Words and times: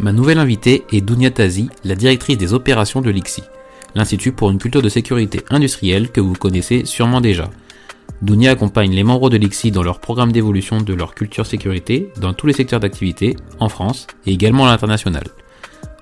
Ma 0.00 0.12
nouvelle 0.12 0.38
invitée 0.38 0.84
est 0.92 1.00
Dounia 1.00 1.30
Tazi, 1.30 1.68
la 1.84 1.94
directrice 1.94 2.36
des 2.36 2.52
opérations 2.52 3.00
de 3.00 3.10
l'ICSI, 3.10 3.44
l'Institut 3.94 4.32
pour 4.32 4.50
une 4.50 4.58
culture 4.58 4.82
de 4.82 4.88
sécurité 4.88 5.42
industrielle 5.50 6.10
que 6.10 6.20
vous 6.20 6.34
connaissez 6.34 6.84
sûrement 6.84 7.20
déjà. 7.20 7.48
Dounia 8.20 8.50
accompagne 8.50 8.92
les 8.92 9.04
membres 9.04 9.30
de 9.30 9.36
l'ICSI 9.36 9.70
dans 9.70 9.84
leur 9.84 10.00
programme 10.00 10.32
d'évolution 10.32 10.80
de 10.80 10.94
leur 10.94 11.14
culture 11.14 11.46
sécurité 11.46 12.10
dans 12.20 12.32
tous 12.32 12.46
les 12.48 12.52
secteurs 12.52 12.80
d'activité, 12.80 13.36
en 13.60 13.68
France 13.68 14.08
et 14.26 14.32
également 14.32 14.66
à 14.66 14.70
l'international. 14.70 15.24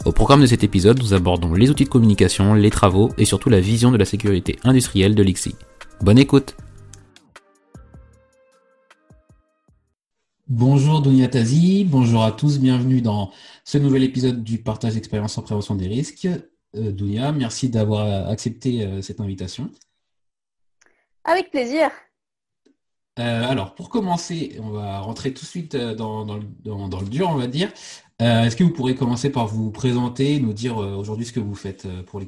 Au 0.07 0.13
programme 0.13 0.41
de 0.41 0.47
cet 0.47 0.65
épisode, 0.65 0.99
nous 1.01 1.15
abordons 1.15 1.53
les 1.53 1.71
outils 1.71 1.85
de 1.85 1.91
communication, 1.91 2.55
les 2.55 2.71
travaux 2.71 3.11
et 3.19 3.25
surtout 3.27 3.51
la 3.51 3.61
vision 3.61 3.93
de 3.93 3.99
la 3.99 4.05
sécurité 4.05 4.59
industrielle 4.65 5.15
de 5.15 5.23
l'ICSI. 5.23 5.55
Bonne 6.01 6.19
écoute 6.19 6.57
Bonjour 10.55 11.01
Dounia 11.01 11.29
Tazi, 11.29 11.83
bonjour 11.87 12.23
à 12.23 12.31
tous, 12.31 12.59
bienvenue 12.59 13.01
dans 13.01 13.33
ce 13.65 13.79
nouvel 13.79 14.03
épisode 14.05 14.45
du 14.45 14.59
partage 14.63 14.93
d'expérience 14.93 15.39
en 15.39 15.43
prévention 15.43 15.75
des 15.75 15.87
risques. 15.87 16.29
Euh, 16.77 16.93
Dounia, 16.93 17.33
merci 17.33 17.71
d'avoir 17.71 18.29
accepté 18.29 18.85
euh, 18.85 19.01
cette 19.01 19.23
invitation. 19.23 19.71
Avec 21.25 21.51
plaisir. 21.51 21.91
Euh, 23.19 23.49
alors, 23.49 23.75
pour 23.75 23.89
commencer, 23.89 24.59
on 24.63 24.69
va 24.69 25.01
rentrer 25.01 25.33
tout 25.33 25.41
de 25.41 25.49
suite 25.49 25.75
dans, 25.75 26.27
dans, 26.27 26.39
dans, 26.63 26.87
dans 26.87 27.01
le 27.01 27.09
dur, 27.09 27.31
on 27.31 27.37
va 27.37 27.47
dire. 27.47 27.73
Euh, 28.21 28.45
Est-ce 28.45 28.55
que 28.55 28.63
vous 28.63 28.75
pourrez 28.75 28.95
commencer 28.95 29.33
par 29.33 29.47
vous 29.47 29.71
présenter, 29.71 30.39
nous 30.39 30.53
dire 30.53 30.77
aujourd'hui 30.77 31.25
ce 31.25 31.33
que 31.33 31.41
vous 31.41 31.55
faites 31.55 31.89
pour 32.03 32.21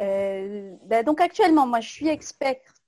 Euh, 0.00 0.74
ben, 0.86 1.04
donc 1.04 1.20
actuellement, 1.20 1.66
moi, 1.66 1.80
je 1.80 1.90
suis 1.90 2.08
experte 2.08 2.79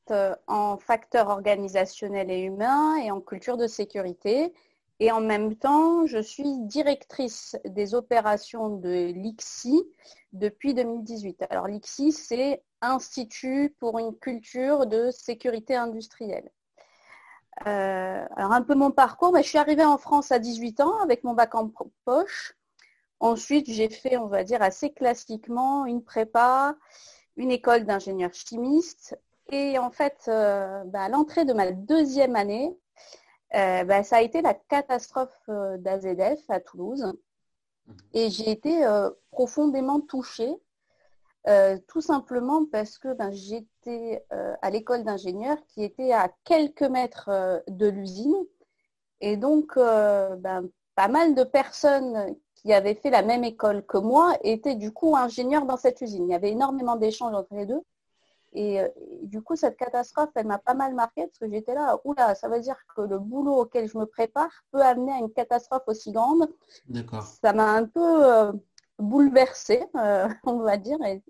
en 0.47 0.77
facteurs 0.79 1.29
organisationnels 1.29 2.31
et 2.31 2.41
humains 2.41 2.97
et 2.97 3.11
en 3.11 3.21
culture 3.21 3.57
de 3.57 3.67
sécurité. 3.67 4.53
Et 5.01 5.11
en 5.11 5.21
même 5.21 5.57
temps, 5.57 6.07
je 6.07 6.19
suis 6.19 6.59
directrice 6.61 7.57
des 7.65 7.95
opérations 7.95 8.69
de 8.69 9.13
l'ICSI 9.13 9.83
depuis 10.33 10.75
2018. 10.75 11.45
Alors 11.51 11.67
l'ICSI, 11.67 12.13
c'est 12.13 12.63
Institut 12.85 13.77
pour 13.79 14.01
une 14.01 14.17
culture 14.17 14.87
de 14.87 15.13
sécurité 15.13 15.77
industrielle. 15.77 16.51
Euh, 17.67 18.27
alors 18.37 18.53
un 18.53 18.63
peu 18.63 18.75
mon 18.75 18.91
parcours, 18.91 19.37
je 19.37 19.43
suis 19.43 19.59
arrivée 19.59 19.85
en 19.85 19.99
France 19.99 20.33
à 20.33 20.41
18 20.41 20.81
ans 20.81 20.99
avec 21.01 21.23
mon 21.23 21.35
bac 21.35 21.55
en 21.55 21.71
poche. 22.05 22.57
Ensuite, 23.21 23.71
j'ai 23.71 23.89
fait, 23.89 24.17
on 24.17 24.27
va 24.27 24.43
dire, 24.43 24.63
assez 24.63 24.93
classiquement 24.93 25.87
une 25.87 26.03
prépa, 26.03 26.75
une 27.37 27.53
école 27.53 27.85
d'ingénieur 27.85 28.35
chimiste. 28.35 29.17
Et 29.53 29.79
en 29.79 29.91
fait, 29.91 30.25
euh, 30.29 30.83
bah, 30.87 31.03
à 31.03 31.09
l'entrée 31.11 31.45
de 31.45 31.53
ma 31.53 31.71
deuxième 31.73 32.37
année, 32.37 32.75
euh, 33.55 33.85
bah, 33.85 34.03
ça 34.03 34.17
a 34.17 34.23
été 34.23 34.41
la 34.41 34.55
catastrophe 34.55 35.39
euh, 35.51 35.77
d'AZF 35.77 36.41
à 36.49 36.59
Toulouse. 36.59 37.13
Et 38.15 38.31
j'ai 38.31 38.51
été 38.51 38.87
euh, 38.87 39.11
profondément 39.31 40.01
touchée, 40.01 40.55
tout 41.89 42.01
simplement 42.01 42.65
parce 42.67 42.99
que 42.99 43.13
ben, 43.15 43.33
j'étais 43.33 44.25
à 44.31 44.71
l'école 44.71 45.03
d'ingénieur 45.03 45.57
qui 45.67 45.83
était 45.83 46.13
à 46.13 46.31
quelques 46.45 46.83
mètres 46.83 47.63
de 47.67 47.89
l'usine. 47.89 48.37
Et 49.21 49.37
donc, 49.37 49.75
ben, 49.75 50.69
pas 50.95 51.09
mal 51.09 51.35
de 51.35 51.43
personnes 51.43 52.37
qui 52.55 52.73
avaient 52.73 52.95
fait 52.95 53.11
la 53.11 53.23
même 53.23 53.43
école 53.43 53.85
que 53.85 53.99
moi 53.99 54.37
étaient 54.45 54.77
du 54.77 54.93
coup 54.93 55.17
ingénieurs 55.17 55.67
dans 55.67 55.77
cette 55.77 56.01
usine. 56.01 56.29
Il 56.29 56.31
y 56.31 56.37
avait 56.37 56.53
énormément 56.53 56.95
d'échanges 56.95 57.35
entre 57.35 57.55
les 57.55 57.67
deux. 57.67 57.83
Et, 58.53 58.81
euh, 58.81 58.89
et 59.23 59.27
du 59.27 59.43
coup, 59.43 59.57
cette 59.57 59.77
catastrophe, 59.77 60.31
elle 60.35 60.47
m'a 60.47 60.59
pas 60.59 60.75
mal 60.75 60.95
marquée 60.95 61.27
parce 61.27 61.39
que 61.39 61.51
j'étais 61.51 61.75
là, 61.75 61.99
oula, 62.05 62.35
ça 62.35 62.49
veut 62.49 62.61
dire 62.61 62.77
que 62.95 63.03
le 63.03 63.19
boulot 63.19 63.63
auquel 63.63 63.89
je 63.89 63.97
me 63.99 64.07
prépare 64.07 64.51
peut 64.71 64.83
amener 64.83 65.13
à 65.13 65.19
une 65.19 65.33
catastrophe 65.33 65.85
aussi 65.87 66.13
grande. 66.13 66.49
D'accord. 66.89 67.25
Ça 67.25 67.53
m'a 67.53 67.71
un 67.73 67.85
peu 67.85 68.25
euh, 68.25 68.53
bouleversée, 68.99 69.85
euh, 69.97 70.29
on 70.45 70.59
va 70.59 70.77
dire, 70.77 71.03
et 71.05 71.23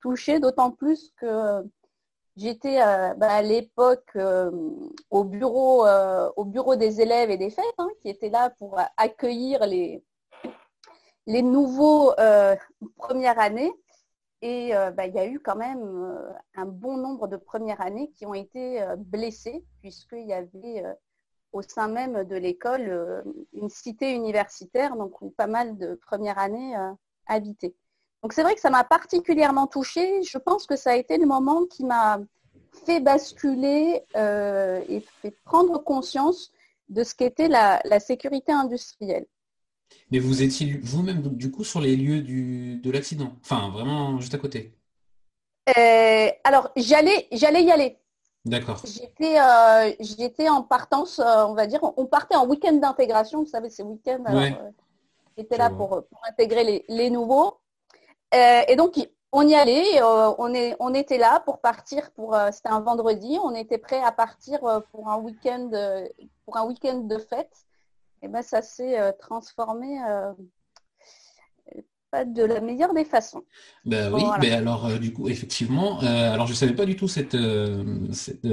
touchée, 0.00 0.40
d'autant 0.40 0.70
plus 0.70 1.12
que 1.16 1.64
j'étais 2.36 2.80
euh, 2.82 3.14
bah, 3.14 3.32
à 3.32 3.42
l'époque 3.42 4.16
au 5.10 5.24
bureau, 5.24 5.86
au 6.36 6.44
bureau 6.44 6.76
des 6.76 7.00
élèves 7.00 7.30
et 7.30 7.36
des 7.36 7.50
fêtes, 7.50 7.64
hein, 7.78 7.88
qui 8.00 8.08
étaient 8.08 8.30
là 8.30 8.50
pour 8.50 8.78
accueillir 8.96 9.66
les, 9.66 10.04
les 11.28 11.42
nouveaux 11.42 12.12
euh, 12.18 12.56
première 12.96 13.38
année. 13.38 13.70
Et 14.40 14.74
euh, 14.74 14.90
bah, 14.92 15.06
il 15.06 15.14
y 15.14 15.18
a 15.18 15.26
eu 15.26 15.40
quand 15.40 15.56
même 15.56 15.82
euh, 15.82 16.30
un 16.54 16.66
bon 16.66 16.96
nombre 16.96 17.26
de 17.26 17.36
premières 17.36 17.80
années 17.80 18.10
qui 18.14 18.24
ont 18.24 18.34
été 18.34 18.80
euh, 18.82 18.94
blessées, 18.96 19.64
puisqu'il 19.80 20.26
y 20.26 20.32
avait 20.32 20.84
au 21.52 21.62
sein 21.62 21.88
même 21.88 22.24
de 22.24 22.36
l'école 22.36 23.24
une 23.54 23.70
cité 23.70 24.12
universitaire, 24.12 24.96
donc 24.96 25.22
où 25.22 25.30
pas 25.30 25.46
mal 25.46 25.78
de 25.78 25.94
premières 25.94 26.38
années 26.38 26.76
habitaient. 27.26 27.74
Donc 28.22 28.34
c'est 28.34 28.42
vrai 28.42 28.54
que 28.54 28.60
ça 28.60 28.68
m'a 28.68 28.84
particulièrement 28.84 29.66
touchée. 29.66 30.22
Je 30.24 30.36
pense 30.36 30.66
que 30.66 30.76
ça 30.76 30.90
a 30.90 30.96
été 30.96 31.16
le 31.16 31.24
moment 31.24 31.64
qui 31.64 31.86
m'a 31.86 32.20
fait 32.84 33.00
basculer 33.00 34.04
et 34.14 35.00
fait 35.22 35.34
prendre 35.44 35.82
conscience 35.82 36.52
de 36.90 37.02
ce 37.02 37.14
qu'était 37.14 37.48
la 37.48 38.00
sécurité 38.00 38.52
industrielle. 38.52 39.26
Mais 40.10 40.18
vous 40.18 40.42
étiez 40.42 40.78
vous-même 40.82 41.22
du 41.36 41.50
coup 41.50 41.64
sur 41.64 41.80
les 41.80 41.96
lieux 41.96 42.22
du, 42.22 42.76
de 42.76 42.90
l'accident, 42.90 43.32
enfin 43.42 43.70
vraiment 43.70 44.20
juste 44.20 44.34
à 44.34 44.38
côté? 44.38 44.74
Euh, 45.76 46.28
alors 46.44 46.70
j'allais, 46.76 47.28
j'allais 47.32 47.62
y 47.62 47.70
aller. 47.70 47.98
D'accord. 48.44 48.80
J'étais, 48.86 49.38
euh, 49.38 49.92
j'étais 50.00 50.48
en 50.48 50.62
partance, 50.62 51.18
euh, 51.18 51.44
on 51.46 51.54
va 51.54 51.66
dire, 51.66 51.80
on 51.82 52.06
partait 52.06 52.36
en 52.36 52.46
week-end 52.46 52.72
d'intégration, 52.72 53.40
vous 53.40 53.46
savez, 53.46 53.68
ces 53.68 53.82
week-ends, 53.82 54.24
alors, 54.24 54.40
Ouais. 54.40 54.56
j'étais 55.36 55.58
là 55.58 55.68
pour, 55.68 55.88
pour 55.88 56.20
intégrer 56.26 56.64
les, 56.64 56.84
les 56.88 57.10
nouveaux. 57.10 57.58
Et 58.32 58.76
donc, 58.76 58.94
on 59.32 59.46
y 59.46 59.54
allait, 59.54 60.02
on, 60.02 60.54
est, 60.54 60.76
on 60.80 60.94
était 60.94 61.18
là 61.18 61.40
pour 61.40 61.60
partir, 61.60 62.10
pour, 62.12 62.34
c'était 62.52 62.70
un 62.70 62.80
vendredi, 62.80 63.38
on 63.42 63.54
était 63.54 63.78
prêt 63.78 64.02
à 64.02 64.12
partir 64.12 64.60
pour 64.90 65.10
un 65.10 65.18
week-end, 65.18 65.70
pour 66.46 66.56
un 66.56 66.64
week-end 66.64 66.98
de 67.00 67.18
fête. 67.18 67.67
Et 68.22 68.28
ben, 68.28 68.42
ça 68.42 68.62
s'est 68.62 68.98
euh, 69.00 69.12
transformé 69.12 70.02
euh, 70.04 70.32
pas 72.10 72.24
de 72.24 72.42
la 72.42 72.60
meilleure 72.60 72.94
des 72.94 73.04
façons. 73.04 73.44
Bah 73.84 74.10
oui, 74.12 74.22
Voilà. 74.24 74.38
mais 74.40 74.50
alors 74.50 74.86
euh, 74.86 74.98
du 74.98 75.12
coup 75.12 75.28
effectivement, 75.28 76.02
euh, 76.02 76.32
alors 76.32 76.46
je 76.46 76.52
savais 76.54 76.74
pas 76.74 76.84
du 76.86 76.96
tout 76.96 77.06
cette, 77.08 77.34
euh, 77.34 77.98
cette 78.12 78.46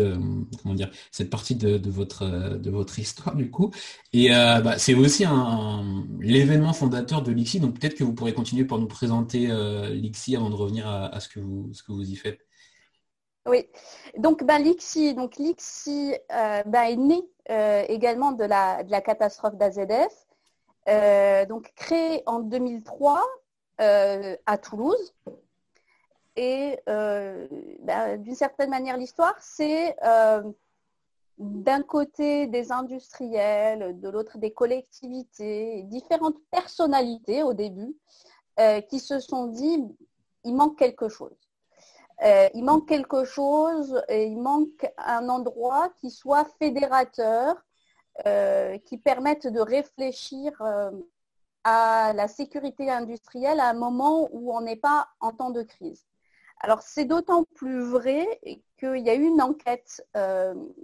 comment 0.62 0.76
dire 0.76 0.92
cette 1.12 1.30
partie 1.30 1.56
de, 1.56 1.78
de 1.78 1.90
votre 1.90 2.26
de 2.58 2.70
votre 2.70 3.00
histoire 3.00 3.36
du 3.36 3.50
coup 3.50 3.72
et 4.14 4.30
bah, 4.30 4.78
c'est 4.78 4.94
aussi 4.94 5.26
un, 5.26 5.34
un- 5.34 6.06
l'événement 6.20 6.74
fondateur 6.74 7.22
de 7.24 7.32
l'ICSI 7.32 7.60
donc 7.60 7.80
peut-être 7.80 7.96
que 7.96 8.04
vous 8.04 8.14
pourrez 8.14 8.34
continuer 8.34 8.66
pour 8.66 8.78
nous 8.80 8.88
présenter 8.88 9.48
l'ICSI 9.94 10.36
avant 10.36 10.50
de 10.50 10.56
revenir 10.56 10.88
à, 10.88 11.08
à 11.08 11.20
ce 11.20 11.28
que 11.30 11.40
vous 11.40 11.70
ce 11.74 11.84
que 11.84 11.92
vous 11.92 12.10
y 12.10 12.16
faites. 12.16 12.45
Oui, 13.48 13.70
donc 14.18 14.44
ben, 14.44 14.58
l'ICSI, 14.58 15.14
donc 15.14 15.40
euh, 15.40 16.64
ben, 16.66 16.82
est 16.84 16.96
né 16.96 17.22
euh, 17.52 17.84
également 17.90 18.32
de 18.32 18.44
la, 18.44 18.84
de 18.84 18.90
la 18.90 19.02
catastrophe 19.02 19.56
d'AZF, 19.56 20.26
euh, 20.90 21.46
donc 21.46 21.72
créé 21.76 22.24
en 22.26 22.40
2003 22.40 23.24
euh, 23.82 24.36
à 24.48 24.58
Toulouse. 24.58 25.14
Et 26.38 26.80
ben, 26.88 28.18
d'une 28.18 28.36
certaine 28.36 28.70
manière, 28.70 28.98
l'histoire, 28.98 29.36
c'est 29.40 29.96
d'un 31.38 31.82
côté 31.84 32.48
des 32.48 32.74
industriels, 32.74 33.98
de 34.00 34.10
l'autre 34.10 34.38
des 34.38 34.52
collectivités, 34.52 35.84
différentes 35.84 36.36
personnalités 36.52 37.42
au 37.42 37.54
début, 37.54 37.96
qui 38.90 39.00
se 39.00 39.20
sont 39.20 39.48
dit, 39.48 39.86
il 40.44 40.56
manque 40.56 40.78
quelque 40.78 41.08
chose. 41.08 41.45
Euh, 42.24 42.50
il 42.54 42.64
manque 42.64 42.88
quelque 42.88 43.26
chose, 43.26 44.02
et 44.08 44.26
il 44.26 44.40
manque 44.40 44.90
un 44.98 45.28
endroit 45.30 45.90
qui 45.98 46.10
soit 46.10 46.46
fédérateur, 46.60 47.56
euh, 48.26 48.78
qui 48.80 48.98
permette 48.98 49.48
de 49.48 49.60
réfléchir 49.60 50.54
euh, 50.62 50.92
à 51.64 52.14
la 52.14 52.28
sécurité 52.28 52.90
industrielle 52.90 53.60
à 53.60 53.70
un 53.70 53.74
moment 53.74 54.30
où 54.32 54.56
on 54.56 54.62
n'est 54.62 54.78
pas 54.78 55.10
en 55.20 55.32
temps 55.34 55.50
de 55.50 55.64
crise. 55.64 56.06
Alors 56.62 56.82
c'est 56.82 57.06
d'autant 57.06 57.44
plus 57.56 57.82
vrai 57.84 58.40
qu'il 58.80 59.00
y 59.00 59.10
a 59.10 59.16
eu 59.16 59.24
une 59.26 59.42
enquête 59.42 60.08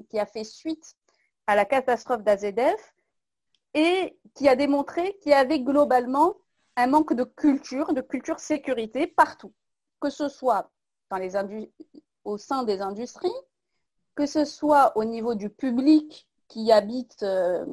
qui 0.10 0.20
a 0.20 0.26
fait 0.26 0.44
suite 0.44 0.96
à 1.48 1.56
la 1.56 1.66
catastrophe 1.66 2.24
d'AZF 2.24 2.94
et 3.74 4.18
qui 4.36 4.50
a 4.50 4.56
démontré 4.56 5.18
qu'il 5.22 5.32
y 5.32 5.36
avait 5.36 5.62
globalement 5.62 6.36
un 6.76 6.88
manque 6.88 7.14
de 7.14 7.24
culture, 7.24 7.94
de 7.94 8.02
culture 8.02 8.40
sécurité 8.40 9.08
partout, 9.08 9.54
que 10.00 10.10
ce 10.10 10.28
soit 10.28 10.70
au 12.24 12.38
sein 12.38 12.64
des 12.64 12.82
industries, 12.82 13.30
que 14.16 14.26
ce 14.26 14.46
soit 14.46 14.98
au 14.98 15.04
niveau 15.04 15.36
du 15.36 15.50
public 15.50 16.28
qui 16.48 16.72
habite, 16.72 17.24
euh, 17.24 17.66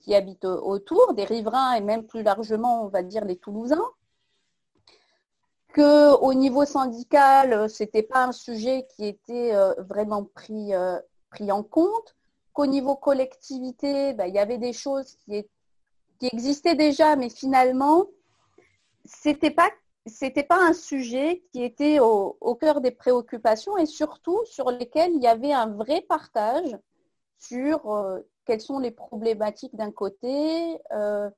qui 0.00 0.14
habite 0.14 0.44
autour, 0.44 1.14
des 1.14 1.24
riverains 1.24 1.74
et 1.74 1.80
même 1.80 2.06
plus 2.06 2.22
largement, 2.22 2.84
on 2.84 2.88
va 2.88 3.02
dire, 3.02 3.24
les 3.24 3.36
Toulousains, 3.36 3.90
qu'au 5.74 6.34
niveau 6.34 6.64
syndical, 6.64 7.70
ce 7.70 7.82
n'était 7.82 8.02
pas 8.02 8.24
un 8.26 8.32
sujet 8.32 8.86
qui 8.94 9.06
était 9.06 9.54
euh, 9.54 9.72
vraiment 9.78 10.24
pris, 10.24 10.74
euh, 10.74 10.98
pris 11.30 11.50
en 11.50 11.62
compte, 11.62 12.14
qu'au 12.52 12.66
niveau 12.66 12.94
collectivité, 12.94 14.12
ben, 14.12 14.26
il 14.26 14.34
y 14.34 14.38
avait 14.38 14.58
des 14.58 14.74
choses 14.74 15.16
qui, 15.24 15.46
qui 16.18 16.28
existaient 16.30 16.74
déjà, 16.74 17.16
mais 17.16 17.30
finalement, 17.30 18.04
c'était 19.06 19.50
pas 19.50 19.70
c'était 20.06 20.42
pas 20.42 20.58
un 20.58 20.72
sujet 20.72 21.42
qui 21.52 21.62
était 21.62 22.00
au, 22.00 22.54
cœur 22.60 22.80
des 22.80 22.90
préoccupations 22.90 23.76
et 23.76 23.86
surtout 23.86 24.40
sur 24.46 24.70
lesquels 24.70 25.12
il 25.14 25.22
y 25.22 25.28
avait 25.28 25.52
un 25.52 25.68
vrai 25.68 26.00
partage 26.02 26.76
sur 27.38 27.90
euh, 27.90 28.20
quelles 28.44 28.60
sont 28.60 28.78
les 28.78 28.90
problématiques 28.90 29.74
d'un 29.76 29.92
côté, 29.92 30.80
euh, 30.92 31.30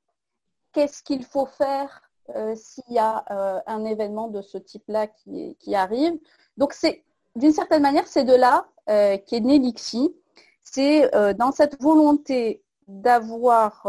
qu'est-ce 0.72 1.02
qu'il 1.02 1.24
faut 1.24 1.46
faire 1.46 2.02
euh, 2.34 2.54
s'il 2.56 2.94
y 2.94 2.98
a 2.98 3.24
un 3.66 3.84
événement 3.84 4.28
de 4.28 4.40
ce 4.40 4.56
type-là 4.56 5.08
qui, 5.08 5.74
arrive. 5.74 6.18
Donc 6.56 6.72
c'est 6.72 7.04
d'une 7.36 7.52
certaine 7.52 7.82
manière, 7.82 8.06
c'est 8.06 8.24
de 8.24 8.34
là 8.34 8.66
qu'est 8.86 9.40
né 9.40 9.58
l'IXI. 9.58 10.14
C'est 10.62 11.10
dans 11.34 11.52
cette 11.52 11.82
volonté 11.82 12.62
d'avoir 12.86 13.86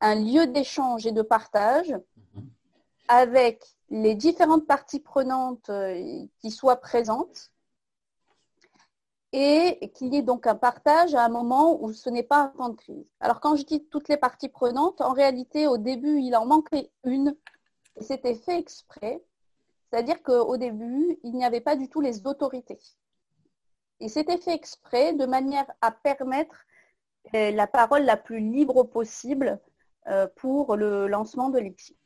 un 0.00 0.14
lieu 0.14 0.46
d'échange 0.46 1.06
et 1.06 1.12
de 1.12 1.22
partage. 1.22 1.94
Avec 3.08 3.64
les 3.90 4.14
différentes 4.14 4.66
parties 4.66 5.00
prenantes 5.00 5.68
euh, 5.70 6.24
qui 6.40 6.50
soient 6.50 6.80
présentes 6.80 7.50
et 9.32 9.90
qu'il 9.94 10.14
y 10.14 10.18
ait 10.18 10.22
donc 10.22 10.46
un 10.46 10.54
partage 10.54 11.14
à 11.14 11.24
un 11.24 11.28
moment 11.28 11.82
où 11.82 11.92
ce 11.92 12.08
n'est 12.08 12.22
pas 12.22 12.40
un 12.40 12.48
temps 12.48 12.68
de 12.68 12.76
crise. 12.76 13.04
Alors 13.20 13.40
quand 13.40 13.56
je 13.56 13.64
dis 13.64 13.84
toutes 13.86 14.08
les 14.08 14.16
parties 14.16 14.48
prenantes, 14.48 15.00
en 15.00 15.12
réalité 15.12 15.66
au 15.66 15.76
début 15.76 16.20
il 16.20 16.36
en 16.36 16.46
manquait 16.46 16.90
une 17.04 17.36
et 17.96 18.02
c'était 18.02 18.36
fait 18.36 18.58
exprès, 18.58 19.22
c'est-à-dire 19.90 20.22
qu'au 20.22 20.56
début 20.56 21.18
il 21.24 21.32
n'y 21.32 21.44
avait 21.44 21.60
pas 21.60 21.76
du 21.76 21.88
tout 21.88 22.00
les 22.00 22.26
autorités. 22.26 22.78
Et 24.00 24.08
c'était 24.08 24.38
fait 24.38 24.54
exprès 24.54 25.14
de 25.14 25.26
manière 25.26 25.66
à 25.80 25.90
permettre 25.90 26.64
euh, 27.34 27.50
la 27.50 27.66
parole 27.66 28.04
la 28.04 28.16
plus 28.16 28.38
libre 28.40 28.84
possible 28.84 29.60
euh, 30.06 30.28
pour 30.36 30.76
le 30.76 31.08
lancement 31.08 31.48
de 31.48 31.58
l'IPSI. 31.58 31.96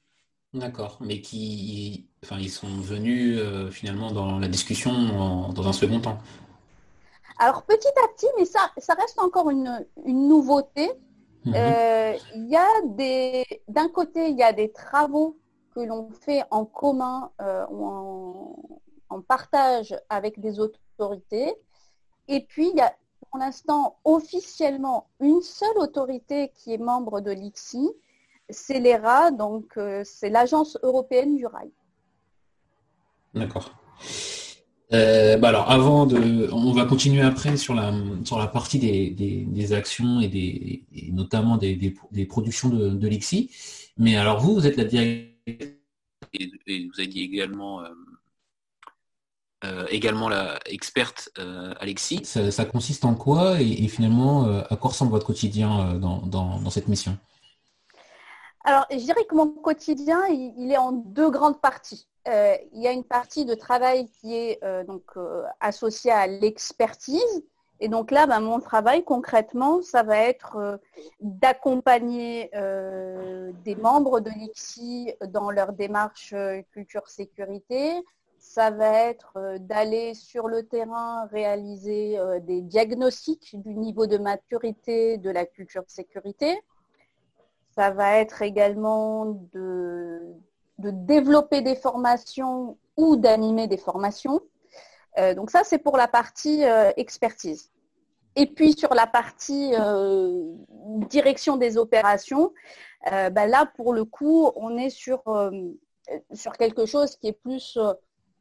D'accord, 0.55 0.97
mais 1.01 1.21
qui, 1.21 2.09
enfin, 2.25 2.39
ils 2.39 2.51
sont 2.51 2.69
venus 2.69 3.39
euh, 3.39 3.71
finalement 3.71 4.13
dans 4.13 4.39
la 4.39 4.49
discussion 4.49 5.53
dans 5.53 5.69
un 5.69 5.73
second 5.75 6.01
temps. 6.01 6.19
Alors 7.39 7.63
petit 7.65 7.89
à 8.05 8.09
petit, 8.09 8.27
mais 8.39 8.47
ça, 8.47 8.71
ça 8.79 8.95
reste 8.95 9.19
encore 9.19 9.51
une, 9.51 9.87
nouveauté. 10.07 10.91
Mhm. 11.45 11.55
Euh, 11.55 12.15
il 12.35 12.49
y 12.49 12.57
a 12.57 12.67
des, 12.87 13.45
d'un 13.69 13.89
côté, 13.89 14.31
il 14.31 14.39
y 14.39 14.43
a 14.43 14.55
des 14.55 14.73
travaux 14.73 15.39
que 15.75 15.81
l'on 15.81 16.11
fait 16.11 16.43
en 16.51 16.65
commun 16.65 17.31
euh, 17.43 17.67
ou 17.71 17.87
en, 17.87 18.81
en, 19.11 19.21
partage 19.21 19.95
avec 20.09 20.41
des 20.41 20.59
autorités. 20.59 21.55
Et 22.27 22.41
puis, 22.41 22.71
il 22.71 22.77
y 22.77 22.81
a 22.81 22.95
pour 23.31 23.39
l'instant 23.39 23.99
officiellement 24.05 25.09
une 25.21 25.43
seule 25.43 25.77
autorité 25.77 26.53
qui 26.55 26.73
est 26.73 26.79
membre 26.79 27.21
de 27.21 27.31
l'ICSI 27.31 27.89
c'est 28.51 28.81
l'ERA, 28.81 29.31
donc 29.31 29.77
euh, 29.77 30.03
c'est 30.05 30.31
l'Agence 30.31 30.79
européenne 30.83 31.37
du 31.37 31.47
rail. 31.47 31.71
D'accord. 33.35 33.73
Euh, 34.95 35.37
bah 35.37 35.49
alors 35.49 35.71
avant 35.71 36.07
de, 36.07 36.49
on 36.51 36.73
va 36.73 36.87
continuer 36.87 37.21
après 37.21 37.59
sur 37.59 37.75
la 37.75 38.47
partie 38.47 38.79
des, 38.79 39.73
actions 39.75 40.21
et 40.23 40.83
notamment 41.13 41.59
des, 41.59 41.95
productions 42.27 42.71
de, 42.71 42.91
de. 42.91 43.11
Mais 43.99 44.17
alors 44.17 44.41
vous, 44.41 44.55
vous 44.55 44.67
êtes 44.67 44.79
la 44.79 44.85
directrice 44.85 45.75
et, 46.33 46.51
vous 46.87 47.01
êtes 47.01 47.17
également 47.17 47.83
euh, 49.65 49.87
également 49.91 50.31
la 50.31 50.59
Alexis. 51.81 52.25
Ça, 52.25 52.65
consiste 52.65 53.05
en 53.05 53.15
quoi 53.15 53.61
et, 53.61 53.89
finalement 53.89 54.47
à 54.71 54.77
quoi 54.77 54.91
ressemble 54.91 55.11
votre 55.11 55.27
quotidien 55.27 55.99
dans 55.99 56.71
cette 56.71 56.89
mission? 56.89 57.19
Alors, 58.69 58.85
je 58.91 58.97
dirais 58.97 59.25
que 59.25 59.35
mon 59.35 59.49
quotidien, 59.49 60.27
il, 60.27 60.71
est 60.71 60.77
en 60.77 60.93
deux 60.93 61.31
grandes 61.31 61.59
parties. 61.59 62.07
Euh, 62.29 62.55
il 62.75 62.83
y 62.83 62.87
a 62.87 62.93
une 62.93 63.03
partie 63.03 63.47
de 63.47 63.55
travail 63.55 64.11
qui 64.11 64.37
est 64.37 64.63
euh, 64.63 64.85
donc 64.85 65.05
euh, 65.17 65.43
associée 65.59 66.11
à 66.11 66.27
l'expertise. 66.27 67.47
Et 67.81 67.89
donc 67.89 68.11
là, 68.11 68.27
ben, 68.27 68.41
mon 68.41 68.61
travail 68.61 69.05
concrètement, 69.05 69.81
ça 69.81 70.03
va 70.03 70.19
être 70.19 70.79
d'accompagner 71.23 72.51
des 73.65 73.77
membres 73.77 74.21
de 74.21 74.29
l'ICSI 74.29 75.15
dans 75.29 75.51
leur 75.51 75.73
démarche 75.73 76.35
culture 76.71 77.09
sécurité. 77.09 77.95
Ça 78.39 78.71
va 78.71 79.05
être 79.05 79.57
d'aller 79.61 80.13
sur 80.13 80.47
le 80.49 80.65
terrain 80.65 81.25
réaliser 81.33 82.19
des 82.43 82.61
diagnostics 82.61 83.57
du 83.63 83.75
niveau 83.75 84.07
de 84.07 84.19
maturité 84.19 85.17
de 85.17 85.31
la 85.31 85.47
culture 85.47 85.85
sécurité. 85.87 86.61
Ça 87.79 87.93
va 87.93 88.17
être 88.17 88.43
également 88.43 89.39
de, 89.53 90.35
développer 90.79 91.61
des 91.63 91.77
formations 91.77 92.77
ou 92.97 93.15
d'animer 93.15 93.69
des 93.69 93.77
formations. 93.77 94.41
Euh, 95.17 95.33
donc 95.33 95.53
ça, 95.53 95.63
c'est 95.63 95.79
pour 95.79 95.97
la 95.97 96.09
partie 96.09 96.65
euh, 96.65 96.91
expertise. 96.97 97.71
Et 98.35 98.47
puis 98.47 98.73
sur 98.73 98.95
la 98.95 99.07
partie 99.07 99.75
euh, 99.79 100.43
direction 101.09 101.57
des 101.57 101.79
opérations, 101.79 102.53
bah 103.05 103.47
là, 103.47 103.71
pour 103.77 103.93
le 103.93 104.05
coup, 104.05 104.51
on 104.57 104.77
est 104.77 104.91
sur, 104.91 105.23
sur 106.33 106.53
quelque 106.55 106.85
chose 106.85 107.15
qui 107.15 107.29
est 107.29 107.41
plus 107.41 107.79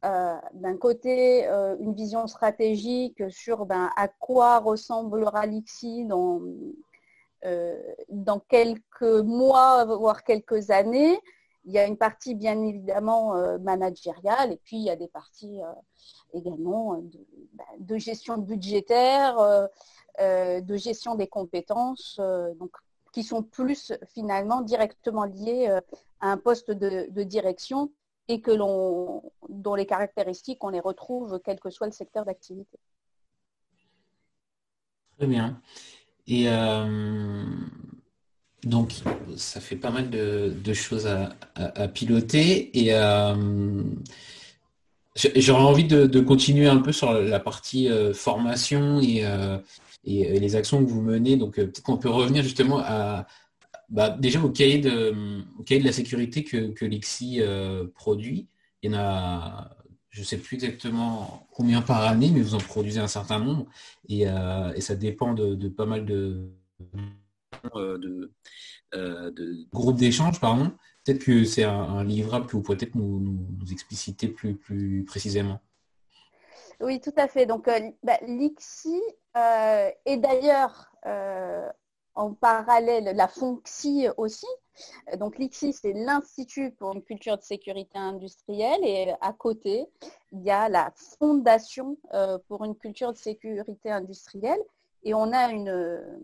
d'un 0.02 0.76
côté 0.80 1.46
une 1.46 1.94
vision 1.94 2.26
stratégique 2.26 3.22
sur 3.30 3.66
ben, 3.66 3.90
à 3.96 4.08
quoi 4.08 4.58
ressemblera 4.58 5.46
l'IXI 5.46 6.06
dans, 6.06 6.40
dans 8.08 8.40
quelques 8.40 9.02
mois, 9.02 9.84
voire 9.84 10.24
quelques 10.24 10.70
années. 10.70 11.20
Il 11.64 11.72
y 11.72 11.78
a 11.78 11.86
une 11.86 11.98
partie 11.98 12.34
bien 12.34 12.62
évidemment 12.62 13.36
euh, 13.36 13.58
managériale 13.58 14.52
et 14.52 14.60
puis 14.64 14.78
il 14.78 14.84
y 14.84 14.90
a 14.90 14.96
des 14.96 15.08
parties 15.08 15.60
euh, 15.60 15.72
également 16.32 16.98
bah, 17.52 17.64
de, 17.78 17.98
gestion 17.98 18.38
budgétaire, 18.38 19.36
de 20.18 20.76
gestion 20.76 21.14
des 21.14 21.26
compétences, 21.26 22.18
donc, 22.58 22.70
qui 23.12 23.22
sont 23.22 23.42
plus 23.42 23.92
finalement 24.14 24.62
directement 24.62 25.24
liées 25.24 25.68
à 26.20 26.30
un 26.32 26.38
poste 26.38 26.70
de, 26.70 27.22
direction 27.22 27.92
et 28.28 28.40
que 28.40 28.50
l'on, 28.50 29.22
dont 29.48 29.74
les 29.74 29.86
caractéristiques, 29.86 30.62
on 30.64 30.68
les 30.68 30.80
retrouve 30.80 31.40
quel 31.44 31.60
que 31.60 31.70
soit 31.70 31.86
le 31.86 31.92
secteur 31.92 32.24
d'activité. 32.24 32.78
Très 35.18 35.26
bien. 35.26 35.60
Et 36.28 36.44
euh, 36.46 37.42
donc, 38.62 38.92
ça 39.36 39.60
fait 39.60 39.76
pas 39.76 39.90
mal 39.90 40.10
de, 40.10 40.72
choses 40.74 41.06
à, 41.06 41.88
piloter. 41.88 42.78
Et 42.78 42.94
euh, 42.94 43.82
j'aurais 45.36 45.62
envie 45.62 45.84
de, 45.84 46.20
continuer 46.20 46.68
un 46.68 46.78
peu 46.78 46.92
sur 46.92 47.12
la 47.12 47.40
partie 47.40 47.88
euh, 47.88 48.12
formation 48.12 49.00
et, 49.00 49.24
les 50.04 50.56
actions 50.56 50.84
que 50.84 50.90
vous 50.90 51.00
menez. 51.00 51.36
Donc, 51.36 51.54
peut-être 51.56 51.82
qu'on 51.82 51.96
peut 51.96 52.10
revenir 52.10 52.42
justement 52.42 52.78
à, 52.80 53.26
bah, 53.88 54.10
déjà 54.10 54.42
au 54.42 54.50
cahier, 54.50 54.78
de, 54.78 55.12
de 55.12 55.84
la 55.84 55.92
sécurité 55.92 56.44
que, 56.44 56.72
que 56.72 56.84
l'IXI 56.84 57.40
produit. 57.94 58.48
Il 58.82 58.92
y 58.92 58.94
en 58.94 58.98
a 58.98 59.70
je 60.10 60.20
ne 60.20 60.24
sais 60.24 60.38
plus 60.38 60.56
exactement 60.56 61.46
combien 61.52 61.82
par 61.82 62.02
année, 62.02 62.30
mais 62.32 62.40
vous 62.40 62.54
en 62.54 62.58
produisez 62.58 63.00
un 63.00 63.08
certain 63.08 63.38
nombre 63.38 63.66
et, 64.08 64.26
ça 64.80 64.94
dépend 64.94 65.34
de, 65.34 65.68
pas 65.68 65.86
mal 65.86 66.04
de, 66.04 66.50
de, 67.74 68.30
groupes 69.72 69.98
d'échange. 69.98 70.40
Peut-être 70.40 71.24
que 71.24 71.44
c'est 71.44 71.64
un, 71.64 72.04
livrable 72.04 72.46
que 72.46 72.52
vous 72.52 72.62
pouvez 72.62 72.78
peut-être 72.78 72.94
nous, 72.94 73.46
expliciter 73.70 74.28
plus, 74.28 75.04
précisément. 75.06 75.60
Oui, 76.80 77.00
tout 77.00 77.14
à 77.16 77.28
fait. 77.28 77.44
Donc, 77.44 77.68
bah, 78.02 78.18
l'ICSI 78.26 79.00
est 79.34 80.16
d'ailleurs 80.16 80.92
en 82.18 82.34
parallèle 82.34 83.16
la 83.16 83.28
FONCSI 83.28 84.08
aussi. 84.16 84.46
Donc 85.18 85.38
l'ICSI, 85.38 85.72
c'est 85.72 85.92
l'Institut 85.92 86.72
pour 86.72 86.92
une 86.92 87.02
culture 87.02 87.36
de 87.36 87.42
sécurité 87.42 87.96
industrielle 87.98 88.80
et 88.82 89.12
à 89.20 89.32
côté, 89.32 89.86
il 90.32 90.42
y 90.42 90.50
a 90.50 90.68
la 90.68 90.92
Fondation 90.96 91.96
euh, 92.14 92.38
pour 92.48 92.64
une 92.64 92.74
culture 92.74 93.12
de 93.12 93.16
sécurité 93.16 93.90
industrielle 93.90 94.60
et 95.04 95.14
on 95.14 95.32
a 95.32 95.50
une, 95.50 96.20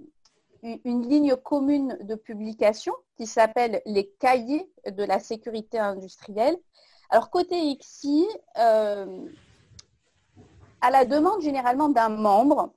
une 0.63 1.09
ligne 1.09 1.37
commune 1.37 1.97
de 2.03 2.17
publication 2.17 2.93
qui 3.17 3.27
s'appelle 3.27 3.81
les 3.87 4.09
cahiers 4.19 4.69
de 4.87 5.05
la 5.05 5.21
sécurité 5.21 5.79
industrielle. 5.79 6.57
Alors 7.11 7.31
côté 7.31 7.57
ICSI, 7.57 8.27
euh, 8.59 9.29
à 10.81 10.91
la 10.91 11.05
demande 11.05 11.41
généralement 11.41 11.89
d'un 11.89 12.09
membre, 12.09 12.73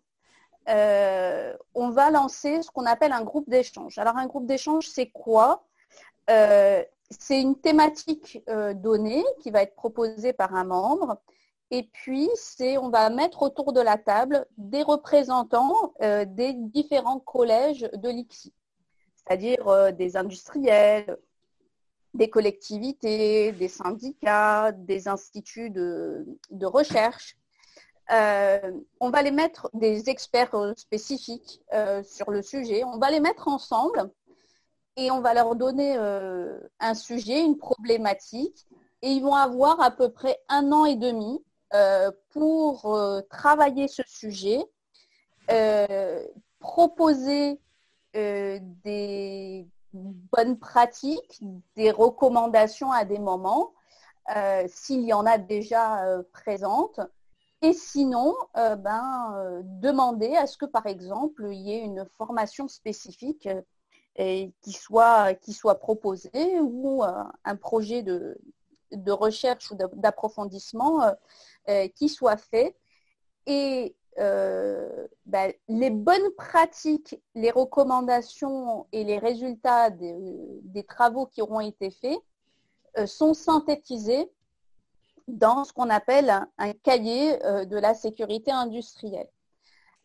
euh, 0.69 1.55
on 1.75 1.89
va 1.89 2.11
lancer 2.11 2.61
ce 2.61 2.69
qu'on 2.71 2.85
appelle 2.85 3.13
un 3.13 3.23
groupe 3.23 3.49
d'échange. 3.49 3.97
Alors 3.97 4.17
un 4.17 4.27
groupe 4.27 4.45
d'échange, 4.45 4.87
c'est 4.87 5.09
quoi? 5.09 5.63
Euh, 6.29 6.83
C'est 7.09 7.41
une 7.41 7.59
thématique 7.59 8.43
euh, 8.49 8.73
donnée 8.73 9.23
qui 9.41 9.51
va 9.51 9.61
être 9.61 9.75
proposée 9.75 10.33
par 10.33 10.53
un 10.55 10.65
membre. 10.65 11.17
Et 11.71 11.83
puis, 11.83 12.29
c'est, 12.35 12.77
on 12.77 12.89
va 12.89 13.09
mettre 13.09 13.41
autour 13.41 13.73
de 13.73 13.81
la 13.81 13.97
table 13.97 14.45
des 14.57 14.83
représentants 14.83 15.93
des 15.99 16.53
différents 16.53 17.19
collèges 17.19 17.89
de 17.93 18.07
l'ICSI, 18.07 18.53
c'est-à-dire 19.17 19.91
des 19.91 20.15
industriels, 20.15 21.17
des 22.13 22.29
collectivités, 22.29 23.51
des 23.51 23.67
syndicats, 23.67 24.71
des 24.71 25.09
instituts 25.09 25.69
de 25.69 26.65
recherche, 26.65 27.35
euh, 28.11 28.71
on 28.99 29.09
va 29.09 29.21
les 29.21 29.31
mettre, 29.31 29.69
des 29.73 30.09
experts 30.09 30.55
euh, 30.55 30.73
spécifiques 30.77 31.61
euh, 31.73 32.03
sur 32.03 32.31
le 32.31 32.41
sujet, 32.41 32.83
on 32.85 32.97
va 32.97 33.11
les 33.11 33.19
mettre 33.19 33.47
ensemble 33.49 34.09
et 34.95 35.11
on 35.11 35.19
va 35.19 35.33
leur 35.33 35.55
donner 35.55 35.95
un 36.79 36.93
sujet, 36.95 37.45
une 37.45 37.59
problématique, 37.59 38.65
et 39.03 39.11
ils 39.11 39.21
vont 39.21 39.35
avoir 39.35 39.79
à 39.79 39.91
peu 39.91 40.09
près 40.09 40.39
un 40.49 40.71
an 40.71 40.85
et 40.85 40.95
demi 40.95 41.39
pour 42.31 42.97
travailler 43.29 43.87
ce 43.87 44.01
sujet, 44.07 44.57
proposer 46.57 47.59
des 48.15 49.67
bonnes 49.93 50.57
pratiques, 50.57 51.43
des 51.75 51.91
recommandations 51.91 52.91
à 52.91 53.05
des 53.05 53.19
moments, 53.19 53.73
s'il 54.67 55.01
y 55.01 55.13
en 55.13 55.27
a 55.27 55.37
déjà 55.37 56.03
présentes, 56.33 57.01
et 57.67 57.73
sinon, 57.73 58.33
euh, 58.55 58.77
ben, 58.77 59.33
euh, 59.35 59.61
demander 59.63 60.37
à 60.37 60.47
ce 60.47 60.55
que, 60.55 60.65
par 60.65 60.85
exemple, 60.85 61.47
il 61.51 61.59
y 61.59 61.73
ait 61.73 61.81
une 61.81 62.05
formation 62.17 62.69
spécifique 62.69 63.49
euh, 64.19 64.47
qui, 64.61 64.71
soit, 64.71 65.33
qui 65.33 65.51
soit 65.51 65.75
proposée 65.75 66.61
ou 66.61 67.03
un 67.03 67.55
projet 67.57 68.03
de, 68.03 68.37
recherche 69.11 69.69
ou 69.71 69.75
d'approfondissement 69.75 71.01
qui 71.95 72.07
soit 72.07 72.37
fait. 72.37 72.75
Et 73.45 73.95
ben, 74.15 75.53
les 75.67 75.89
bonnes 75.89 76.31
pratiques, 76.37 77.21
les 77.35 77.51
recommandations 77.51 78.87
et 78.93 79.03
les 79.03 79.19
résultats 79.19 79.89
des 79.89 80.83
travaux 80.87 81.25
qui 81.25 81.41
auront 81.41 81.59
été 81.59 81.91
faits 81.91 82.19
sont 83.05 83.33
synthétisés 83.33 84.31
dans 85.27 85.65
ce 85.65 85.73
qu'on 85.73 85.89
appelle 85.89 86.47
un, 86.57 86.73
cahier 86.73 87.43
euh, 87.45 87.65
de 87.65 87.77
la 87.77 87.93
sécurité 87.93 88.51
industrielle. 88.51 89.29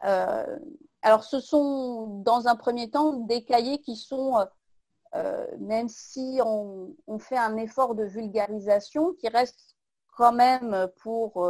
Euh, 0.05 0.59
alors, 1.03 1.25
ce 1.25 1.41
sont 1.41 2.23
dans 2.25 2.49
un 2.49 2.57
premier 2.57 2.91
temps 2.91 3.13
des 3.13 3.45
cahiers 3.45 3.81
qui 3.81 3.97
sont, 3.97 4.37
euh, 5.15 5.47
même 5.59 5.89
si 5.89 6.41
on, 6.45 6.95
fait 7.19 7.37
un 7.37 7.57
effort 7.57 7.95
de 7.95 8.05
vulgarisation, 8.05 9.13
qui 9.15 9.29
restent 9.29 9.77
quand 10.17 10.33
même 10.33 10.89
pour 11.01 11.49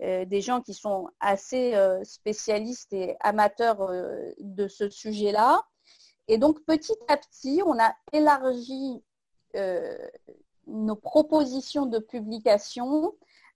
des 0.00 0.40
gens 0.40 0.60
qui 0.60 0.74
sont 0.74 1.08
assez 1.20 1.74
spécialistes 2.02 2.92
et 2.92 3.16
amateurs 3.20 3.88
de 4.40 4.68
ce 4.68 4.90
sujet-là. 4.90 5.62
Et 6.28 6.38
donc, 6.38 6.64
petit 6.64 6.96
à 7.08 7.16
petit, 7.16 7.62
on 7.64 7.78
a 7.78 7.94
élargi 8.12 9.02
nos 10.66 10.96
propositions 10.96 11.86
de 11.86 11.98
publication 11.98 13.12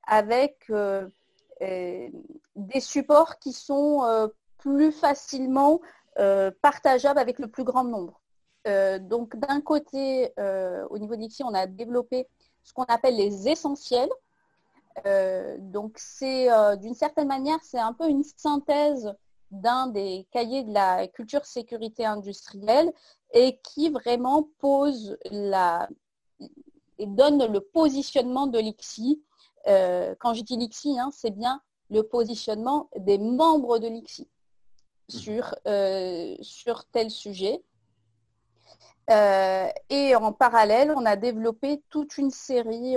avec 0.06 0.56
euh, 0.70 1.08
euh, 1.62 2.08
des 2.54 2.80
supports 2.80 3.38
qui 3.38 3.52
sont 3.52 4.04
euh, 4.04 4.28
plus 4.58 4.92
facilement 4.92 5.80
partageables 6.62 7.18
avec 7.18 7.38
le 7.38 7.46
plus 7.46 7.62
grand 7.62 7.84
nombre. 7.84 8.18
donc 9.00 9.36
d'un 9.36 9.60
côté, 9.60 10.32
au 10.88 10.98
niveau 10.98 11.14
d'ICSI, 11.14 11.44
on 11.44 11.52
a 11.52 11.66
développé 11.66 12.26
ce 12.62 12.72
qu'on 12.72 12.84
appelle 12.84 13.16
les 13.16 13.46
essentiels. 13.46 14.08
donc 15.58 15.92
c'est 15.98 16.48
d'une 16.78 16.94
certaine 16.94 17.28
manière, 17.28 17.58
c'est 17.62 17.78
un 17.78 17.92
peu 17.92 18.08
une 18.08 18.24
synthèse 18.24 19.14
d'un 19.50 19.88
des 19.88 20.26
cahiers 20.30 20.64
de 20.64 20.72
la 20.72 21.06
culture 21.06 21.44
sécurité 21.44 22.06
industrielle 22.06 22.90
et 23.34 23.58
qui 23.58 23.90
vraiment 23.90 24.48
pose 24.58 25.18
la, 25.30 25.86
et 26.98 27.06
donne 27.06 27.44
le 27.52 27.60
positionnement 27.60 28.46
de 28.46 28.58
l'ICSI. 28.58 29.22
Euh, 29.68 30.14
quand 30.20 30.34
je 30.34 30.42
dis 30.42 30.56
l'ICSI, 30.56 30.98
hein, 30.98 31.10
c'est 31.12 31.30
bien 31.30 31.60
le 31.90 32.02
positionnement 32.02 32.88
des 32.96 33.18
membres 33.18 33.78
de 33.78 33.88
l'ICSI 33.88 34.28
sur, 35.08 35.54
euh, 35.66 36.34
sur 36.40 36.84
tel 36.86 37.10
sujet. 37.10 37.62
Euh, 39.10 39.68
et 39.88 40.16
en 40.16 40.32
parallèle, 40.32 40.92
on 40.96 41.06
a 41.06 41.16
développé 41.16 41.82
toute 41.90 42.18
une 42.18 42.30
série 42.30 42.96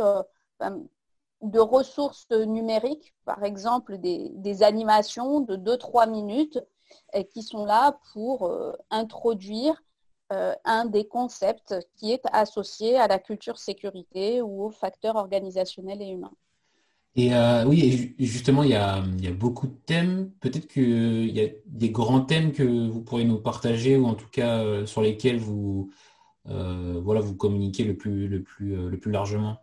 de 1.42 1.60
ressources 1.60 2.30
numériques, 2.32 3.14
par 3.26 3.44
exemple 3.44 3.98
des, 3.98 4.30
des 4.34 4.64
animations 4.64 5.40
de 5.40 5.56
2-3 5.56 6.10
minutes 6.10 6.60
qui 7.32 7.44
sont 7.44 7.66
là 7.66 8.00
pour 8.14 8.52
introduire 8.90 9.80
euh, 10.32 10.54
un 10.64 10.86
des 10.86 11.08
concepts 11.08 11.76
qui 11.96 12.12
est 12.12 12.22
associé 12.32 12.98
à 12.98 13.08
la 13.08 13.18
culture 13.18 13.58
sécurité 13.58 14.42
ou 14.42 14.64
aux 14.64 14.70
facteurs 14.70 15.16
organisationnels 15.16 16.02
et 16.02 16.10
humains. 16.10 16.34
Et 17.16 17.34
euh, 17.34 17.66
oui, 17.66 18.16
justement, 18.20 18.62
il 18.62 18.70
y, 18.70 18.76
a, 18.76 19.02
beaucoup 19.32 19.68
de 19.68 19.76
thèmes. 19.86 20.32
Peut-être 20.40 20.68
qu'il 20.68 21.32
y 21.32 21.42
a 21.42 21.50
des 21.66 21.90
grands 21.90 22.22
thèmes 22.22 22.52
que 22.52 22.64
vous 22.64 23.02
pourrez 23.02 23.24
nous 23.24 23.40
partager 23.40 23.98
ou 23.98 24.06
en 24.06 24.14
tout 24.14 24.30
cas 24.32 24.60
euh, 24.60 24.86
sur 24.86 25.02
lesquels 25.02 25.40
vous, 25.40 25.92
voilà, 26.46 27.22
vous 27.22 27.36
communiquez 27.36 27.84
le 27.84 27.98
plus, 27.98 28.28
le 28.28 28.44
plus, 28.44 28.76
le 28.90 29.00
plus 29.00 29.12
largement. 29.12 29.58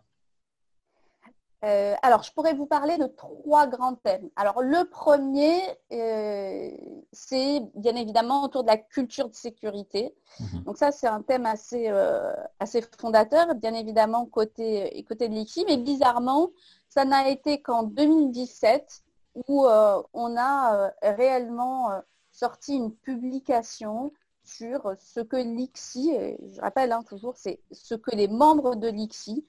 Euh, 1.65 1.95
alors, 2.03 2.21
je 2.21 2.31
pourrais 2.33 2.53
vous 2.53 2.67
parler 2.67 2.97
de 2.97 3.07
trois 3.07 3.65
grands 3.67 3.95
thèmes. 3.95 4.29
Alors, 4.35 4.61
le 4.61 4.87
premier, 4.87 5.59
euh, 5.91 6.69
c'est 7.11 7.61
bien 7.75 7.95
évidemment 7.95 8.43
autour 8.43 8.63
de 8.63 8.67
la 8.67 8.77
culture 8.77 9.27
de 9.27 9.33
sécurité. 9.33 10.13
Mhm. 10.39 10.63
Donc 10.63 10.77
ça, 10.77 10.91
c'est 10.91 11.07
un 11.07 11.21
thème 11.23 11.47
assez, 11.47 11.87
euh, 11.89 12.31
assez 12.59 12.83
fondateur, 12.99 13.55
bien 13.55 13.73
évidemment, 13.73 14.25
côté, 14.25 15.03
côté 15.07 15.29
de 15.29 15.33
l'ICI. 15.33 15.65
Mais 15.67 15.77
bizarrement, 15.77 16.51
ça 16.89 17.05
n'a 17.05 17.29
été 17.29 17.61
qu'en 17.61 17.83
2017 17.83 19.03
où 19.47 19.67
on 19.67 20.35
a 20.35 20.91
réellement 21.03 21.91
sorti 22.31 22.73
une 22.73 22.91
publication 22.91 24.11
sur 24.43 24.95
ce 24.99 25.19
que 25.19 25.37
l'ICSI, 25.37 26.37
je 26.55 26.59
rappelle 26.59 26.91
hein, 26.91 27.03
toujours, 27.07 27.37
c'est 27.37 27.59
ce 27.71 27.93
que 27.93 28.15
les 28.15 28.27
membres 28.27 28.75
de 28.75 28.87
l'ICSI 28.87 29.45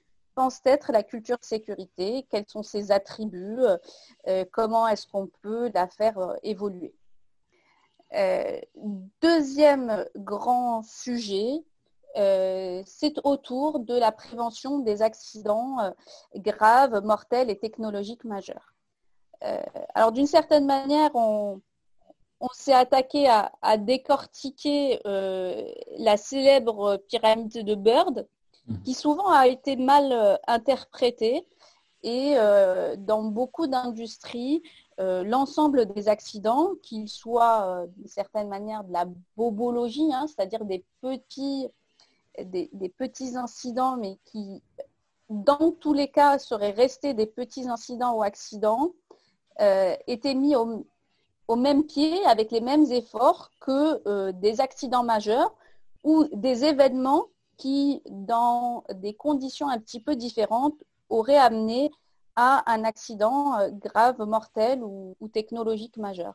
être 0.65 0.91
la 0.91 1.03
culture 1.03 1.37
sécurité, 1.41 2.25
quels 2.29 2.47
sont 2.47 2.63
ses 2.63 2.91
attributs, 2.91 3.59
euh, 3.59 3.77
euh, 4.27 4.45
comment 4.51 4.87
est-ce 4.87 5.07
qu'on 5.07 5.27
peut 5.41 5.69
la 5.73 5.87
faire 5.87 6.17
euh, 6.17 6.35
évoluer. 6.43 6.93
deuxième 9.21 10.05
grand 10.15 10.81
sujet, 10.83 11.63
c'est 12.15 13.17
autour 13.23 13.79
de 13.79 13.95
la 13.95 14.11
prévention 14.11 14.79
des 14.79 15.01
accidents 15.03 15.77
graves, 16.35 17.03
mortels 17.03 17.51
et 17.51 17.59
technologiques 17.59 18.25
majeurs. 18.25 18.73
alors 19.93 20.11
d'une 20.11 20.25
certaine 20.25 20.65
manière, 20.65 21.11
on, 21.13 21.61
s'est 22.53 22.73
attaqué 22.73 23.27
à, 23.29 23.51
à 23.61 23.77
décortiquer 23.77 24.99
la 25.05 26.17
célèbre 26.17 26.97
pyramide 27.09 27.63
de 27.63 27.75
Bird, 27.75 28.27
qui 28.83 28.93
souvent 28.93 29.27
a 29.27 29.47
été 29.47 29.75
mal 29.75 30.11
euh, 30.11 30.35
interprété. 30.47 31.45
Et 32.01 32.35
dans 32.97 33.23
beaucoup 33.23 33.67
d'industries, 33.67 34.63
l'ensemble 34.97 35.85
des 35.85 36.07
accidents, 36.07 36.69
qu'ils 36.81 37.09
soient 37.09 37.87
d'une 37.97 38.07
certaine 38.07 38.47
manière 38.47 38.85
de 38.85 38.93
la 38.93 39.05
bobologie, 39.35 40.09
hein, 40.13 40.25
c'est-à-dire 40.25 40.63
des 40.63 40.85
petits, 41.01 41.67
des, 42.41 42.93
petits 42.97 43.35
incidents, 43.35 43.97
mais 43.97 44.17
qui, 44.23 44.63
dans 45.29 45.73
tous 45.81 45.91
les 45.91 46.07
cas, 46.07 46.39
seraient 46.39 46.71
restés 46.71 47.13
des 47.13 47.25
petits 47.25 47.67
incidents 47.67 48.13
ou 48.13 48.23
accidents, 48.23 48.93
étaient 50.07 50.35
mis 50.35 50.55
au, 50.55 50.85
même 51.57 51.83
pied, 51.83 52.25
avec 52.25 52.49
les 52.51 52.61
mêmes 52.61 52.89
efforts 52.91 53.51
que 53.59 54.07
euh, 54.07 54.31
des 54.31 54.61
accidents 54.61 55.03
majeurs 55.03 55.53
ou 56.03 56.25
des 56.33 56.63
événements 56.63 57.25
qui, 57.59 58.01
dans 58.09 58.83
des 58.95 59.13
conditions 59.13 59.69
un 59.69 59.77
petit 59.77 59.99
peu 59.99 60.15
différentes, 60.15 60.75
auraient 61.09 61.37
amené 61.37 61.91
à 62.35 62.63
un 62.71 62.83
accident 62.83 63.59
euh, 63.59 63.69
grave, 63.69 64.19
mortel 64.21 64.83
ou, 64.83 65.15
technologique 65.33 65.97
majeur. 65.97 66.33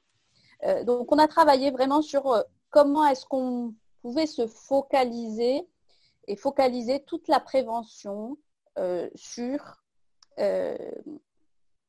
Euh, 0.64 0.84
donc, 0.84 1.10
on 1.10 1.18
a 1.18 1.26
travaillé 1.26 1.72
vraiment 1.72 2.02
sur 2.02 2.44
comment 2.70 3.04
est-ce 3.06 3.26
qu'on 3.26 3.74
pouvait 4.02 4.26
se 4.26 4.46
focaliser 4.46 5.66
et 6.28 6.36
focaliser 6.36 7.02
toute 7.04 7.26
la 7.28 7.40
prévention 7.40 8.38
sur 9.14 9.82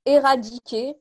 éradiquer 0.06 0.96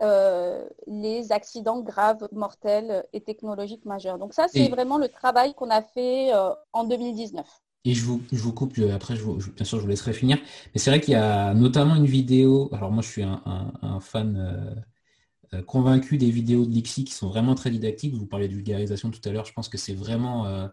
euh, 0.00 0.64
les 0.86 1.32
accidents 1.32 1.80
graves, 1.80 2.28
mortels 2.30 3.04
et 3.12 3.20
technologiques 3.20 3.84
majeurs. 3.84 4.16
Donc 4.16 4.32
ça, 4.32 4.46
c'est 4.46 4.68
vraiment 4.68 4.96
le 4.96 5.08
travail 5.08 5.54
qu'on 5.54 5.70
a 5.70 5.82
fait 5.82 6.32
euh, 6.32 6.54
en 6.72 6.84
2019. 6.84 7.44
Et 7.88 7.94
je 7.94 8.04
vous, 8.04 8.52
coupe, 8.52 8.78
après, 8.92 9.14
bien 9.14 9.64
sûr, 9.64 9.78
je 9.78 9.82
vous 9.82 9.88
laisserai 9.88 10.12
finir. 10.12 10.38
Mais 10.74 10.80
c'est 10.80 10.90
vrai 10.90 11.00
qu'il 11.00 11.12
y 11.12 11.16
a 11.16 11.54
notamment 11.54 11.96
une 11.96 12.06
vidéo, 12.06 12.68
alors 12.72 12.90
moi 12.92 13.02
je 13.02 13.08
suis 13.08 13.22
un, 13.22 14.00
fan 14.00 14.36
euh, 15.54 15.62
convaincu 15.62 16.18
des 16.18 16.30
vidéos 16.30 16.66
de 16.66 16.70
Lixi 16.70 17.04
qui 17.04 17.14
sont 17.14 17.28
vraiment 17.28 17.54
très 17.54 17.70
didactiques. 17.70 18.14
Vous 18.14 18.26
parlez 18.26 18.48
de 18.48 18.54
vulgarisation 18.54 19.10
tout 19.10 19.26
à 19.26 19.32
l'heure, 19.32 19.46
je 19.46 19.54
pense 19.54 19.70
que 19.70 19.78
c'est 19.78 19.94
vraiment 19.94 20.68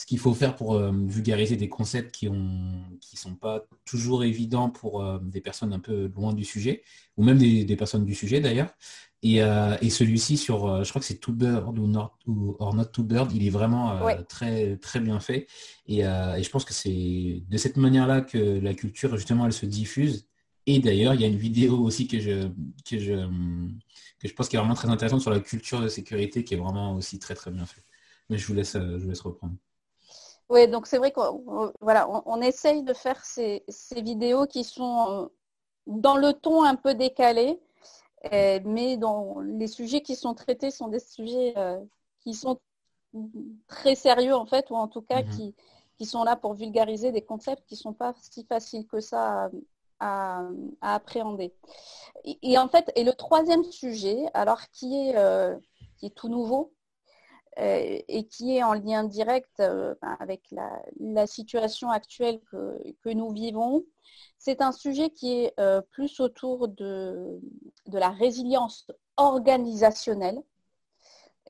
ce 0.00 0.06
qu'il 0.06 0.18
faut 0.18 0.32
faire 0.32 0.56
pour 0.56 0.76
euh, 0.76 0.90
vulgariser 1.08 1.56
des 1.56 1.68
concepts 1.68 2.14
qui 2.14 2.30
ne 2.30 2.98
sont 3.02 3.34
pas 3.34 3.66
toujours 3.84 4.24
évidents 4.24 4.70
pour 4.70 5.04
euh, 5.04 5.18
des 5.20 5.42
personnes 5.42 5.74
un 5.74 5.78
peu 5.78 6.10
loin 6.16 6.32
du 6.32 6.42
sujet, 6.42 6.82
ou 7.18 7.22
même 7.22 7.36
des, 7.36 7.76
personnes 7.76 8.06
du 8.06 8.14
sujet 8.14 8.40
d'ailleurs. 8.40 8.70
Et, 9.22 9.42
euh, 9.42 9.76
celui-ci 9.90 10.36
sur, 10.36 10.82
je 10.82 10.88
crois 10.88 11.00
que 11.00 11.06
c'est 11.06 11.18
Too 11.18 11.32
Bird 11.32 11.78
ou, 11.78 11.86
not, 11.86 12.10
ou 12.26 12.56
Or 12.58 12.74
Not 12.74 12.86
Too 12.86 13.02
Bird, 13.02 13.32
il 13.32 13.46
est 13.46 13.50
vraiment 13.50 13.98
très, 14.28 14.76
très 14.76 15.00
bien 15.00 15.20
fait. 15.20 15.46
Et, 15.86 16.00
et 16.00 16.42
je 16.42 16.50
pense 16.50 16.64
que 16.64 16.72
c'est 16.72 17.42
de 17.48 17.56
cette 17.58 17.76
manière-là 17.76 18.22
que 18.22 18.38
la 18.38 18.74
culture, 18.74 19.14
justement, 19.16 19.46
elle 19.46 19.52
se 19.52 19.66
diffuse. 19.66 20.26
Et 20.66 20.78
d'ailleurs, 20.78 21.14
il 21.14 21.20
y 21.20 21.24
a 21.24 21.26
une 21.26 21.36
vidéo 21.36 21.78
aussi 21.78 22.06
que 22.06 22.20
je, 22.20 22.48
que 22.88 22.98
je, 22.98 23.26
que 24.20 24.28
je 24.28 24.34
pense 24.34 24.48
qui 24.48 24.56
est 24.56 24.58
vraiment 24.58 24.74
très 24.74 24.88
intéressante 24.88 25.20
sur 25.20 25.30
la 25.30 25.40
culture 25.40 25.80
de 25.80 25.88
sécurité 25.88 26.44
qui 26.44 26.54
est 26.54 26.58
vraiment 26.58 26.94
aussi 26.94 27.18
très 27.18 27.34
très 27.34 27.50
bien 27.50 27.66
faite. 27.66 27.84
Mais 28.28 28.38
je 28.38 28.46
vous 28.46 28.54
laisse, 28.54 28.74
je 28.74 28.96
vous 28.98 29.08
laisse 29.08 29.20
reprendre. 29.20 29.54
Oui, 30.50 30.66
donc 30.66 30.88
c'est 30.88 30.98
vrai 30.98 31.12
qu'on 31.12 31.72
voilà, 31.80 32.08
on, 32.26 32.42
essaye 32.42 32.82
de 32.82 32.92
faire 32.92 33.24
ces, 33.24 33.62
vidéos 33.96 34.46
qui 34.46 34.64
sont 34.64 35.06
euh, 35.08 35.26
dans 35.86 36.16
le 36.16 36.32
ton 36.32 36.64
un 36.64 36.74
peu 36.74 36.94
décalé, 36.94 37.60
euh, 38.32 38.60
mais 38.64 38.96
dont 38.96 39.40
les 39.40 39.66
sujets 39.66 40.02
qui 40.02 40.16
sont 40.16 40.34
traités 40.34 40.70
sont 40.70 40.88
des 40.88 41.00
sujets 41.00 41.54
euh, 41.56 41.80
qui 42.20 42.34
sont 42.34 42.60
très 43.66 43.94
sérieux 43.94 44.34
en 44.34 44.46
fait, 44.46 44.70
ou 44.70 44.76
en 44.76 44.88
tout 44.88 45.02
cas 45.02 45.22
mhm. 45.22 45.52
qui, 45.98 46.06
sont 46.06 46.24
là 46.24 46.34
pour 46.34 46.54
vulgariser 46.54 47.12
des 47.12 47.22
concepts 47.22 47.62
qui 47.66 47.74
ne 47.74 47.80
sont 47.80 47.92
pas 47.92 48.14
si 48.22 48.44
faciles 48.44 48.86
que 48.86 49.00
ça 49.00 49.50
à, 49.98 50.48
appréhender. 50.80 51.52
Et, 52.24 52.56
en 52.56 52.68
fait, 52.68 52.90
et 52.96 53.04
le 53.04 53.12
troisième 53.12 53.64
sujet, 53.64 54.24
alors 54.32 54.62
qui 54.70 55.08
est, 55.08 55.14
qui 55.98 56.06
est 56.06 56.14
tout 56.14 56.30
nouveau, 56.30 56.72
euh, 56.72 56.79
et 57.56 58.26
qui 58.28 58.56
est 58.56 58.62
en 58.62 58.74
lien 58.74 59.04
direct 59.04 59.60
euh, 59.60 59.94
ben, 60.00 60.16
avec 60.20 60.42
la, 60.50 61.26
situation 61.26 61.90
actuelle 61.90 62.40
que, 62.50 63.12
nous 63.12 63.30
vivons. 63.32 63.84
C'est 64.38 64.62
un 64.62 64.72
sujet 64.72 65.10
qui 65.10 65.32
est 65.32 65.54
euh, 65.60 65.82
plus 65.90 66.20
autour 66.20 66.68
de, 66.68 67.40
la 67.86 68.10
résilience 68.10 68.86
organisationnelle. 69.16 70.40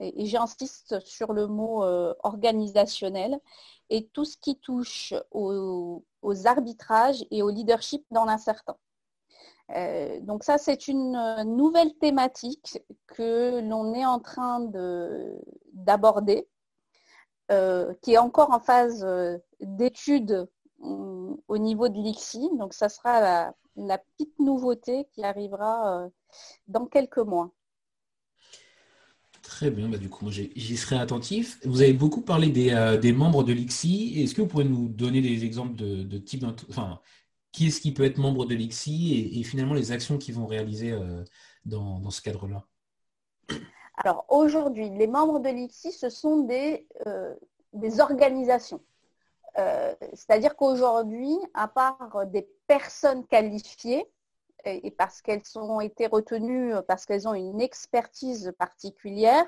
Et, 0.01 0.27
j'insiste 0.27 1.01
sur 1.01 1.33
le 1.33 1.47
mot 1.47 1.85
organisationnel 2.23 3.39
et 3.91 4.07
tout 4.07 4.25
ce 4.25 4.37
qui 4.39 4.57
touche 4.57 5.15
aux 5.33 6.03
arbitrages 6.47 7.25
et 7.31 7.43
au 7.43 7.51
leadership 7.51 8.05
dans 8.11 8.25
l'incertain. 8.25 8.77
Euh, 9.77 10.21
donc 10.21 10.45
ça, 10.45 10.59
c'est 10.59 10.89
une 10.89 11.15
euh, 11.17 11.45
nouvelle 11.45 11.95
thématique 11.95 12.79
que 13.07 13.61
l'on 13.61 13.95
est 13.95 14.05
en 14.05 14.19
train 14.19 14.61
d'aborder, 15.73 16.49
euh, 17.51 17.93
qui 18.03 18.15
est 18.15 18.19
encore 18.19 18.51
en 18.51 18.61
phase 18.61 19.07
d'étude 19.61 20.49
au 20.79 21.59
niveau 21.59 21.89
de 21.89 22.01
l'ICSI. 22.01 22.51
Donc 22.59 22.75
ça 22.75 22.89
sera 22.89 23.53
la, 23.77 23.99
petite 23.99 24.39
nouveauté 24.39 25.07
qui 25.13 25.23
arrivera 25.23 26.09
dans 26.69 26.87
quelques 26.87 27.19
mois. 27.19 27.53
Très 29.43 29.71
bien, 29.71 29.89
bah, 29.89 29.99
du 29.99 30.09
coup, 30.09 30.31
j'y 30.31 30.77
serai 30.77 30.97
attentif. 30.97 31.59
Vous 31.65 31.83
avez 31.83 31.93
beaucoup 31.93 32.23
parlé 32.23 32.49
des, 32.49 33.13
membres 33.13 33.45
de 33.45 33.53
l'ICSI. 33.53 34.23
Est-ce 34.23 34.35
que 34.35 34.43
vous 34.43 34.49
pourrez 34.49 34.65
nous 34.65 34.89
donner 34.89 35.21
des 35.21 35.45
exemples 35.45 35.77
de, 35.77 36.03
de 36.03 36.19
type, 36.19 36.45
enfin, 36.71 37.01
qui 37.53 37.69
est-ce 37.69 37.81
qui 37.81 37.93
peut 37.93 38.05
être 38.05 38.19
membre 38.19 38.47
de 38.47 38.55
l'ICSI 38.55 39.39
et, 39.39 39.43
finalement 39.43 39.75
les 39.75 39.93
actions 39.93 40.19
qu'ils 40.19 40.35
vont 40.35 40.47
réaliser 40.47 40.93
euh, 40.93 41.25
dans, 41.65 42.11
ce 42.11 42.23
cadre-là? 42.23 42.65
Alors 43.97 44.25
aujourd'hui, 44.29 44.91
les 44.91 45.07
membres 45.07 45.41
de 45.41 45.49
l'ICSI, 45.49 45.93
ce 45.93 46.09
sont 46.09 46.45
des, 46.45 46.87
euh, 47.07 47.35
organisations. 47.99 48.81
Euh, 49.59 49.95
c'est-à-dire 50.15 50.57
qu'aujourd'hui, 50.57 51.37
à 51.55 51.67
part 51.67 52.27
des 52.27 52.49
personnes 52.67 53.27
qualifiées, 53.27 54.09
et, 54.65 54.91
parce 54.91 55.23
qu'elles 55.23 55.43
ont 55.57 55.81
été 55.81 56.07
retenues, 56.07 56.75
parce 56.87 57.05
qu'elles 57.05 57.27
ont 57.27 57.35
une 57.35 57.61
expertise 57.61 58.53
particulière, 58.59 59.45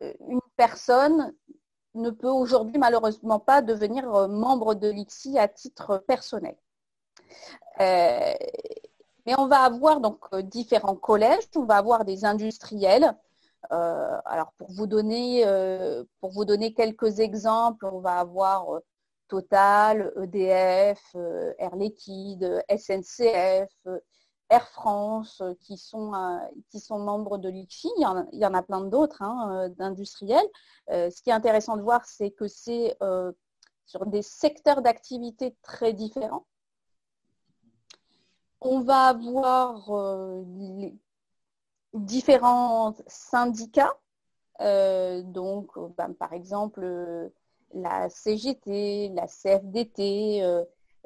une 0.00 0.40
personne 0.56 1.32
ne 1.94 2.10
peut 2.10 2.28
aujourd'hui 2.28 2.78
malheureusement 2.78 3.38
pas 3.38 3.62
devenir 3.62 4.28
membre 4.28 4.74
de 4.74 4.88
l'ICSI 4.88 5.38
à 5.38 5.46
titre 5.46 5.98
personnel. 5.98 6.56
Euh, 7.80 8.32
mais 9.26 9.34
on 9.38 9.46
va 9.46 9.60
avoir 9.60 10.00
donc 10.00 10.18
euh, 10.32 10.42
différents 10.42 10.96
collèges, 10.96 11.44
on 11.56 11.64
va 11.64 11.76
avoir 11.76 12.04
des 12.04 12.24
industriels. 12.24 13.16
Euh, 13.70 14.18
alors 14.24 14.52
pour 14.58 14.70
vous 14.72 14.86
donner 14.86 15.44
pour 16.20 16.32
vous 16.32 16.44
donner 16.44 16.74
quelques 16.74 17.20
exemples, 17.20 17.86
on 17.86 18.00
va 18.00 18.18
avoir 18.18 18.66
Total, 19.28 20.12
EDF, 20.20 21.16
Air 21.58 21.76
Liquide, 21.76 22.62
SNCF, 22.68 23.72
Air 24.50 24.68
France 24.68 25.42
qui 25.60 25.78
sont, 25.78 26.12
qui 26.70 26.80
sont 26.80 26.98
membres 26.98 27.38
de 27.38 27.48
l'ICFI. 27.48 27.88
Il, 27.96 28.38
y 28.38 28.46
en 28.46 28.54
a 28.54 28.62
plein 28.62 28.82
d'autres 28.82 29.22
hein, 29.22 29.70
d'industriels. 29.78 30.46
ce 30.88 31.22
qui 31.22 31.30
est 31.30 31.34
intéressant 31.34 31.76
de 31.76 31.82
voir, 31.82 32.04
c'est 32.04 32.30
que 32.32 32.48
c'est 32.48 32.96
sur 33.86 34.04
des 34.06 34.22
secteurs 34.22 34.82
d'activité 34.82 35.56
très 35.62 35.94
différents 35.94 36.46
on 38.64 38.80
va 38.80 39.08
avoir 39.08 39.90
euh, 39.90 40.42
différents 41.94 42.94
syndicats. 43.06 43.96
Euh, 44.60 45.22
donc, 45.22 45.70
ben, 45.96 46.14
par 46.14 46.32
exemple, 46.32 47.30
la 47.74 48.08
CGT, 48.08 49.12
la 49.14 49.26
CFDT, 49.26 50.42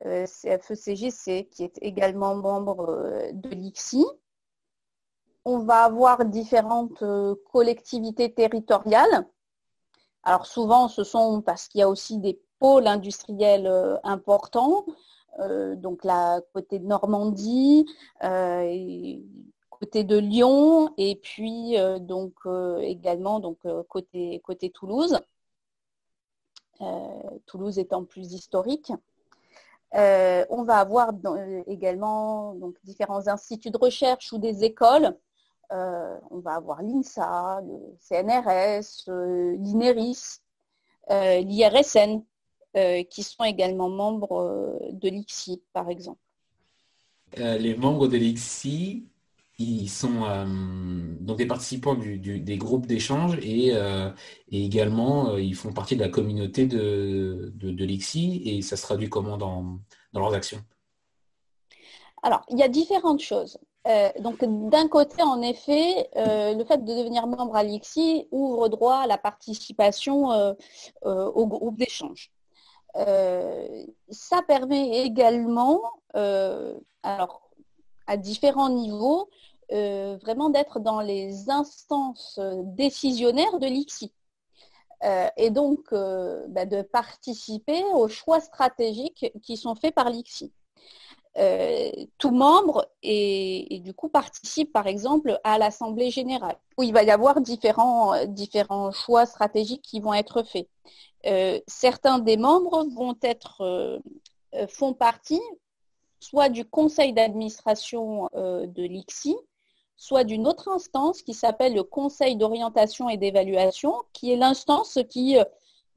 CFECGC, 0.02 1.40
e 1.40 1.42
qui 1.50 1.64
est 1.64 1.78
également 1.80 2.34
membre 2.34 3.30
de 3.32 3.48
l'ICSI. 3.48 4.04
On 5.44 5.60
va 5.60 5.84
avoir 5.84 6.24
différentes 6.24 7.02
collectivités 7.52 8.34
territoriales. 8.34 9.26
Alors 10.24 10.44
souvent, 10.46 10.88
ce 10.88 11.04
sont 11.04 11.40
parce 11.40 11.68
qu'il 11.68 11.78
y 11.78 11.82
a 11.82 11.88
aussi 11.88 12.18
des 12.18 12.42
pôles 12.58 12.88
industriels 12.88 14.00
importants. 14.02 14.84
Euh, 15.38 15.76
donc 15.76 16.04
la 16.04 16.40
côté 16.52 16.78
de 16.78 16.86
Normandie, 16.86 17.86
euh, 18.24 19.16
côté 19.70 20.04
de 20.04 20.16
Lyon 20.16 20.94
et 20.96 21.16
puis 21.16 21.78
euh, 21.78 21.98
donc 21.98 22.34
également 22.80 23.40
donc 23.40 23.58
côté 23.88 24.70
Toulouse. 24.74 25.18
Toulouse 27.46 27.78
étant 27.78 28.04
plus 28.04 28.32
historique. 28.34 28.92
on 29.92 30.64
va 30.64 30.78
avoir 30.78 31.12
également 31.66 32.54
donc, 32.54 32.76
différents 32.84 33.28
instituts 33.28 33.70
de 33.70 33.78
recherche 33.78 34.32
ou 34.32 34.38
des 34.38 34.64
écoles. 34.64 35.16
on 35.70 36.38
va 36.40 36.54
avoir 36.54 36.82
l'INSA, 36.82 37.62
le 37.62 37.96
CNRS, 38.00 39.08
l'INERIS, 39.58 40.42
l'IRSN, 41.10 42.22
euh, 42.76 43.02
qui 43.04 43.22
sont 43.22 43.44
également 43.44 43.88
membres 43.88 44.40
euh, 44.40 44.78
de 44.92 45.08
l'ICSI, 45.08 45.62
par 45.72 45.88
exemple. 45.88 46.20
les 47.36 47.74
membres 47.76 48.08
de 48.08 48.16
l'IXI, 48.16 49.04
ils 49.58 49.88
sont 49.88 50.20
donc 51.20 51.38
des 51.38 51.46
participants 51.46 51.94
des 51.94 52.58
groupes 52.58 52.86
d'échange 52.86 53.38
et, 53.38 53.72
également 54.52 55.38
ils 55.38 55.54
font 55.54 55.72
partie 55.72 55.96
de 55.96 56.02
la 56.02 56.10
communauté 56.10 56.66
de, 56.66 57.52
de, 57.54 57.84
l'IXI 57.84 58.42
et 58.44 58.60
ça 58.60 58.76
se 58.76 58.82
traduit 58.82 59.08
comment 59.08 59.38
dans 59.38 59.80
leurs 60.12 60.34
actions? 60.34 60.62
Alors, 62.22 62.42
il 62.50 62.58
y 62.58 62.62
a 62.62 62.68
différentes 62.68 63.20
choses. 63.20 63.58
Euh, 63.86 64.10
donc, 64.18 64.44
d'un 64.68 64.88
côté, 64.88 65.22
en 65.22 65.40
effet, 65.42 66.10
euh, 66.16 66.54
le 66.54 66.64
fait 66.64 66.84
de 66.84 66.92
devenir 66.92 67.26
membre 67.26 67.54
à 67.54 67.62
l'IXI 67.62 68.26
ouvre 68.32 68.68
droit 68.68 68.96
à 68.96 69.06
la 69.06 69.16
participation 69.16 70.32
euh, 70.32 70.54
au 71.04 71.46
groupe 71.46 71.76
d'échange. 71.76 72.32
Ça 72.96 74.42
permet 74.46 75.04
également, 75.04 75.80
alors, 77.02 77.50
à 78.06 78.16
différents 78.16 78.70
niveaux, 78.70 79.28
vraiment 79.70 80.50
d'être 80.50 80.80
dans 80.80 81.00
les 81.00 81.50
instances 81.50 82.38
décisionnaires 82.64 83.58
de 83.58 83.66
l'IXI. 83.66 84.12
et 85.36 85.50
donc 85.50 85.90
bah, 85.90 86.64
de 86.64 86.82
participer 86.82 87.82
aux 87.94 88.08
choix 88.08 88.40
stratégiques 88.40 89.32
qui 89.42 89.56
sont 89.56 89.74
faits 89.74 89.94
par 89.94 90.10
l'IXI. 90.10 90.52
Euh, 91.38 91.90
tout 92.16 92.30
membre 92.30 92.88
et, 93.02 93.80
du 93.84 93.92
coup 93.92 94.08
participe 94.08 94.72
par 94.72 94.86
exemple 94.86 95.38
à 95.44 95.58
l'Assemblée 95.58 96.10
générale, 96.10 96.56
où 96.78 96.82
il 96.82 96.94
va 96.94 97.02
y 97.02 97.10
avoir 97.10 97.42
différents, 97.42 98.14
euh, 98.14 98.24
différents 98.24 98.90
choix 98.90 99.26
stratégiques 99.26 99.82
qui 99.82 100.00
vont 100.00 100.14
être 100.14 100.44
faits. 100.44 100.66
Euh, 101.26 101.60
certains 101.66 102.20
des 102.20 102.38
membres 102.38 102.86
vont 102.94 103.16
être, 103.20 104.00
font 104.70 104.94
partie 104.94 105.42
soit 106.20 106.48
du 106.48 106.64
conseil 106.64 107.12
d'administration 107.12 108.30
de 108.34 108.82
l'ICSI, 108.82 109.36
soit 109.96 110.24
d'une 110.24 110.46
autre 110.46 110.68
instance 110.68 111.20
qui 111.20 111.34
s'appelle 111.34 111.74
le 111.74 111.82
conseil 111.82 112.36
d'orientation 112.36 113.10
et 113.10 113.18
d'évaluation, 113.18 113.94
qui 114.14 114.32
est 114.32 114.36
l'instance 114.36 114.98
qui 115.10 115.36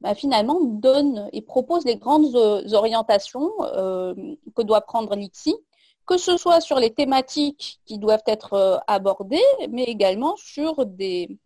bah, 0.02 0.16
finalement 0.16 0.62
donne 0.62 1.30
et 1.34 1.42
propose 1.42 1.86
les 1.86 1.98
grandes 1.98 2.36
euh, 2.36 2.74
orientations 2.74 3.52
euh, 3.62 4.14
que 4.56 4.62
doit 4.62 4.82
prendre 4.82 5.16
l'ICSI, 5.16 5.56
que 6.06 6.18
ce 6.18 6.38
soit 6.38 6.62
sur 6.62 6.80
les 6.80 6.94
thématiques 6.94 7.82
qui 7.86 8.00
doivent 8.00 8.24
être 8.26 8.54
euh, 8.54 8.78
abordées, 8.88 9.44
mais 9.70 9.84
également 9.84 10.36
sur 10.38 10.86
des 10.86 11.38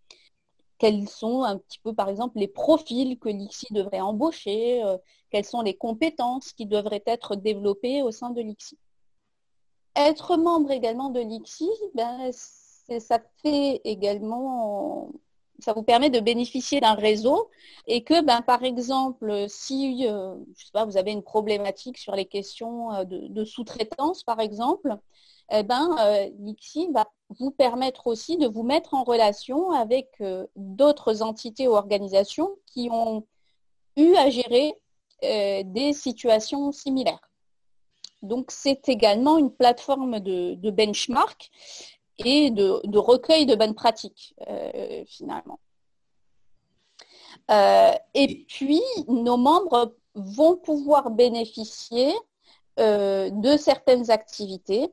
quels 0.77 1.07
sont 1.07 1.43
un 1.43 1.57
petit 1.57 1.79
peu 1.79 1.93
par 1.93 2.09
exemple 2.09 2.37
les 2.37 2.47
profils 2.47 3.17
que 3.17 3.29
l'ICSI 3.29 3.73
devrait 3.73 4.01
embaucher, 4.01 4.83
quelles 5.29 5.45
sont 5.45 5.61
les 5.61 5.75
compétences 5.75 6.51
qui 6.51 6.65
devraient 6.65 7.03
être 7.05 7.35
développées 7.35 8.01
au 8.01 8.11
sein 8.11 8.31
de 8.31 8.41
l'ICSI. 8.41 8.77
Être 9.95 10.35
membre 10.35 10.71
également 10.71 11.09
de 11.09 11.21
l'ICSI, 11.21 11.69
ben, 11.93 12.31
ça 12.33 13.19
fait 13.41 13.79
également 13.85 15.09
ça 15.63 15.73
vous 15.73 15.83
permet 15.83 16.09
de 16.09 16.19
bénéficier 16.19 16.81
d'un 16.81 16.93
réseau 16.93 17.49
et 17.87 18.03
que, 18.03 18.21
ben, 18.21 18.41
par 18.41 18.63
exemple, 18.63 19.45
si 19.47 20.05
euh, 20.07 20.35
je 20.57 20.65
sais 20.65 20.71
pas, 20.71 20.85
vous 20.85 20.97
avez 20.97 21.11
une 21.11 21.23
problématique 21.23 21.97
sur 21.97 22.15
les 22.15 22.25
questions 22.25 22.93
euh, 22.93 23.03
de, 23.05 23.45
sous-traitance, 23.45 24.23
par 24.23 24.39
exemple, 24.39 24.97
eh 25.51 25.63
ben, 25.63 25.95
euh, 25.99 26.29
va 26.93 27.05
vous 27.39 27.51
permettre 27.51 28.07
aussi 28.07 28.37
de 28.37 28.47
vous 28.47 28.63
mettre 28.63 28.93
en 28.93 29.03
relation 29.03 29.71
avec 29.71 30.21
d'autres 30.55 31.21
entités 31.21 31.67
ou 31.67 31.75
organisations 31.75 32.51
qui 32.65 32.89
ont 32.91 33.25
eu 33.97 34.15
à 34.15 34.29
gérer 34.29 34.73
des 35.21 35.93
situations 35.93 36.71
similaires. 36.71 37.31
Donc, 38.21 38.51
c'est 38.51 38.87
également 38.89 39.37
une 39.37 39.51
plateforme 39.51 40.19
de 40.19 40.69
benchmark 40.71 41.49
et 42.19 42.51
de, 42.51 42.97
recueil 42.97 43.45
de 43.45 43.55
bonnes 43.55 43.75
pratiques, 43.75 44.35
euh, 44.47 45.03
finalement. 45.07 45.59
Euh, 47.51 47.91
et 48.13 48.45
puis, 48.47 48.81
nos 49.07 49.37
membres 49.37 49.95
vont 50.15 50.55
pouvoir 50.57 51.09
bénéficier 51.09 52.13
euh, 52.79 53.29
de 53.29 53.57
certaines 53.57 54.11
activités, 54.11 54.89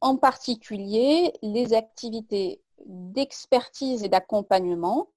en 0.00 0.16
particulier 0.16 1.32
les 1.42 1.74
activités 1.74 2.60
d'expertise 2.86 4.02
et 4.02 4.08
d'accompagnement 4.08 5.08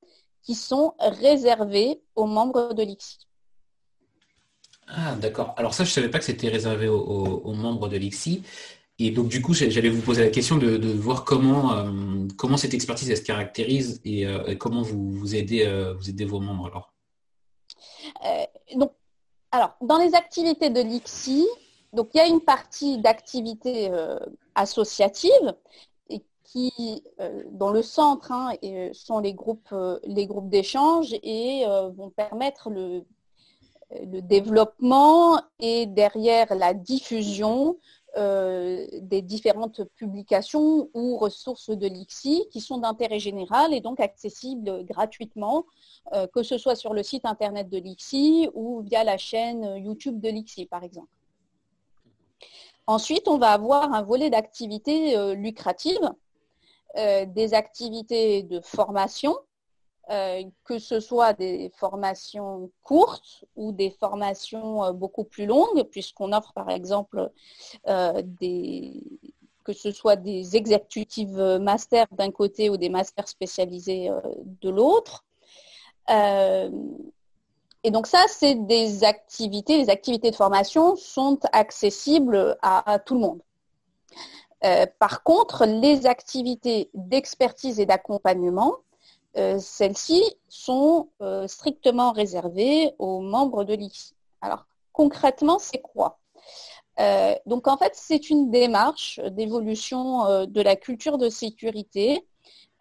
qui 0.43 0.53
sont 0.53 0.93
réservées 0.99 2.01
aux 2.15 2.27
membres 2.27 2.73
de 2.73 2.83
l'ICSI. 2.83 3.27
Ah, 4.87 5.15
d'accord. 5.15 5.55
Alors 5.57 5.73
ça, 5.73 5.83
je 5.83 5.89
ne 5.89 5.93
savais 5.93 6.09
pas 6.09 6.19
que 6.19 6.25
c'était 6.25 6.49
réservé 6.49 6.87
aux, 6.87 6.99
aux 6.99 7.53
membres 7.53 7.89
de 7.89 7.97
l'ICSI. 7.97 8.43
Et 8.97 9.11
donc, 9.11 9.27
du 9.27 9.41
coup, 9.41 9.53
j'allais 9.53 9.89
vous 9.89 10.01
poser 10.01 10.23
la 10.23 10.29
question 10.29 10.57
de, 10.57 10.93
voir 10.93 11.25
comment, 11.25 11.73
euh, 11.73 12.27
comment 12.37 12.55
cette 12.55 12.73
expertise 12.73 13.13
se 13.13 13.21
caractérise 13.21 13.99
et, 14.05 14.25
euh, 14.25 14.55
comment 14.55 14.83
vous, 14.83 15.11
vous, 15.11 15.35
aidez, 15.35 15.65
euh, 15.65 15.93
vous 15.93 16.09
aidez 16.09 16.23
vos 16.23 16.39
membres 16.39 16.67
alors. 16.67 16.93
donc, 18.75 18.91
alors, 19.51 19.75
dans 19.81 19.97
les 19.97 20.15
activités 20.15 20.69
de 20.69 20.79
l'ICSI, 20.79 21.45
donc 21.91 22.09
il 22.13 22.17
y 22.17 22.21
a 22.21 22.27
une 22.27 22.41
partie 22.41 22.97
d'activités 22.97 23.89
associatives 24.53 25.55
et 26.09 26.21
qui, 26.43 27.03
dans 27.51 27.71
le 27.71 27.81
centre, 27.81 28.31
hein, 28.31 28.53
sont 28.93 29.19
les 29.19 29.33
groupes, 29.33 29.73
groupes 30.05 30.49
d'échange 30.49 31.13
et 31.23 31.63
vont 31.95 32.09
permettre 32.09 32.69
le, 32.69 33.05
le 33.91 34.21
développement 34.21 35.41
et 35.59 35.85
derrière 35.85 36.53
la 36.53 36.73
diffusion 36.73 37.77
euh, 38.17 38.87
des 39.01 39.21
différentes 39.21 39.83
publications 39.95 40.89
ou 40.93 41.17
ressources 41.17 41.69
de 41.69 41.85
l'ICSI 41.85 42.47
qui 42.49 42.61
sont 42.61 42.77
d'intérêt 42.77 43.19
général 43.19 43.73
et 43.73 43.81
donc 43.81 43.99
accessibles 43.99 44.85
gratuitement, 44.85 45.65
euh, 46.13 46.25
que 46.27 46.41
ce 46.41 46.57
soit 46.57 46.75
sur 46.75 46.93
le 46.93 47.03
site 47.03 47.25
internet 47.25 47.67
de 47.67 47.77
l'ICSI 47.77 48.49
ou 48.53 48.81
via 48.81 49.03
la 49.03 49.17
chaîne 49.17 49.75
YouTube 49.77 50.21
de 50.21 50.29
l'ICSI, 50.29 50.65
par 50.65 50.83
exemple. 50.83 51.09
Ensuite, 52.87 53.27
on 53.27 53.37
va 53.37 53.49
avoir 53.49 53.93
un 53.93 54.03
volet 54.03 54.29
d'activités 54.29 55.17
euh, 55.17 55.33
lucratives, 55.33 56.11
des 56.95 57.53
activités 57.53 58.43
de 58.43 58.61
formation 58.61 59.35
euh, 60.11 60.43
que 60.65 60.77
ce 60.77 60.99
soit 60.99 61.33
des 61.33 61.71
formations 61.77 62.69
courtes 62.83 63.43
ou 63.55 63.71
des 63.71 63.89
formations 63.89 64.83
euh, 64.83 64.91
beaucoup 64.91 65.23
plus 65.23 65.47
longues, 65.47 65.81
puisqu'on 65.89 66.31
offre 66.31 66.53
par 66.53 66.69
exemple 66.69 67.31
euh, 67.87 68.21
des, 68.23 69.01
que 69.63 69.73
ce 69.73 69.91
soit 69.91 70.15
des 70.15 70.55
exécutives 70.55 71.57
masters 71.59 72.05
d'un 72.11 72.29
côté 72.29 72.69
ou 72.69 72.77
des 72.77 72.89
masters 72.89 73.27
spécialisés 73.27 74.11
de 74.61 74.69
l'autre. 74.69 75.25
et 76.07 76.69
donc 77.89 78.05
ça, 78.05 78.25
c'est 78.29 78.53
des 78.53 79.03
activités, 79.03 79.79
les 79.79 79.89
activités 79.89 80.29
de 80.29 80.35
formation 80.35 80.95
sont 80.95 81.39
accessibles 81.51 82.57
à 82.61 82.99
tout 82.99 83.15
le 83.15 83.21
monde. 83.21 83.41
par 84.99 85.23
contre, 85.23 85.65
les 85.65 86.05
activités 86.05 86.91
d'expertise 86.93 87.79
et 87.79 87.87
d'accompagnement, 87.87 88.75
euh, 89.37 89.59
celles-ci 89.59 90.23
sont 90.47 91.09
euh, 91.21 91.47
strictement 91.47 92.13
réservées 92.13 92.93
aux 92.99 93.19
membres 93.19 93.65
de 93.65 93.73
l'ICI. 93.73 94.13
Alors, 94.41 94.65
concrètement, 94.93 95.59
c'est 95.59 95.81
quoi? 95.81 96.19
Euh, 96.99 97.35
Donc, 97.45 97.67
en 97.67 97.77
fait, 97.77 97.91
c'est 97.95 98.29
une 98.29 98.49
démarche 98.49 99.19
d'évolution 99.31 100.45
de 100.45 100.61
la 100.61 100.75
culture 100.77 101.17
de 101.17 101.29
sécurité 101.29 102.25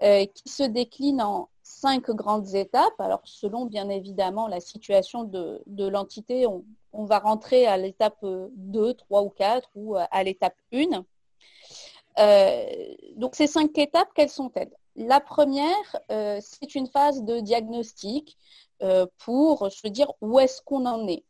qui 0.00 0.48
se 0.48 0.62
décline 0.64 1.22
en 1.22 1.48
cinq 1.62 2.10
grandes 2.10 2.54
étapes. 2.54 3.00
Alors, 3.00 3.22
selon 3.24 3.64
bien 3.64 3.88
évidemment 3.88 4.48
la 4.48 4.60
situation 4.60 5.24
de, 5.24 5.62
l'entité, 5.88 6.46
on, 6.46 6.64
on, 6.92 7.04
va 7.06 7.20
rentrer 7.20 7.66
à 7.66 7.76
l'étape 7.76 8.18
2, 8.22 8.94
3 8.94 9.22
ou 9.22 9.30
4 9.30 9.70
ou 9.74 9.96
à 9.96 10.22
l'étape 10.22 10.56
1. 10.72 11.04
donc, 13.16 13.34
ces 13.34 13.46
cinq 13.46 13.76
étapes, 13.78 14.10
quelles 14.14 14.30
sont-elles? 14.30 14.72
La 14.96 15.20
première, 15.20 15.96
euh, 16.10 16.38
c'est 16.40 16.74
une 16.74 16.86
phase 16.86 17.24
de 17.24 17.40
diagnostic 17.40 18.36
euh, 18.82 19.06
pour 19.18 19.70
se 19.70 19.88
dire 19.88 20.12
où 20.20 20.38
est-ce 20.38 20.62
qu'on 20.62 20.86
en 20.86 21.06
est 21.08 21.24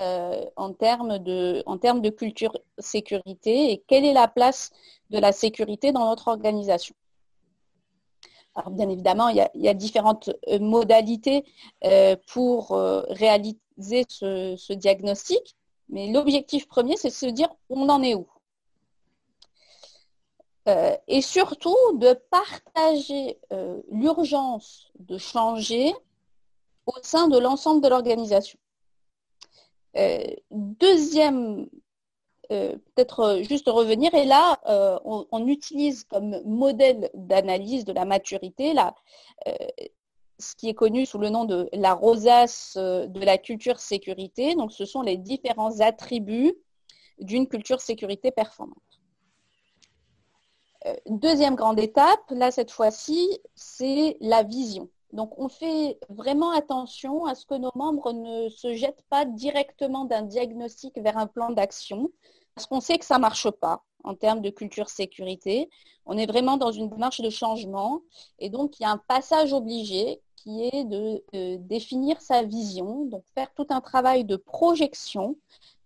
euh, 0.00 0.44
en, 0.56 0.72
termes 0.72 1.18
de, 1.18 1.62
en 1.66 1.78
termes 1.78 2.00
de 2.00 2.10
culture 2.10 2.56
sécurité 2.78 3.72
et 3.72 3.84
quelle 3.86 4.04
est 4.04 4.12
la 4.12 4.28
place 4.28 4.70
de 5.10 5.18
la 5.18 5.32
sécurité 5.32 5.92
dans 5.92 6.08
notre 6.08 6.28
organisation. 6.28 6.94
Alors 8.54 8.70
bien 8.70 8.88
évidemment, 8.88 9.28
il 9.28 9.48
y 9.54 9.68
a, 9.68 9.74
différentes 9.74 10.30
modalités 10.60 11.44
pour 12.28 12.68
réaliser 13.08 14.06
ce, 14.08 14.54
ce 14.56 14.72
diagnostic, 14.72 15.56
mais 15.88 16.12
l'objectif 16.12 16.68
premier, 16.68 16.96
c'est 16.96 17.08
de 17.08 17.14
se 17.14 17.26
dire 17.26 17.48
on 17.68 17.88
en 17.88 18.00
est 18.00 18.14
où? 18.14 18.28
Euh, 20.66 20.96
et 21.08 21.20
surtout 21.20 21.76
de 21.94 22.14
partager 22.30 23.38
euh, 23.52 23.82
l'urgence 23.90 24.90
de 24.98 25.18
changer 25.18 25.92
au 26.86 26.94
sein 27.02 27.28
de 27.28 27.38
l'ensemble 27.38 27.82
de 27.82 27.88
l'organisation. 27.88 28.58
Euh, 29.96 30.24
deuxième 30.50 31.68
peut-être 32.50 33.40
juste 33.42 33.68
revenir. 33.68 34.14
Et 34.14 34.26
là, 34.26 34.60
on, 35.04 35.48
utilise 35.48 36.04
comme 36.04 36.40
modèle 36.44 37.10
d'analyse 37.14 37.84
de 37.84 37.92
la 37.92 38.04
maturité 38.04 38.74
ce 40.38 40.54
qui 40.54 40.68
est 40.68 40.74
connu 40.74 41.04
sous 41.04 41.18
le 41.18 41.30
nom 41.30 41.46
de 41.46 41.68
la 41.72 41.94
rosace 41.94 42.76
de 42.76 43.24
la 43.24 43.38
culture 43.38 43.80
sécurité. 43.80 44.54
Donc, 44.54 44.72
ce 44.72 44.84
sont 44.84 45.02
les 45.02 45.16
différents 45.16 45.80
attributs 45.80 46.54
d'une 47.18 47.48
culture 47.48 47.80
sécurité 47.80 48.30
performante. 48.30 48.83
Deuxième 51.06 51.54
grande 51.54 51.80
étape, 51.80 52.30
là 52.30 52.50
cette 52.50 52.70
fois-ci, 52.70 53.38
c'est 53.54 54.16
la 54.20 54.42
vision. 54.42 54.88
Donc 55.14 55.38
on 55.38 55.48
fait 55.48 55.98
vraiment 56.08 56.50
attention 56.50 57.24
à 57.24 57.34
ce 57.34 57.46
que 57.46 57.54
nos 57.54 57.70
membres 57.74 58.12
ne 58.12 58.48
se 58.48 58.74
jettent 58.74 59.04
pas 59.08 59.24
directement 59.24 60.04
d'un 60.04 60.22
diagnostic 60.22 60.98
vers 60.98 61.16
un 61.16 61.28
plan 61.28 61.50
d'action, 61.50 62.10
parce 62.54 62.66
qu'on 62.66 62.80
sait 62.80 62.98
que 62.98 63.04
ça 63.04 63.16
ne 63.16 63.20
marche 63.20 63.50
pas 63.50 63.82
en 64.02 64.14
termes 64.14 64.42
de 64.42 64.50
culture 64.50 64.90
sécurité. 64.90 65.70
On 66.04 66.18
est 66.18 66.26
vraiment 66.26 66.56
dans 66.56 66.72
une 66.72 66.90
démarche 66.90 67.20
de 67.20 67.30
changement 67.30 68.02
et 68.38 68.50
donc 68.50 68.78
il 68.78 68.82
y 68.82 68.86
a 68.86 68.90
un 68.90 68.98
passage 68.98 69.52
obligé 69.52 70.20
qui 70.36 70.64
est 70.64 70.84
de, 70.84 71.22
définir 71.56 72.20
sa 72.20 72.42
vision, 72.42 73.06
donc 73.06 73.22
faire 73.34 73.52
tout 73.54 73.66
un 73.70 73.80
travail 73.80 74.24
de 74.24 74.36
projection 74.36 75.36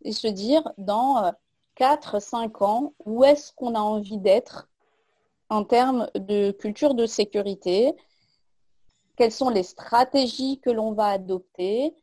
et 0.03 0.13
se 0.13 0.27
dire 0.27 0.69
dans 0.79 1.33
4-5 1.79 2.51
euh, 2.63 2.65
ans, 2.65 2.95
où 3.05 3.25
est-ce 3.25 3.53
qu'on 3.53 3.75
a 3.75 3.81
envie 3.81 4.19
d'être 4.19 4.69
en 5.51 5.65
termes 5.65 6.09
de 6.15 6.51
culture 6.51 6.95
de 6.95 7.07
sécurité, 7.07 7.95
quelles 9.17 9.33
sont 9.33 9.49
les 9.49 9.63
stratégies 9.63 10.61
que 10.61 10.71
l'on 10.71 10.93
va 10.93 11.09
adopter, 11.09 11.95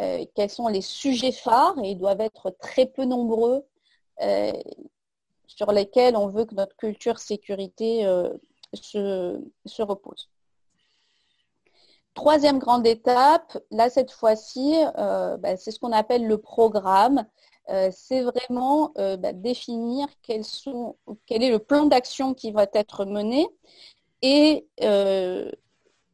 euh, 0.00 0.24
quels 0.34 0.50
sont 0.50 0.68
les 0.68 0.82
sujets 0.82 1.32
phares, 1.32 1.76
et 1.82 1.90
ils 1.90 1.98
doivent 1.98 2.20
être 2.20 2.50
très 2.60 2.86
peu 2.86 3.04
nombreux, 3.04 3.64
euh, 4.22 4.52
sur 5.46 5.72
lesquels 5.72 6.16
on 6.16 6.28
veut 6.28 6.44
que 6.44 6.54
notre 6.54 6.76
culture 6.76 7.18
sécurité 7.18 8.06
euh, 8.06 8.30
se, 8.72 9.82
repose. 9.82 10.28
Troisième 12.14 12.58
grande 12.58 12.86
étape, 12.86 13.58
là 13.70 13.90
cette 13.90 14.10
fois-ci, 14.10 14.74
ben, 14.96 15.56
c'est 15.56 15.70
ce 15.70 15.78
qu'on 15.78 15.92
appelle 15.92 16.26
le 16.26 16.38
programme. 16.38 17.24
Euh, 17.70 17.90
c'est 17.92 18.22
vraiment 18.22 18.92
euh, 18.98 19.16
bah, 19.16 19.32
définir 19.32 20.08
quel 20.22 20.42
est 20.42 21.50
le 21.50 21.58
plan 21.58 21.86
d'action 21.86 22.34
qui 22.34 22.50
va 22.50 22.66
être 22.74 23.04
mené. 23.04 23.46
Et 24.22 24.66
euh, 24.82 25.50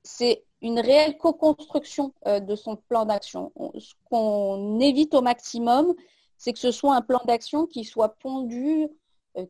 c'est 0.03 0.45
une 0.63 0.81
réelle 0.81 1.17
co-construction 1.19 2.13
de 2.27 2.57
son 2.57 2.77
plan 2.77 3.05
d'action. 3.05 3.53
Ce 3.79 3.95
qu'on 4.11 4.81
évite 4.81 5.15
au 5.15 5.23
maximum, 5.23 5.95
c'est 6.39 6.53
que 6.53 6.59
ce 6.59 6.71
soit 6.71 6.95
un 6.95 7.03
plan 7.03 7.21
d'action 7.25 7.67
qui 7.67 7.85
soit 7.85 8.17
pondu, 8.17 8.89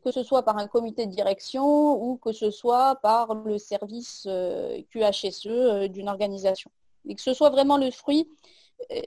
que 0.03 0.11
ce 0.11 0.23
soit 0.23 0.43
par 0.43 0.57
un 0.57 0.67
comité 0.67 1.05
de 1.05 1.11
direction 1.11 1.65
ou 2.03 2.17
que 2.17 2.33
ce 2.33 2.51
soit 2.51 2.95
par 2.97 3.35
le 3.35 3.57
service 3.57 4.27
QHSE 4.91 5.89
d'une 5.89 6.09
organisation. 6.09 6.69
Et 7.07 7.15
que 7.15 7.21
ce 7.21 7.33
soit 7.33 7.51
vraiment 7.51 7.77
le 7.77 7.89
fruit 7.89 8.27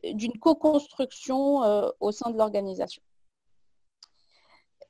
d'une 0.05 0.39
co-construction 0.39 1.63
euh, 1.63 1.91
au 2.01 2.13
sein 2.13 2.31
de 2.31 2.39
l'organisation. 2.39 3.03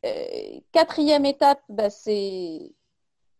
Euh, 0.06 0.60
quatrième 0.72 1.26
étape, 1.26 1.62
bah, 1.68 1.90
c'est 1.90 2.72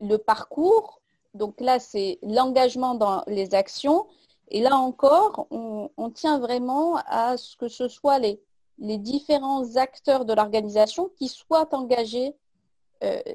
le 0.00 0.18
parcours. 0.18 1.00
Donc 1.34 1.60
là, 1.60 1.78
c'est 1.78 2.18
l'engagement 2.22 2.94
dans 2.94 3.22
les 3.26 3.54
actions. 3.54 4.06
Et 4.48 4.60
là 4.60 4.76
encore, 4.76 5.46
on, 5.50 6.10
tient 6.10 6.40
vraiment 6.40 6.96
à 7.06 7.36
ce 7.36 7.56
que 7.56 7.68
ce 7.68 7.86
soit 7.86 8.18
les, 8.18 8.40
différents 8.78 9.76
acteurs 9.76 10.24
de 10.24 10.34
l'organisation 10.34 11.08
qui 11.16 11.28
soient 11.28 11.72
engagés 11.72 12.34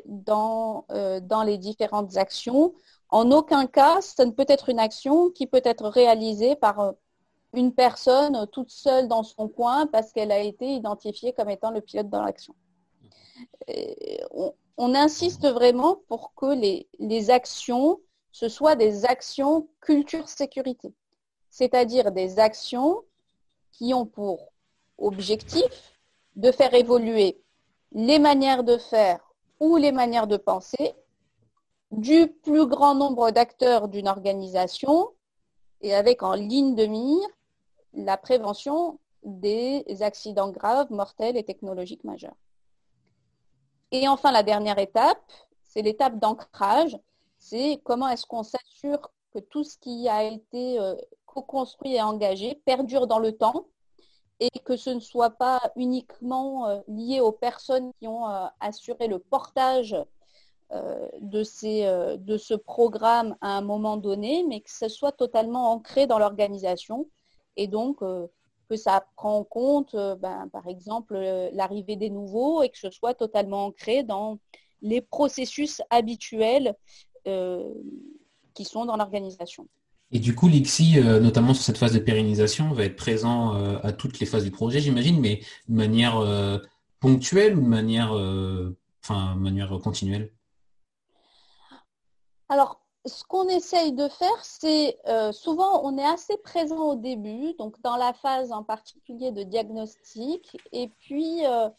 dans 0.09 0.83
les 1.45 1.57
différentes 1.57 2.17
actions. 2.17 2.73
En 3.09 3.31
aucun 3.31 3.65
cas, 3.65 4.01
ça 4.01 4.25
ne 4.25 4.31
peut 4.31 4.45
être 4.49 4.67
une 4.67 4.79
action 4.79 5.29
qui 5.29 5.47
peut 5.47 5.61
être 5.63 5.87
réalisée 5.87 6.57
par 6.57 6.95
une 7.57 7.73
personne 7.73 8.47
toute 8.51 8.69
seule 8.69 9.07
dans 9.07 9.23
son 9.23 9.47
coin 9.47 9.87
parce 9.87 10.11
qu'elle 10.11 10.31
a 10.31 10.39
été 10.39 10.73
identifiée 10.73 11.33
comme 11.33 11.49
étant 11.49 11.71
le 11.71 11.81
pilote 11.81 12.09
dans 12.09 12.21
l'action. 12.21 12.55
On, 14.77 14.93
insiste 14.95 15.47
vraiment 15.47 15.97
pour 16.07 16.33
que 16.35 16.53
les, 16.53 16.87
les 16.99 17.29
actions, 17.29 17.99
ce 18.31 18.49
soient 18.49 18.75
des 18.75 19.05
actions 19.05 19.67
culture-sécurité, 19.81 20.93
c'est-à-dire 21.49 22.11
des 22.11 22.39
actions 22.39 23.01
qui 23.71 23.93
ont 23.93 24.05
pour 24.05 24.51
objectif 24.97 25.99
de 26.35 26.51
faire 26.51 26.73
évoluer 26.73 27.41
les 27.91 28.19
manières 28.19 28.63
de 28.63 28.77
faire 28.77 29.19
ou 29.59 29.77
les 29.77 29.91
manières 29.91 30.27
de 30.27 30.37
penser 30.37 30.93
du 31.91 32.27
plus 32.27 32.67
grand 32.67 32.93
nombre 32.93 33.31
d'acteurs 33.31 33.87
d'une 33.87 34.07
organisation 34.07 35.09
et 35.81 35.93
avec 35.93 36.23
en 36.23 36.33
ligne 36.33 36.75
de 36.75 36.85
mire 36.85 37.27
la 37.95 38.17
prévention 38.17 38.99
des 39.23 39.83
accidents 40.01 40.51
graves, 40.51 40.91
mortels 40.91 41.37
et 41.37 41.43
technologiques 41.43 42.03
majeurs. 42.03 42.35
Et 43.91 44.07
enfin, 44.07 44.31
la 44.31 44.43
dernière 44.43 44.77
étape, 44.77 45.31
c'est 45.63 45.81
l'étape 45.81 46.19
d'ancrage. 46.19 46.97
C'est 47.37 47.81
comment 47.83 48.07
est-ce 48.07 48.25
qu'on 48.25 48.43
s'assure 48.43 49.11
que 49.33 49.39
tout 49.39 49.63
ce 49.63 49.77
qui 49.77 50.07
a 50.07 50.23
été 50.23 50.79
euh, 50.79 50.95
co-construit 51.25 51.95
et 51.95 52.01
engagé 52.01 52.61
perdure 52.65 53.07
dans 53.07 53.19
le 53.19 53.33
temps 53.33 53.67
et 54.39 54.49
que 54.63 54.77
ce 54.77 54.89
ne 54.89 54.99
soit 54.99 55.31
pas 55.31 55.61
uniquement 55.75 56.67
euh, 56.67 56.79
lié 56.87 57.19
aux 57.19 57.31
personnes 57.31 57.91
qui 57.99 58.07
ont 58.07 58.29
euh, 58.29 58.45
assuré 58.59 59.07
le 59.07 59.19
portage 59.19 59.95
de, 61.21 61.43
ce 61.43 62.55
programme 62.55 63.37
à 63.39 63.55
un 63.57 63.61
moment 63.61 63.97
donné, 63.97 64.43
mais 64.49 64.61
que 64.61 64.71
ce 64.71 64.89
soit 64.89 65.11
totalement 65.11 65.71
ancré 65.71 66.07
dans 66.07 66.19
l'organisation 66.19 67.07
et 67.57 67.67
donc 67.67 68.01
euh, 68.01 68.27
que 68.69 68.75
ça 68.75 69.05
prend 69.15 69.37
en 69.37 69.43
compte, 69.43 69.93
euh, 69.95 70.15
ben, 70.15 70.49
par 70.51 70.67
exemple, 70.67 71.15
euh, 71.15 71.49
l'arrivée 71.53 71.95
des 71.95 72.09
nouveaux 72.09 72.63
et 72.63 72.69
que 72.69 72.77
ce 72.77 72.89
soit 72.89 73.13
totalement 73.13 73.65
ancré 73.65 74.03
dans 74.03 74.39
les 74.81 75.01
processus 75.01 75.81
habituels 75.89 76.75
qui 78.53 78.65
sont 78.65 78.85
dans 78.85 78.97
l'organisation. 78.97 79.67
Et 80.11 80.19
du 80.19 80.35
coup, 80.35 80.47
l'IXI, 80.47 80.99
notamment 80.99 81.55
sur 81.55 81.63
cette 81.63 81.79
phase 81.79 81.93
de 81.93 81.97
pérennisation, 81.97 82.71
va 82.71 82.83
être 82.83 82.95
présent 82.95 83.53
à 83.81 83.91
toutes 83.91 84.19
les 84.19 84.27
phases 84.27 84.43
du 84.43 84.51
projet, 84.51 84.79
j'imagine, 84.79 85.19
mais 85.19 85.41
de 85.67 85.73
manière 85.73 86.61
ponctuelle 86.99 87.57
ou 87.57 87.61
de 87.61 87.67
manière, 87.67 88.11
enfin, 89.03 89.33
manière 89.37 89.79
continuelle? 89.83 90.31
Alors, 92.47 92.84
ce 93.05 93.23
qu'on 93.23 93.47
essaye 93.47 93.93
de 93.93 94.07
faire, 94.07 94.43
c'est 94.43 94.97
euh, 95.07 95.31
souvent 95.31 95.81
on 95.83 95.97
est 95.97 96.05
assez 96.05 96.37
présent 96.37 96.89
au 96.89 96.95
début, 96.95 97.53
donc 97.53 97.79
dans 97.81 97.97
la 97.97 98.13
phase 98.13 98.51
en 98.51 98.63
particulier 98.63 99.31
de 99.31 99.43
diagnostic, 99.43 100.57
et 100.71 100.87
puis 100.87 101.45
euh, 101.45 101.69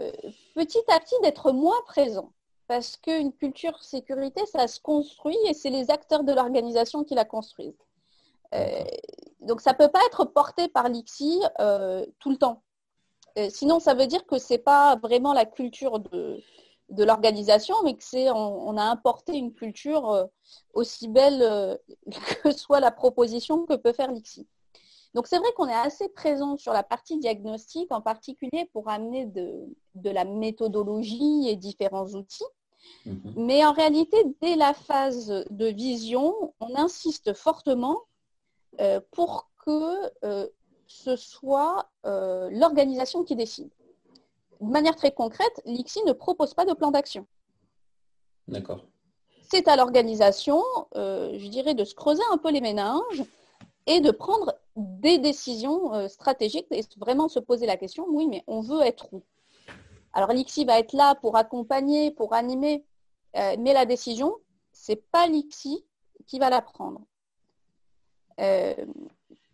euh, 0.00 0.12
petit 0.54 0.82
à 0.88 0.98
petit 1.00 1.14
d'être 1.22 1.52
moins 1.52 1.80
présent. 1.86 2.32
Parce 2.66 2.96
qu'une 2.96 3.32
culture 3.32 3.82
sécurité, 3.82 4.44
ça 4.46 4.66
se 4.66 4.80
construit 4.80 5.36
et 5.46 5.54
c'est 5.54 5.70
les 5.70 5.90
acteurs 5.90 6.24
de 6.24 6.32
l'organisation 6.32 7.04
qui 7.04 7.14
la 7.14 7.24
construisent. 7.24 7.74
donc 9.40 9.60
ça 9.60 9.72
ne 9.72 9.76
peut 9.76 9.88
pas 9.88 10.00
être 10.06 10.24
porté 10.24 10.68
par 10.68 10.88
l'IXI 10.88 11.40
tout 12.18 12.30
le 12.30 12.36
temps. 12.36 12.62
sinon, 13.50 13.78
ça 13.80 13.94
veut 13.94 14.06
dire 14.06 14.24
que 14.26 14.38
ce 14.38 14.54
n'est 14.54 14.58
pas 14.58 14.96
vraiment 14.96 15.32
la 15.34 15.44
culture 15.44 15.98
de, 16.00 16.42
de 16.88 17.04
l'organisation, 17.04 17.74
mais 17.84 17.94
que 17.94 18.04
c'est 18.04 18.30
on, 18.30 18.76
a 18.76 18.82
importé 18.84 19.36
une 19.36 19.52
culture 19.52 20.10
euh, 20.10 20.26
aussi 20.74 21.08
belle 21.08 21.42
euh, 21.42 21.76
que 22.42 22.52
soit 22.52 22.80
la 22.80 22.90
proposition 22.90 23.64
que 23.66 23.74
peut 23.74 23.92
faire 23.92 24.12
l'IXI. 24.12 24.46
Donc 25.14 25.26
c'est 25.26 25.38
vrai 25.38 25.48
qu'on 25.56 25.68
est 25.68 25.74
assez 25.74 26.08
présent 26.08 26.56
sur 26.56 26.72
la 26.72 26.82
partie 26.82 27.18
diagnostique, 27.18 27.92
en 27.92 28.00
particulier 28.00 28.68
pour 28.72 28.88
amener 28.88 29.26
de, 29.26 29.66
la 30.04 30.24
méthodologie 30.24 31.48
et 31.48 31.56
différents 31.56 32.08
outils. 32.08 32.44
Mhm. 33.06 33.34
Mais 33.36 33.64
en 33.64 33.72
réalité, 33.72 34.16
dès 34.40 34.56
la 34.56 34.74
phase 34.74 35.44
de 35.50 35.66
vision, 35.66 36.54
on 36.60 36.74
insiste 36.76 37.34
fortement 37.34 38.00
euh, 38.80 39.00
pour 39.10 39.50
que 39.64 40.10
ce 40.86 41.14
soit 41.16 41.88
l'organisation 42.04 43.22
qui 43.22 43.36
décide 43.36 43.70
de 44.62 44.70
manière 44.70 44.96
très 44.96 45.12
concrète, 45.12 45.60
l'ICSI 45.64 46.02
ne 46.06 46.12
propose 46.12 46.54
pas 46.54 46.64
de 46.64 46.72
plan 46.72 46.90
d'action. 46.90 47.26
D'accord. 48.48 48.84
C'est 49.50 49.68
à 49.68 49.76
l'organisation, 49.76 50.62
euh, 50.96 51.36
je 51.38 51.46
dirais, 51.48 51.74
de 51.74 51.84
se 51.84 51.94
creuser 51.94 52.22
un 52.30 52.38
peu 52.38 52.50
les 52.50 52.60
méninges 52.60 53.22
et 53.86 54.00
de 54.00 54.10
prendre 54.10 54.54
des 54.76 55.18
décisions 55.18 55.92
euh, 55.92 56.08
stratégiques 56.08 56.68
et 56.70 56.82
vraiment 56.96 57.28
se 57.28 57.38
poser 57.38 57.66
la 57.66 57.76
question, 57.76 58.06
oui, 58.08 58.28
mais 58.28 58.44
on 58.46 58.60
veut 58.60 58.82
être 58.82 59.12
où? 59.12 59.22
Alors 60.12 60.32
l'ICSI 60.32 60.64
va 60.64 60.78
être 60.78 60.92
là 60.92 61.14
pour 61.16 61.36
accompagner, 61.36 62.10
pour 62.10 62.32
animer, 62.32 62.84
euh, 63.36 63.56
mais 63.58 63.72
la 63.72 63.84
décision, 63.84 64.36
ce 64.72 64.92
n'est 64.92 64.96
pas 64.96 65.26
l'ICSI 65.26 65.84
qui 66.26 66.38
va 66.38 66.50
la 66.50 66.62
prendre. 66.62 67.02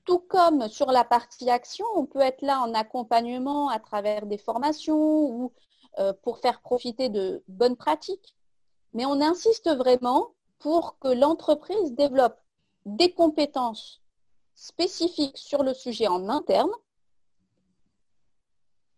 Tout 0.08 0.20
comme 0.20 0.70
sur 0.70 0.90
la 0.90 1.04
partie 1.04 1.50
action, 1.50 1.84
on 1.94 2.06
peut 2.06 2.22
être 2.22 2.40
là 2.40 2.62
en 2.62 2.72
accompagnement 2.72 3.68
à 3.68 3.78
travers 3.78 4.24
des 4.24 4.38
formations 4.38 4.96
ou 4.96 5.52
pour 6.22 6.38
faire 6.38 6.62
profiter 6.62 7.10
de 7.10 7.44
bonnes 7.46 7.76
pratiques, 7.76 8.34
mais 8.94 9.04
on 9.04 9.20
insiste 9.20 9.68
vraiment 9.68 10.30
pour 10.60 10.98
que 10.98 11.08
l'entreprise 11.08 11.92
développe 11.92 12.40
des 12.86 13.12
compétences 13.12 14.00
spécifiques 14.54 15.36
sur 15.36 15.62
le 15.62 15.74
sujet 15.74 16.08
en 16.08 16.30
interne 16.30 16.72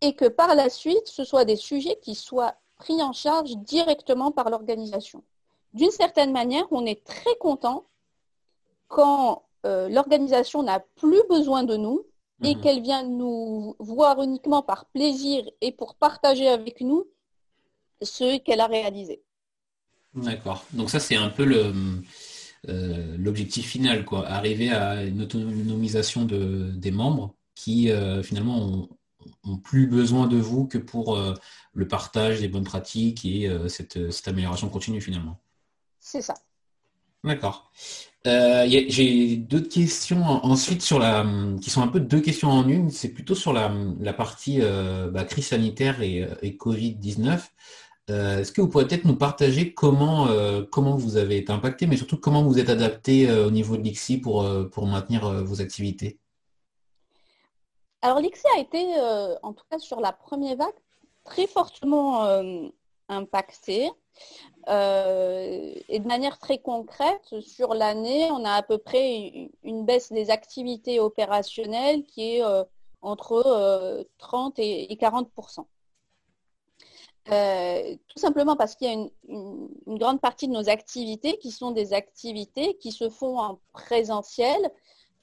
et 0.03 0.15
que 0.15 0.27
par 0.27 0.55
la 0.55 0.71
suite, 0.71 1.09
ce 1.09 1.25
soit 1.25 1.45
des 1.45 1.57
sujets 1.57 1.99
qui 1.99 2.15
soient 2.15 2.55
pris 2.77 3.03
en 3.03 3.13
charge 3.13 3.57
directement 3.57 4.31
par 4.31 4.49
l'organisation. 4.49 5.25
D'une 5.75 5.91
certaine 5.91 6.31
manière, 6.31 6.69
on 6.71 6.87
est 6.87 7.05
très 7.05 7.35
content 7.41 7.85
quand 8.87 9.43
euh, 9.67 9.89
l'organisation 9.89 10.63
n'a 10.63 10.81
plus 10.97 11.23
besoin 11.29 11.65
de 11.65 11.77
nous 11.77 12.07
et 12.43 12.55
mhm. 12.55 12.61
qu'elle 12.63 12.83
vient 12.83 13.03
nous 13.03 13.77
voir 13.79 14.23
uniquement 14.23 14.63
par 14.63 14.87
plaisir 14.87 15.45
et 15.61 15.73
pour 15.73 15.97
partager 15.97 16.49
avec 16.49 16.81
nous 16.81 17.07
ce 18.01 18.39
qu'elle 18.39 18.61
a 18.61 18.67
réalisé. 18.67 19.23
D'accord. 20.15 20.65
Donc 20.73 20.91
ça, 20.91 20.99
c'est 20.99 21.17
un 21.17 21.29
peu 21.29 21.45
le, 21.45 21.73
euh, 22.69 23.17
l'objectif 23.19 23.69
final, 23.69 24.05
quoi. 24.05 24.27
Arriver 24.27 24.71
à 24.71 25.05
une 25.05 25.23
autonomisation 25.23 26.25
de, 26.25 26.71
des 26.75 26.91
membres 26.91 27.35
qui, 27.55 27.91
euh, 27.91 28.23
finalement, 28.23 28.89
ont, 29.45 29.59
plus 29.63 29.87
besoin 29.87 30.27
de 30.27 30.39
vous 30.39 30.67
que 30.67 30.79
pour 30.79 31.19
le 31.75 31.89
partage 31.89 32.41
des 32.41 32.49
bonnes 32.49 32.65
pratiques 32.65 33.27
et 33.27 33.51
cette, 33.69 34.11
cette 34.11 34.29
amélioration 34.29 34.71
continue, 34.71 35.03
finalement. 35.03 35.39
C'est 35.99 36.23
ça. 36.23 36.33
D'accord. 37.23 37.71
Euh, 38.27 38.67
j'ai 38.69 39.37
deux 39.37 39.63
questions 39.63 40.23
ensuite 40.23 40.81
qui 40.81 41.71
sont 41.71 41.83
un 41.83 41.89
peu 41.89 42.01
deux 42.01 42.21
questions 42.21 42.51
en 42.51 42.69
une. 42.69 42.91
C'est 42.91 43.09
plutôt 43.09 43.35
sur 43.35 43.53
la, 43.53 43.71
partie 44.13 44.59
euh, 44.61 45.11
bah, 45.11 45.25
crise 45.25 45.49
sanitaire 45.49 46.03
et, 46.03 46.25
euh, 46.25 46.35
Covid-19. 46.43 47.41
Est-ce 48.09 48.51
que 48.51 48.61
vous 48.61 48.69
pourriez 48.69 48.89
peut-être 48.89 49.05
nous 49.05 49.15
partager 49.15 49.73
comment, 49.73 50.27
comment 50.73 50.97
vous 50.97 51.17
avez 51.17 51.37
été 51.37 51.53
impacté, 51.53 51.87
mais 51.87 51.97
surtout 51.97 52.17
comment 52.17 52.43
vous 52.43 52.59
êtes 52.59 52.69
adapté 52.69 53.31
au 53.31 53.53
niveau 53.53 53.77
de 53.77 53.83
l'IXI 53.83 54.17
pour, 54.17 54.45
pour 54.73 54.87
maintenir 54.89 55.45
vos 55.45 55.61
activités? 55.61 56.19
Alors 58.03 58.19
l'IXI 58.19 58.43
a 58.57 58.59
été, 58.59 58.85
en 59.45 59.53
tout 59.53 59.63
cas 59.71 59.79
sur 59.79 60.01
la 60.01 60.11
première 60.11 60.57
vague, 60.57 60.75
très 61.23 61.47
fortement 61.47 62.29
impacté. 63.09 63.89
Euh, 64.69 65.73
et 65.89 65.99
de 65.99 66.07
manière 66.07 66.39
très 66.39 66.59
concrète, 66.59 67.41
sur 67.41 67.75
l'année, 67.75 68.31
on 68.31 68.45
a 68.45 68.53
à 68.53 68.63
peu 68.63 68.79
près 68.79 69.51
une 69.65 69.85
baisse 69.85 70.13
des 70.13 70.31
activités 70.31 71.01
opérationnelles 71.01 72.05
qui 72.05 72.37
est 72.37 72.45
euh, 72.45 72.65
entre 73.03 74.07
30 74.19 74.59
euh, 74.59 74.63
et, 74.63 74.97
40% 74.97 75.67
tout 77.27 78.19
simplement 78.19 78.57
parce 78.57 78.75
qu'il 78.75 78.89
y 78.89 78.91
a 78.91 78.95
une, 78.95 79.11
une, 79.87 79.99
grande 79.99 80.21
partie 80.21 80.49
de 80.49 80.53
nos 80.53 80.69
activités 80.69 81.39
qui 81.39 81.53
sont 81.53 81.71
des 81.71 81.93
activités 81.93 82.77
qui 82.79 82.91
se 82.91 83.09
font 83.09 83.39
en 83.39 83.61
présentiel, 83.73 84.59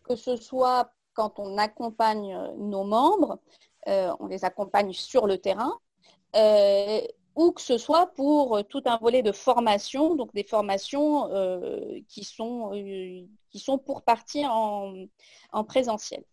que 0.03 0.15
ce 0.15 0.37
soit 0.37 0.93
quand 1.13 1.37
on 1.37 1.57
accompagne 1.57 2.53
nos 2.59 2.85
membres, 2.85 3.39
on 3.85 4.27
les 4.27 4.45
accompagne 4.45 4.93
sur 4.93 5.27
le 5.27 5.37
terrain, 5.37 5.73
ou 7.37 7.51
que 7.51 7.61
ce 7.61 7.77
soit 7.77 8.07
pour 8.07 8.57
euh, 8.57 8.63
tout 8.63 8.81
un 8.85 8.97
volet 8.97 9.21
de 9.21 9.31
formation, 9.31 10.15
donc 10.15 10.33
des 10.33 10.43
formations 10.43 11.31
euh, 11.31 11.99
qui, 12.09 12.23
sont, 12.23 12.73
euh, 12.73 13.21
qui 13.51 13.59
sont 13.59 13.77
pour 13.77 14.01
partie 14.01 14.43
en, 14.45 15.05
présentiel. 15.67 16.23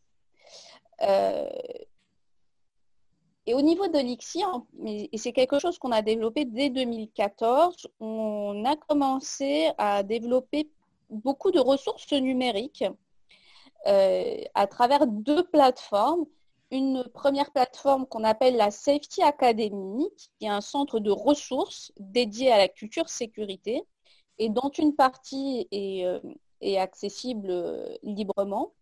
et 3.46 3.52
au 3.52 3.60
niveau 3.60 3.86
de 3.88 3.98
l'IXI, 3.98 4.42
et 4.86 5.18
c'est 5.18 5.32
quelque 5.32 5.58
chose 5.58 5.78
qu'on 5.78 5.92
a 5.92 6.00
développé 6.00 6.46
dès 6.46 6.70
2014, 6.70 7.88
on 8.00 8.64
a 8.64 8.74
commencé 8.76 9.70
à 9.76 10.02
développer 10.02 10.70
beaucoup 11.10 11.50
de 11.50 11.60
ressources 11.60 12.12
numériques 12.12 12.84
à 13.84 14.66
travers 14.66 15.06
deux 15.06 15.44
plateformes 15.44 16.24
une 16.74 17.04
première 17.04 17.52
plateforme 17.52 18.06
qu'on 18.06 18.24
appelle 18.24 18.56
la 18.56 18.70
Safety 18.70 19.22
Academy, 19.22 20.08
qui 20.18 20.46
est 20.46 20.48
un 20.48 20.60
centre 20.60 20.98
de 20.98 21.10
ressources 21.10 21.92
dédié 21.98 22.50
à 22.50 22.58
la 22.58 22.68
culture 22.68 23.08
sécurité 23.08 23.82
et 24.38 24.48
dont 24.48 24.70
une 24.70 24.96
partie 24.96 25.68
est, 25.70 26.04
euh, 26.04 26.20
accessible 26.78 27.50
euh, 27.50 27.96
librement. 28.02 28.72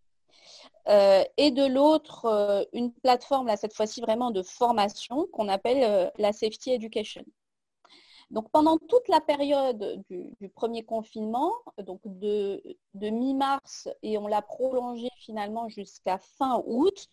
Euh, 0.89 1.23
et 1.37 1.51
de 1.51 1.65
l'autre, 1.65 2.67
une 2.73 2.91
plateforme, 2.91 3.55
cette 3.55 3.73
fois-ci 3.73 4.01
vraiment 4.01 4.31
de 4.31 4.41
formation, 4.41 5.27
qu'on 5.31 5.47
appelle 5.47 6.11
la 6.17 6.33
Safety 6.33 6.71
Education. 6.71 7.23
Donc 8.31 8.49
pendant 8.49 8.77
toute 8.77 9.07
la 9.07 9.21
période 9.21 10.03
du, 10.09 10.49
premier 10.49 10.83
confinement, 10.83 11.51
donc 11.77 12.01
de 12.05 12.59
mi-mars, 12.95 13.87
et 14.01 14.17
on 14.17 14.27
l'a 14.27 14.41
prolongé 14.41 15.09
finalement 15.17 15.69
jusqu'à 15.69 16.17
fin 16.17 16.63
août, 16.65 17.07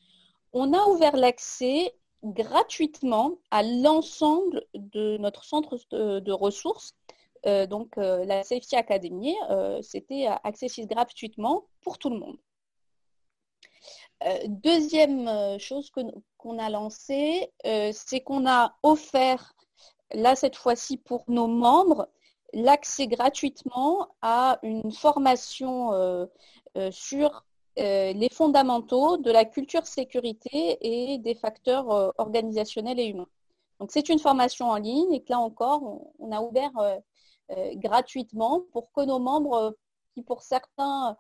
on 0.53 0.73
a 0.73 0.85
ouvert 0.87 1.17
l'accès 1.17 1.95
gratuitement 2.23 3.39
à 3.51 3.63
l'ensemble 3.63 4.65
de 4.75 5.17
notre 5.19 5.45
centre 5.45 5.79
de, 5.91 6.33
ressources. 6.33 6.95
Euh, 7.47 7.67
donc 7.67 7.97
euh, 7.97 8.25
la 8.27 8.43
Safety 8.43 8.77
Academy, 8.77 9.35
euh, 9.49 9.81
c'était 9.83 10.27
accessible 10.45 10.89
gratuitement 10.89 11.67
pour 11.81 11.99
tout 11.99 12.11
le 12.11 12.19
monde. 12.19 12.37
deuxième 14.47 15.59
chose 15.59 15.91
qu'on 16.37 16.59
a 16.59 16.69
lancée, 16.69 17.51
c'est 17.65 18.21
qu'on 18.21 18.47
a 18.47 18.77
offert, 18.83 19.55
là 20.13 20.37
cette 20.37 20.57
fois-ci 20.57 20.99
pour 20.99 21.25
nos 21.29 21.47
membres, 21.47 22.09
l'accès 22.53 23.07
gratuitement 23.07 24.09
à 24.21 24.59
une 24.63 24.93
formation 24.93 26.29
sur 26.91 27.45
euh, 27.81 28.13
les 28.13 28.29
fondamentaux 28.29 29.17
de 29.17 29.31
la 29.31 29.45
culture 29.45 29.87
sécurité 29.87 30.79
et 30.83 31.19
des 31.19 31.35
facteurs 31.35 31.91
euh, 31.91 32.11
organisationnels 32.19 33.01
et 33.01 33.07
humains. 33.07 33.29
Donc 33.79 33.91
c'est 33.91 34.11
une 34.11 34.19
formation 34.19 34.69
en 34.69 34.77
ligne 34.77 35.13
et 35.15 35.23
que 35.23 35.31
là 35.31 35.39
encore, 35.39 36.03
on, 36.19 36.33
a 36.33 36.43
ouvert 36.43 36.73
euh, 36.79 37.75
gratuitement 37.77 38.63
pour 38.73 38.93
que 38.93 39.01
nos 39.01 39.19
membres, 39.19 39.75
qui 40.15 40.23
pour 40.23 40.43
certains 40.43 41.17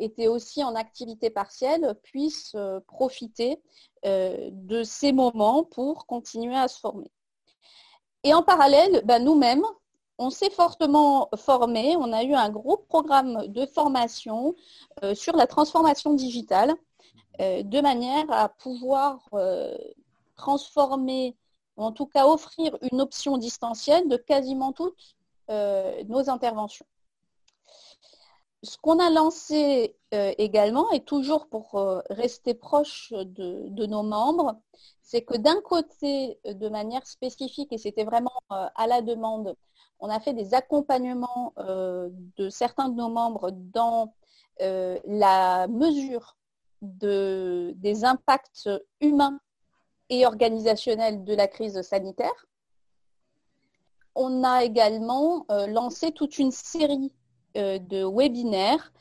étaient 0.00 0.28
aussi 0.28 0.64
en 0.64 0.74
activité 0.74 1.30
partielle, 1.30 1.94
puissent 2.02 2.56
profiter 2.86 3.62
de 4.02 4.82
ces 4.82 5.12
moments 5.12 5.64
pour 5.64 6.06
continuer 6.06 6.56
à 6.56 6.68
se 6.68 6.80
former. 6.80 7.10
Et 8.24 8.34
en 8.34 8.42
parallèle, 8.42 9.02
ben, 9.04 9.22
nous-mêmes, 9.22 9.64
on 10.18 10.30
s'est 10.30 10.50
fortement 10.50 11.28
formé. 11.36 11.96
On 11.96 12.12
a 12.12 12.22
eu 12.24 12.34
un 12.34 12.50
gros 12.50 12.76
programme 12.76 13.46
de 13.48 13.66
formation 13.66 14.54
euh, 15.02 15.14
sur 15.14 15.36
la 15.36 15.46
transformation 15.46 16.14
digitale, 16.14 16.74
euh, 17.40 17.62
de 17.62 17.80
manière 17.80 18.30
à 18.30 18.48
pouvoir 18.48 19.28
euh, 19.34 19.76
transformer, 20.36 21.36
en 21.76 21.92
tout 21.92 22.06
cas 22.06 22.26
offrir 22.26 22.76
une 22.92 23.00
option 23.00 23.38
distancielle 23.38 24.08
de 24.08 24.16
quasiment 24.16 24.72
toutes 24.72 25.16
nos 25.48 26.30
interventions. 26.30 26.86
Ce 28.62 28.78
qu'on 28.78 28.98
a 28.98 29.10
lancé 29.10 29.94
également, 30.10 30.90
et 30.92 31.00
toujours 31.00 31.48
pour 31.48 31.72
rester 32.08 32.54
proche 32.54 33.12
de 33.12 33.86
nos 33.86 34.02
membres, 34.02 34.56
c'est 35.02 35.20
que 35.20 35.36
d'un 35.36 35.60
côté, 35.60 36.38
de 36.46 36.68
manière 36.70 37.06
spécifique, 37.06 37.74
et 37.74 37.78
c'était 37.78 38.04
vraiment 38.04 38.32
à 38.48 38.86
la 38.86 39.02
demande, 39.02 39.54
on 40.00 40.08
a 40.08 40.20
fait 40.20 40.34
des 40.34 40.54
accompagnements 40.54 41.52
euh, 41.58 42.10
de 42.36 42.48
certains 42.48 42.88
de 42.88 42.96
nos 42.96 43.08
membres 43.08 43.50
dans 43.50 44.14
euh, 44.60 44.98
la 45.06 45.66
mesure 45.68 46.36
des 46.82 48.04
impacts 48.04 48.68
humains 49.00 49.40
et 50.10 50.26
organisationnels 50.26 51.24
de 51.24 51.34
la 51.34 51.48
crise 51.48 51.80
sanitaire. 51.80 52.46
On 54.14 54.44
a 54.44 54.64
également 54.64 55.46
euh, 55.50 55.66
lancé 55.66 56.12
toute 56.12 56.38
une 56.38 56.50
série 56.50 57.12
de 57.54 58.04
webinaires, 58.04 58.92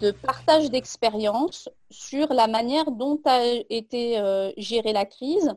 de 0.00 0.12
partage 0.12 0.70
d'expériences 0.70 1.68
sur 1.90 2.32
la 2.32 2.46
manière 2.46 2.92
dont 2.92 3.20
a 3.24 3.44
été 3.44 4.22
gérée 4.56 4.92
la 4.92 5.04
crise, 5.04 5.52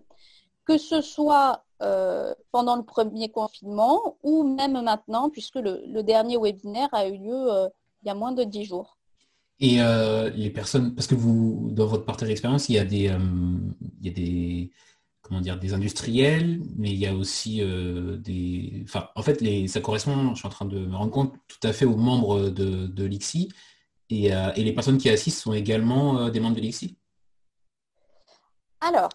que 0.66 0.80
ce 0.80 1.02
soit 1.02 1.64
euh, 1.82 2.34
pendant 2.52 2.76
le 2.76 2.84
premier 2.84 3.30
confinement 3.30 4.18
ou 4.22 4.44
même 4.44 4.80
maintenant, 4.84 5.32
puisque 5.32 5.56
le, 5.56 6.04
dernier 6.04 6.38
webinaire 6.38 6.90
a 6.92 7.08
eu 7.08 7.18
lieu 7.18 7.52
euh, 7.52 7.70
il 8.04 8.08
y 8.08 8.12
a 8.12 8.14
moins 8.14 8.34
de 8.34 8.44
dix 8.44 8.66
jours. 8.66 9.00
Et 9.60 9.82
euh, 9.82 10.30
les 10.30 10.52
personnes, 10.52 10.94
parce 10.94 11.08
que 11.08 11.16
vous, 11.16 11.70
dans 11.72 11.88
votre 11.88 12.06
partage 12.06 12.28
d'expérience, 12.28 12.70
il 12.70 12.76
y 12.76 12.80
a 12.80 12.86
des, 12.86 13.12
il 14.00 14.06
y 14.06 14.10
a 14.10 14.14
des, 14.14 14.72
comment 15.22 15.42
dire, 15.42 15.60
des 15.60 15.74
industriels, 15.74 16.62
mais 16.78 16.92
il 16.92 17.00
y 17.00 17.08
a 17.08 17.16
aussi 17.16 17.62
des, 17.62 18.84
enfin, 18.84 19.10
en 19.16 19.24
fait, 19.24 19.42
les, 19.42 19.68
ça 19.68 19.82
correspond, 19.82 20.34
je 20.34 20.40
suis 20.40 20.48
en 20.48 20.52
train 20.52 20.66
de 20.66 20.80
me 20.80 20.96
rendre 20.96 21.12
compte, 21.12 21.34
tout 21.48 21.68
à 21.68 21.74
fait 21.74 21.86
aux 21.86 21.98
membres 21.98 22.50
de, 22.50 22.88
de 22.88 23.04
l'IXI, 23.06 23.50
et, 24.10 24.26
et, 24.28 24.64
les 24.64 24.74
personnes 24.74 24.98
qui 24.98 25.10
assistent 25.10 25.42
sont 25.42 25.54
également 25.54 26.30
des 26.30 26.40
membres 26.40 26.56
de 26.56 26.62
l'IXI. 26.62 26.98
Alors, 28.82 29.10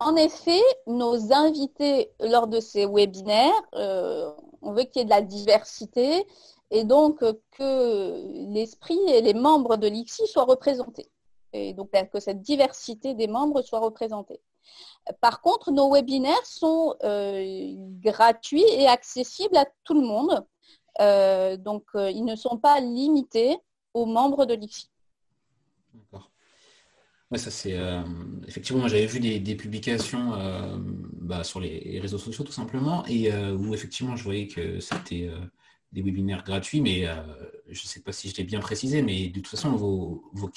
en 0.00 0.16
effet, 0.16 0.62
nos 0.86 1.32
invités 1.32 2.10
lors 2.20 2.46
de 2.46 2.60
ces 2.60 2.86
webinaires, 2.86 3.52
on 3.72 4.72
veut 4.72 4.84
qu'il 4.84 4.96
y 4.96 5.02
ait 5.02 5.04
de 5.04 5.10
la 5.10 5.22
diversité 5.22 6.26
et 6.70 6.84
donc 6.84 7.20
que 7.52 8.52
l'esprit 8.52 8.98
et 9.08 9.20
les 9.20 9.34
membres 9.34 9.76
de 9.76 9.86
l'ICSI 9.86 10.26
soient 10.26 10.44
représentés. 10.44 11.08
Et 11.52 11.72
donc 11.72 11.90
que 11.90 12.20
cette 12.20 12.42
diversité 12.42 13.14
des 13.14 13.28
membres 13.28 13.62
soit 13.62 13.78
représentée. 13.78 14.40
Par 15.20 15.40
contre, 15.40 15.70
nos 15.70 15.92
webinaires 15.92 16.44
sont 16.44 16.96
euh, 17.04 17.74
gratuits 18.00 18.64
et 18.68 18.88
accessibles 18.88 19.56
à 19.56 19.66
tout 19.84 19.94
le 19.94 20.06
monde. 20.06 20.44
Euh, 21.00 21.56
donc, 21.56 21.84
euh, 21.94 22.10
ils 22.10 22.24
ne 22.24 22.34
sont 22.34 22.58
pas 22.58 22.80
limités 22.80 23.56
aux 23.94 24.06
membres 24.06 24.46
de 24.46 24.54
l'ICSI. 24.54 24.90
Ça 27.34 27.50
c'est 27.50 27.76
effectivement 28.46 28.80
moi 28.80 28.88
j'avais 28.88 29.06
vu 29.06 29.18
des, 29.18 29.56
publications 29.56 30.32
bah, 31.20 31.42
sur 31.42 31.58
les 31.58 31.98
réseaux 32.00 32.18
sociaux 32.18 32.44
tout 32.44 32.52
simplement 32.52 33.04
et 33.06 33.32
où 33.34 33.74
effectivement 33.74 34.14
je 34.14 34.22
voyais 34.22 34.46
que 34.46 34.78
c'était 34.78 35.28
des 35.90 36.02
webinaires 36.02 36.44
gratuits, 36.44 36.80
mais 36.80 37.04
je 37.68 37.82
ne 37.82 37.86
sais 37.88 38.00
pas 38.00 38.12
si 38.12 38.28
je 38.28 38.36
l'ai 38.36 38.44
bien 38.44 38.60
précisé, 38.60 39.02
mais 39.02 39.26
de 39.26 39.40
toute 39.40 39.48
façon 39.48 39.72
vos, 39.72 40.30
vos 40.34 40.48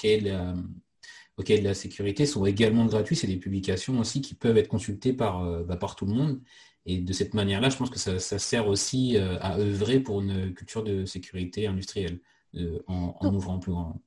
de 1.48 1.64
la 1.64 1.74
sécurité 1.74 2.26
sont 2.26 2.46
également 2.46 2.86
gratuits. 2.86 3.16
C'est 3.16 3.26
des 3.26 3.36
publications 3.36 3.98
aussi 3.98 4.20
qui 4.20 4.34
peuvent 4.34 4.58
être 4.58 4.68
consultées 4.68 5.12
par, 5.12 5.42
euh, 5.42 5.64
bah, 5.64 5.76
par 5.76 5.96
tout 5.96 6.06
le 6.06 6.12
monde. 6.12 6.40
Et 6.86 6.98
de 6.98 7.12
cette 7.12 7.34
manière-là, 7.34 7.68
je 7.68 7.76
pense 7.76 7.90
que 7.90 7.98
ça, 7.98 8.18
sert 8.38 8.66
aussi 8.66 9.16
euh, 9.16 9.38
à 9.40 9.58
œuvrer 9.58 10.00
pour 10.00 10.20
une 10.20 10.54
culture 10.54 10.82
de 10.82 11.04
sécurité 11.04 11.66
industrielle 11.66 12.20
euh, 12.56 12.82
en, 12.86 13.34
ouvrant 13.34 13.58
plus 13.58 13.72
grand. 13.72 14.00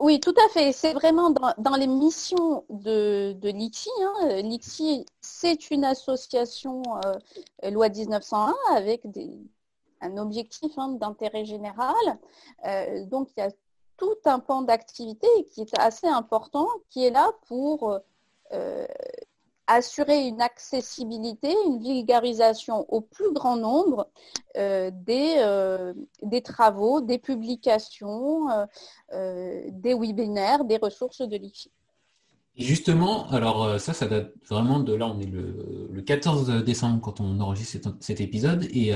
Oui, 0.00 0.18
tout 0.18 0.34
à 0.46 0.48
fait. 0.48 0.72
C'est 0.72 0.94
vraiment 0.94 1.30
dans, 1.30 1.76
les 1.76 1.86
missions 1.86 2.64
de, 2.70 3.34
de 3.34 3.48
l'ICSI. 3.50 3.90
Hein. 4.02 5.04
C'est 5.20 5.70
une 5.70 5.84
association 5.84 6.82
loi 7.62 7.88
1901 7.88 8.54
avec 8.74 9.02
un 10.00 10.16
objectif 10.16 10.72
hein, 10.78 10.96
d'intérêt 11.00 11.44
général. 11.44 11.94
donc, 13.08 13.28
il 13.36 13.40
y 13.40 13.42
a 13.42 13.50
tout 13.98 14.16
un 14.24 14.38
pan 14.38 14.62
d'activité 14.62 15.28
qui 15.52 15.60
est 15.60 15.78
assez 15.78 16.08
important, 16.08 16.66
qui 16.88 17.04
est 17.04 17.10
là 17.10 17.30
pour 17.46 18.00
euh, 18.52 18.86
assurer 19.74 20.26
une 20.26 20.40
accessibilité, 20.40 21.54
une 21.66 21.82
vulgarisation 21.82 22.86
au 22.92 23.00
plus 23.00 23.32
grand 23.32 23.56
nombre 23.56 24.08
euh, 24.56 24.90
des, 24.92 25.36
euh, 25.38 25.94
des, 26.22 26.42
travaux, 26.42 27.00
des 27.00 27.18
publications, 27.18 28.48
des 29.12 29.94
webinaires, 29.94 30.64
des 30.64 30.76
ressources 30.76 31.20
de 31.20 31.36
l'IFI. 31.36 31.70
Justement, 32.56 33.28
alors 33.30 33.80
ça, 33.80 33.94
ça 33.94 34.06
date 34.06 34.32
vraiment 34.48 34.80
de 34.80 34.92
là, 34.92 35.06
on 35.06 35.20
est 35.20 35.26
le, 35.26 36.02
14 36.04 36.64
décembre 36.64 37.00
quand 37.00 37.20
on 37.20 37.40
enregistre 37.40 37.78
cet, 38.00 38.20
épisode, 38.20 38.64
et, 38.72 38.90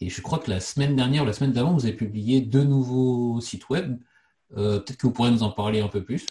et, 0.00 0.08
je 0.08 0.22
crois 0.22 0.38
que 0.38 0.50
la 0.50 0.60
semaine 0.60 0.96
dernière, 0.96 1.24
la 1.24 1.32
semaine 1.32 1.52
d'avant, 1.52 1.74
vous 1.74 1.84
avez 1.84 1.94
publié 1.94 2.40
deux 2.40 2.64
nouveaux 2.64 3.40
sites 3.40 3.68
web. 3.68 3.98
Euh, 4.56 4.80
peut-être 4.80 4.98
que 4.98 5.06
vous 5.06 5.12
pourrez 5.12 5.30
nous 5.30 5.42
en 5.42 5.50
parler 5.50 5.80
un 5.80 5.88
peu 5.88 6.02
plus. 6.02 6.26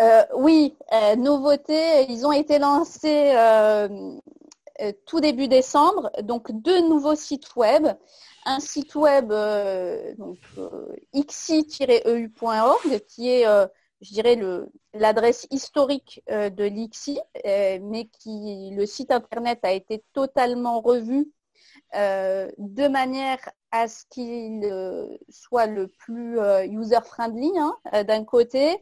Euh, 0.00 0.24
oui, 0.34 0.76
euh, 0.92 1.14
nouveautés, 1.16 2.10
ils 2.10 2.26
ont 2.26 2.32
été 2.32 2.58
lancés 2.58 3.34
tout 5.06 5.20
début 5.20 5.46
décembre, 5.46 6.10
donc 6.22 6.50
deux 6.52 6.80
nouveaux 6.88 7.14
sites 7.14 7.54
web. 7.54 7.86
Un 8.46 8.60
site 8.60 8.94
web 8.94 9.30
xi-eu.org 11.14 13.00
qui 13.06 13.28
est, 13.28 13.44
je 14.00 14.12
dirais, 14.12 14.40
l'adresse 14.94 15.46
historique 15.50 16.22
de 16.28 16.64
l'IXI, 16.64 17.20
mais 17.44 18.08
qui 18.18 18.70
le 18.74 18.86
site 18.86 19.10
internet 19.10 19.58
a 19.64 19.72
été 19.72 20.02
totalement 20.14 20.80
revu 20.80 21.30
de 21.92 22.88
manière 22.88 23.38
à 23.72 23.86
ce 23.86 24.04
qu'il 24.10 24.64
euh, 24.64 25.16
soit 25.28 25.66
le 25.66 25.86
plus 25.86 26.40
euh, 26.40 26.66
user-friendly 26.66 27.52
hein, 27.56 27.76
euh, 27.94 28.02
d'un 28.02 28.24
côté 28.24 28.80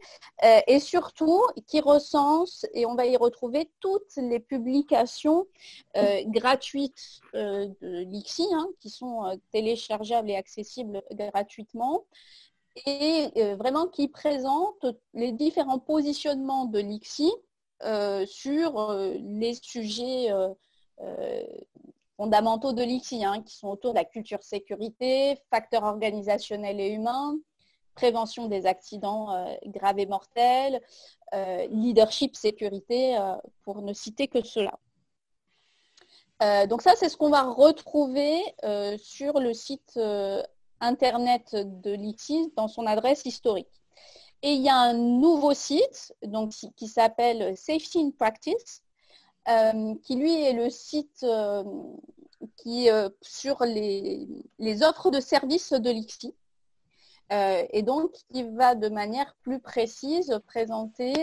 et 0.67 0.79
surtout 0.79 1.41
qui 1.67 1.79
recense, 1.81 2.65
et 2.73 2.85
on 2.85 2.95
va 2.95 3.05
y 3.05 3.17
retrouver 3.17 3.69
toutes 3.79 4.15
les 4.15 4.39
publications 4.39 5.47
gratuites 6.27 7.19
de 7.33 8.03
l'IXI 8.03 8.47
hein, 8.53 8.67
qui 8.79 8.89
sont 8.89 9.37
téléchargeables 9.51 10.29
et 10.29 10.35
accessibles 10.35 11.03
gratuitement 11.11 12.05
et 12.85 13.29
vraiment 13.55 13.87
qui 13.87 14.07
présentent 14.07 14.85
les 15.13 15.33
différents 15.33 15.79
positionnements 15.79 16.65
de 16.65 16.79
l'IXI 16.79 17.31
sur 18.25 18.93
les 19.19 19.55
sujets 19.61 20.29
fondamentaux 22.19 22.73
de 22.73 22.83
l'ICI, 22.83 23.23
hein, 23.23 23.41
qui 23.41 23.55
sont 23.55 23.69
autour 23.69 23.93
de 23.93 23.97
la 23.97 24.03
culture 24.03 24.43
sécurité, 24.43 25.37
facteurs 25.49 25.83
organisationnels 25.83 26.81
et 26.81 26.89
humains, 26.89 27.37
prévention 27.95 28.49
des 28.49 28.65
accidents 28.65 29.31
euh, 29.31 29.55
graves 29.67 29.99
et 29.99 30.05
mortels, 30.05 30.81
euh, 31.33 31.65
leadership 31.71 32.35
sécurité, 32.35 33.17
euh, 33.17 33.37
pour 33.63 33.81
ne 33.81 33.93
citer 33.93 34.27
que 34.27 34.43
cela. 34.43 34.73
donc 36.67 36.81
ça, 36.81 36.93
c'est 36.97 37.09
ce 37.09 37.15
qu'on 37.15 37.29
va 37.29 37.43
retrouver 37.43 38.37
sur 38.97 39.33
le 39.45 39.53
site 39.53 39.99
internet 40.79 41.45
de 41.53 41.91
l'ICI 41.91 42.51
dans 42.55 42.69
son 42.69 42.85
adresse 42.85 43.23
historique. 43.25 43.75
Et 44.41 44.51
il 44.57 44.61
y 44.61 44.69
a 44.69 44.77
un 44.77 44.93
nouveau 44.93 45.53
site 45.53 46.13
donc, 46.23 46.51
qui 46.77 46.87
s'appelle 46.87 47.57
Safety 47.57 47.99
in 47.99 48.11
Practice, 48.17 48.83
euh, 49.49 49.95
qui 50.03 50.15
lui 50.15 50.43
est 50.43 50.53
le 50.53 50.69
site 50.69 51.23
euh, 51.23 51.63
qui 52.57 52.89
euh, 52.89 53.09
sur 53.21 53.63
les, 53.65 54.27
offres 54.83 55.09
de 55.09 55.19
services 55.19 55.73
de 55.73 55.89
l'ICSI. 55.89 56.35
et 57.31 57.81
donc, 57.81 58.11
qui 58.31 58.43
va 58.43 58.75
de 58.75 58.89
manière 58.89 59.35
plus 59.41 59.59
précise 59.59 60.39
présenter 60.47 61.13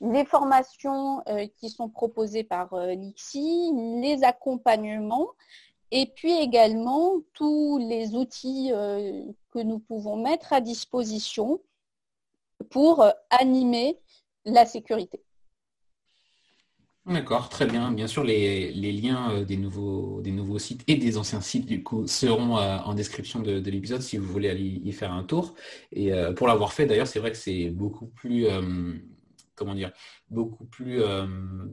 les 0.00 0.24
formations 0.24 1.22
qui 1.56 1.70
sont 1.70 1.88
proposées 1.88 2.44
par 2.44 2.76
l'ICSI, 2.76 3.72
les 4.02 4.22
accompagnements 4.24 5.28
et 5.90 6.06
puis 6.06 6.32
également 6.32 7.20
tous 7.32 7.78
les 7.78 8.14
outils 8.14 8.70
que 9.50 9.62
nous 9.62 9.78
pouvons 9.78 10.16
mettre 10.16 10.52
à 10.52 10.60
disposition 10.60 11.60
pour 12.70 13.04
animer 13.30 13.98
la 14.44 14.66
sécurité. 14.66 15.25
D'accord, 17.06 17.48
très 17.48 17.66
bien. 17.66 17.92
Bien 17.92 18.08
sûr, 18.08 18.24
les, 18.24 18.72
liens 18.72 19.30
euh, 19.30 19.44
des, 19.44 19.56
nouveaux, 19.56 20.58
sites 20.58 20.82
et 20.88 20.96
des 20.96 21.16
anciens 21.18 21.40
sites, 21.40 21.64
du 21.64 21.84
coup, 21.84 22.08
seront 22.08 22.58
euh, 22.58 22.78
en 22.78 22.94
description 22.94 23.38
de, 23.38 23.58
l'épisode 23.70 24.02
si 24.02 24.16
vous 24.16 24.26
voulez 24.26 24.50
aller 24.50 24.80
y 24.84 24.90
faire 24.90 25.12
un 25.12 25.22
tour. 25.22 25.54
Et 25.92 26.12
euh, 26.12 26.32
pour 26.32 26.48
l'avoir 26.48 26.72
fait, 26.72 26.84
d'ailleurs, 26.84 27.06
c'est 27.06 27.20
vrai 27.20 27.30
que 27.30 27.36
c'est 27.36 27.70
beaucoup 27.70 28.06
plus, 28.06 28.48
comment 29.54 29.76
dire, 29.76 29.92
beaucoup 30.30 30.64
plus 30.64 31.00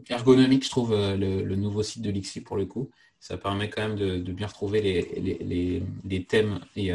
ergonomique, 0.08 0.66
je 0.66 0.70
trouve, 0.70 0.94
le, 0.94 1.56
nouveau 1.56 1.82
site 1.82 2.04
de 2.04 2.12
Lixi 2.12 2.42
pour 2.42 2.56
le 2.56 2.68
coup. 2.68 2.92
Ça 3.20 3.36
permet 3.36 3.70
quand 3.70 3.82
même 3.82 3.96
de, 3.96 4.32
bien 4.32 4.46
retrouver 4.46 4.82
les, 4.84 6.26
thèmes 6.28 6.60
et, 6.76 6.90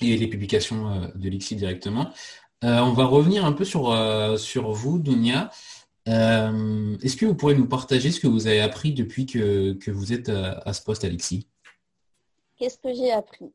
et, 0.00 0.16
les 0.16 0.28
publications 0.28 1.10
de 1.12 1.28
Lixi 1.28 1.56
directement. 1.56 2.12
on 2.62 2.92
va 2.92 3.04
revenir 3.04 3.44
un 3.44 3.52
peu 3.52 3.64
sur, 3.64 3.92
sur 4.38 4.70
vous, 4.70 5.00
Dunia. 5.00 5.50
Euh, 6.08 6.96
est-ce 7.02 7.16
que 7.16 7.26
vous 7.26 7.34
pourrez 7.34 7.54
nous 7.54 7.68
partager 7.68 8.10
ce 8.10 8.20
que 8.20 8.28
vous 8.28 8.46
avez 8.46 8.60
appris 8.60 8.92
depuis 8.92 9.26
que, 9.26 9.90
vous 9.90 10.12
êtes 10.12 10.28
à, 10.28 10.72
ce 10.72 10.82
poste, 10.82 11.04
Alexis? 11.04 11.48
Qu'est-ce 12.56 12.78
que 12.78 12.94
j'ai 12.94 13.12
appris? 13.12 13.52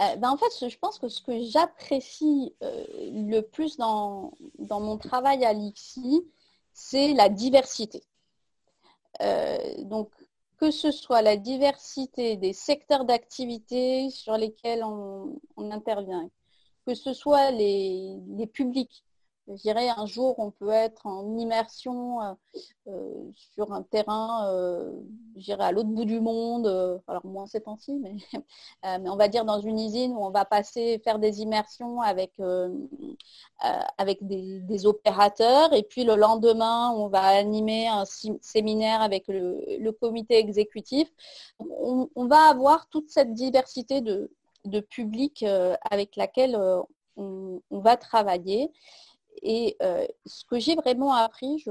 Euh, 0.00 0.16
ben, 0.16 0.30
En 0.30 0.36
fait, 0.36 0.68
je 0.68 0.78
pense 0.78 0.98
que 0.98 1.08
ce 1.08 1.20
que 1.20 1.44
j'apprécie 1.44 2.54
euh, 2.62 2.84
le 3.12 3.40
plus 3.42 3.76
dans, 3.76 4.32
mon 4.58 4.96
travail 4.96 5.44
à 5.44 5.52
l'IXI, 5.52 6.22
c'est 6.72 7.12
la 7.12 7.28
diversité. 7.28 8.02
donc, 9.82 10.10
que 10.56 10.70
ce 10.70 10.90
soit 10.90 11.20
la 11.20 11.36
diversité 11.36 12.36
des 12.36 12.52
secteurs 12.52 13.04
d'activité 13.04 14.08
sur 14.10 14.38
lesquels 14.38 14.82
on, 14.82 15.38
intervient, 15.56 16.30
que 16.86 16.94
ce 16.94 17.12
soit 17.12 17.50
les 17.50 18.48
publics 18.52 19.04
je 19.48 19.54
dirais 19.54 19.88
un 19.88 20.06
jour 20.06 20.38
on 20.38 20.50
peut 20.50 20.70
être 20.70 21.06
en 21.06 21.36
immersion 21.36 22.22
euh, 22.22 22.34
euh, 22.88 23.30
sur 23.54 23.72
un 23.72 23.82
terrain, 23.82 24.48
euh, 24.50 24.90
je 25.36 25.42
dirais 25.42 25.64
à 25.64 25.72
l'autre 25.72 25.88
bout 25.88 26.04
du 26.04 26.20
monde, 26.20 26.66
alors 27.06 27.26
moins 27.26 27.46
ces 27.46 27.60
temps-ci, 27.60 27.92
mais, 27.94 28.16
mais, 28.82 29.08
on 29.08 29.16
va 29.16 29.28
dire 29.28 29.44
dans 29.44 29.60
une 29.60 29.78
usine 29.78 30.12
où 30.12 30.24
on 30.24 30.30
va 30.30 30.44
passer 30.44 31.00
faire 31.04 31.18
des 31.18 31.40
immersions 31.42 32.00
avec, 32.00 32.32
avec 33.98 34.26
des, 34.26 34.86
opérateurs 34.86 35.72
et 35.72 35.82
puis 35.82 36.04
le 36.04 36.16
lendemain 36.16 36.90
on 36.90 37.08
va 37.08 37.22
animer 37.22 37.86
un 37.86 38.04
séminaire 38.04 39.00
avec 39.00 39.24
le, 39.28 39.90
comité 39.92 40.38
exécutif. 40.38 41.08
On, 41.60 42.26
va 42.26 42.48
avoir 42.48 42.88
toute 42.88 43.10
cette 43.10 43.32
diversité 43.32 44.00
de, 44.00 44.30
de 44.64 44.80
public 44.80 45.44
avec 45.90 46.16
laquelle 46.16 46.58
on 47.16 47.60
va 47.70 47.96
travailler. 47.96 48.70
Et 49.44 49.76
euh, 49.82 50.06
ce 50.24 50.44
que 50.46 50.58
j'ai 50.58 50.74
vraiment 50.74 51.12
appris, 51.12 51.62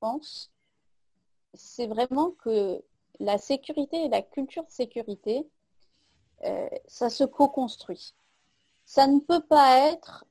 pense, 0.00 0.52
c'est 1.54 1.88
vraiment 1.88 2.30
que 2.30 2.82
la 3.18 3.36
sécurité 3.36 4.04
et 4.04 4.08
la 4.08 4.22
culture 4.22 4.64
de 4.64 4.70
sécurité, 4.70 5.48
euh, 6.44 6.68
ça 6.86 7.10
se 7.10 7.24
co-construit. 7.24 8.14
Ça 8.84 9.08
ne 9.08 9.18
peut 9.18 9.42
pas 9.42 9.90
être 9.90 10.24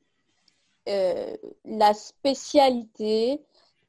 euh, 0.88 1.36
la 1.66 1.94
spécialité 1.94 3.44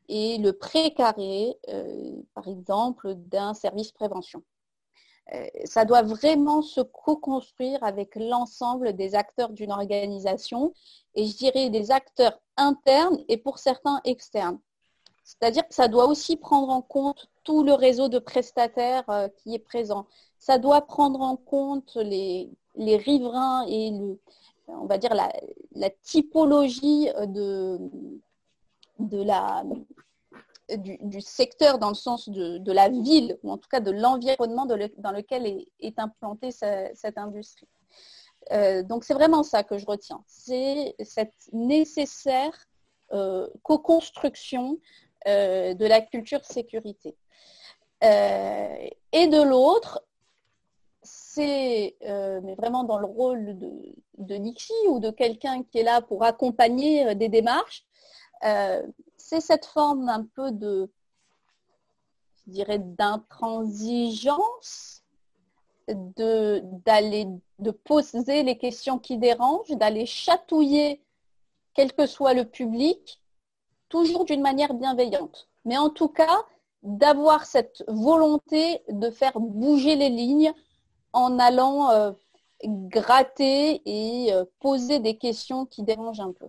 et 0.09 0.39
le 0.39 0.53
précaré, 0.53 1.57
par 2.35 2.49
exemple, 2.49 3.15
d'un 3.15 3.55
service 3.55 3.93
prévention. 3.93 4.43
Ça 5.65 5.85
doit 5.85 6.03
vraiment 6.03 6.63
se 6.63 6.81
co-construire 6.81 7.83
avec 7.83 8.15
l'ensemble 8.15 8.95
des 8.95 9.15
acteurs 9.15 9.51
d'une 9.51 9.73
organisation 9.73 10.73
et 11.15 11.27
je 11.27 11.37
dirais 11.37 11.71
des 11.71 11.91
acteurs 11.91 12.39
internes 12.57 13.19
et 13.29 13.37
pour 13.37 13.59
certains 13.59 14.01
externes. 14.05 14.59
C'est-à-dire 15.25 15.67
que 15.67 15.75
ça 15.75 15.89
doit 15.89 16.07
aussi 16.07 16.37
prendre 16.37 16.71
en 16.71 16.83
compte 16.83 17.29
tout 17.43 17.65
le 17.65 17.73
réseau 17.73 18.09
de 18.09 18.21
prestataires 18.21 19.09
euh, 19.11 19.29
qui 19.29 19.55
est 19.55 19.59
présent. 19.59 20.07
Ça 20.39 20.59
doit 20.59 20.83
prendre 20.83 21.21
en 21.21 21.37
compte 21.37 21.97
les, 21.97 22.49
riverains 22.77 23.67
et 23.69 23.91
on 24.69 24.87
va 24.87 24.99
dire 24.99 25.15
la, 25.15 25.91
typologie 26.03 27.09
de, 27.27 27.79
de 29.01 29.23
la, 29.23 29.65
du, 30.75 31.21
secteur 31.21 31.79
dans 31.79 31.89
le 31.89 31.95
sens 31.95 32.29
de, 32.29 32.73
la 32.73 32.89
ville, 32.89 33.39
ou 33.43 33.53
en 33.53 33.59
tout 33.59 33.69
cas 33.69 33.81
de 33.81 33.91
l'environnement 33.91 34.67
dans 34.67 35.13
lequel 35.13 35.47
est, 35.81 35.99
implantée 35.99 36.51
cette 36.51 37.19
industrie. 37.19 37.69
Euh, 38.53 38.83
donc 38.83 39.05
c'est 39.05 39.15
vraiment 39.15 39.43
ça 39.43 39.63
que 39.63 39.79
je 39.79 39.87
retiens. 39.87 40.23
C'est 40.27 40.95
cette 41.05 41.35
nécessaire 41.53 42.69
euh, 43.13 43.49
co-construction 43.63 44.79
euh, 45.27 45.75
de 45.75 45.87
la 45.87 46.01
culture 46.01 46.45
sécurité. 46.45 47.17
Et 48.03 49.27
de 49.27 49.43
l'autre, 49.43 50.05
c'est 51.03 51.97
vraiment 52.01 52.85
dans 52.85 52.99
le 52.99 53.07
rôle 53.07 53.59
de, 53.59 53.95
de 54.19 54.35
Nixie 54.35 54.73
ou 54.89 55.01
de 55.01 55.11
quelqu'un 55.11 55.63
qui 55.63 55.79
est 55.79 55.83
là 55.83 56.03
pour 56.03 56.23
accompagner 56.23 57.15
des 57.15 57.29
démarches, 57.29 57.86
c'est 58.41 59.41
cette 59.41 59.67
forme 59.67 60.09
un 60.09 60.25
peu 60.25 60.53
de, 60.53 60.89
d'intransigeance, 62.47 65.03
de 65.89 67.71
poser 67.85 68.43
les 68.43 68.59
questions 68.59 68.99
qui 68.99 69.19
dérangent, 69.19 69.71
d'aller 69.71 70.07
chatouiller 70.07 71.01
quel 71.75 71.93
que 71.93 72.07
soit 72.07 72.35
le 72.35 72.45
public, 72.45 73.21
toujours 73.89 74.25
d'une 74.25 74.41
manière 74.41 74.75
bienveillante. 74.75 75.49
Mais 75.65 75.77
en 75.77 75.91
tout 75.91 76.09
cas, 76.09 76.45
d'avoir 76.83 77.45
cette 77.45 77.85
volonté 77.89 78.83
de 78.89 79.11
faire 79.11 79.39
bouger 79.39 79.97
les 79.97 80.09
lignes 80.09 80.55
en 81.13 81.39
allant 81.39 81.91
euh, 81.91 82.13
gratter 82.65 83.83
et 83.85 84.33
euh, 84.33 84.45
poser 84.61 85.01
des 85.01 85.17
questions 85.17 85.67
qui 85.67 85.83
dérangent 85.83 86.21
un 86.21 86.33
peu. 86.33 86.47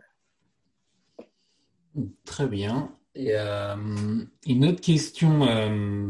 Très 2.26 2.48
bien. 2.48 2.92
Et, 3.16 3.32
euh, 3.32 3.76
une 4.46 4.66
autre 4.66 4.82
question 4.82 5.42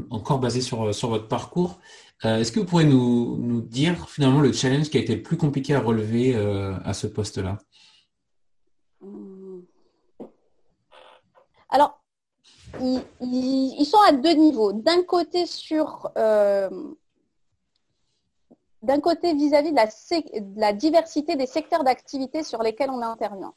encore 0.09 0.39
basée 0.39 0.61
sur, 0.61 0.93
sur 0.93 1.09
votre 1.09 1.27
parcours. 1.27 1.79
Est-ce 2.23 2.51
que 2.51 2.59
vous 2.59 2.65
pourrez 2.65 2.85
nous, 2.85 3.37
nous, 3.37 3.61
dire 3.61 4.09
finalement 4.09 4.41
le 4.41 4.51
challenge 4.51 4.89
qui 4.89 4.97
a 4.97 5.01
été 5.01 5.15
le 5.15 5.21
plus 5.21 5.37
compliqué 5.37 5.75
à 5.75 5.79
relever 5.79 6.35
à 6.35 6.93
ce 6.93 7.07
poste-là? 7.07 7.59
Alors, 11.69 11.99
ils, 12.79 13.85
sont 13.85 13.99
à 14.07 14.11
deux 14.11 14.33
niveaux. 14.33 14.73
D'un 14.73 15.03
côté, 15.03 15.45
sur 15.45 16.09
euh, 16.17 16.69
d'un 18.81 18.99
côté 18.99 19.33
vis-à-vis 19.33 19.71
de, 19.71 20.59
la, 20.59 20.73
diversité 20.73 21.35
des 21.35 21.47
secteurs 21.47 21.83
d'activité 21.83 22.43
sur 22.43 22.61
lesquels 22.63 22.89
on 22.89 23.01
intervient. 23.01 23.53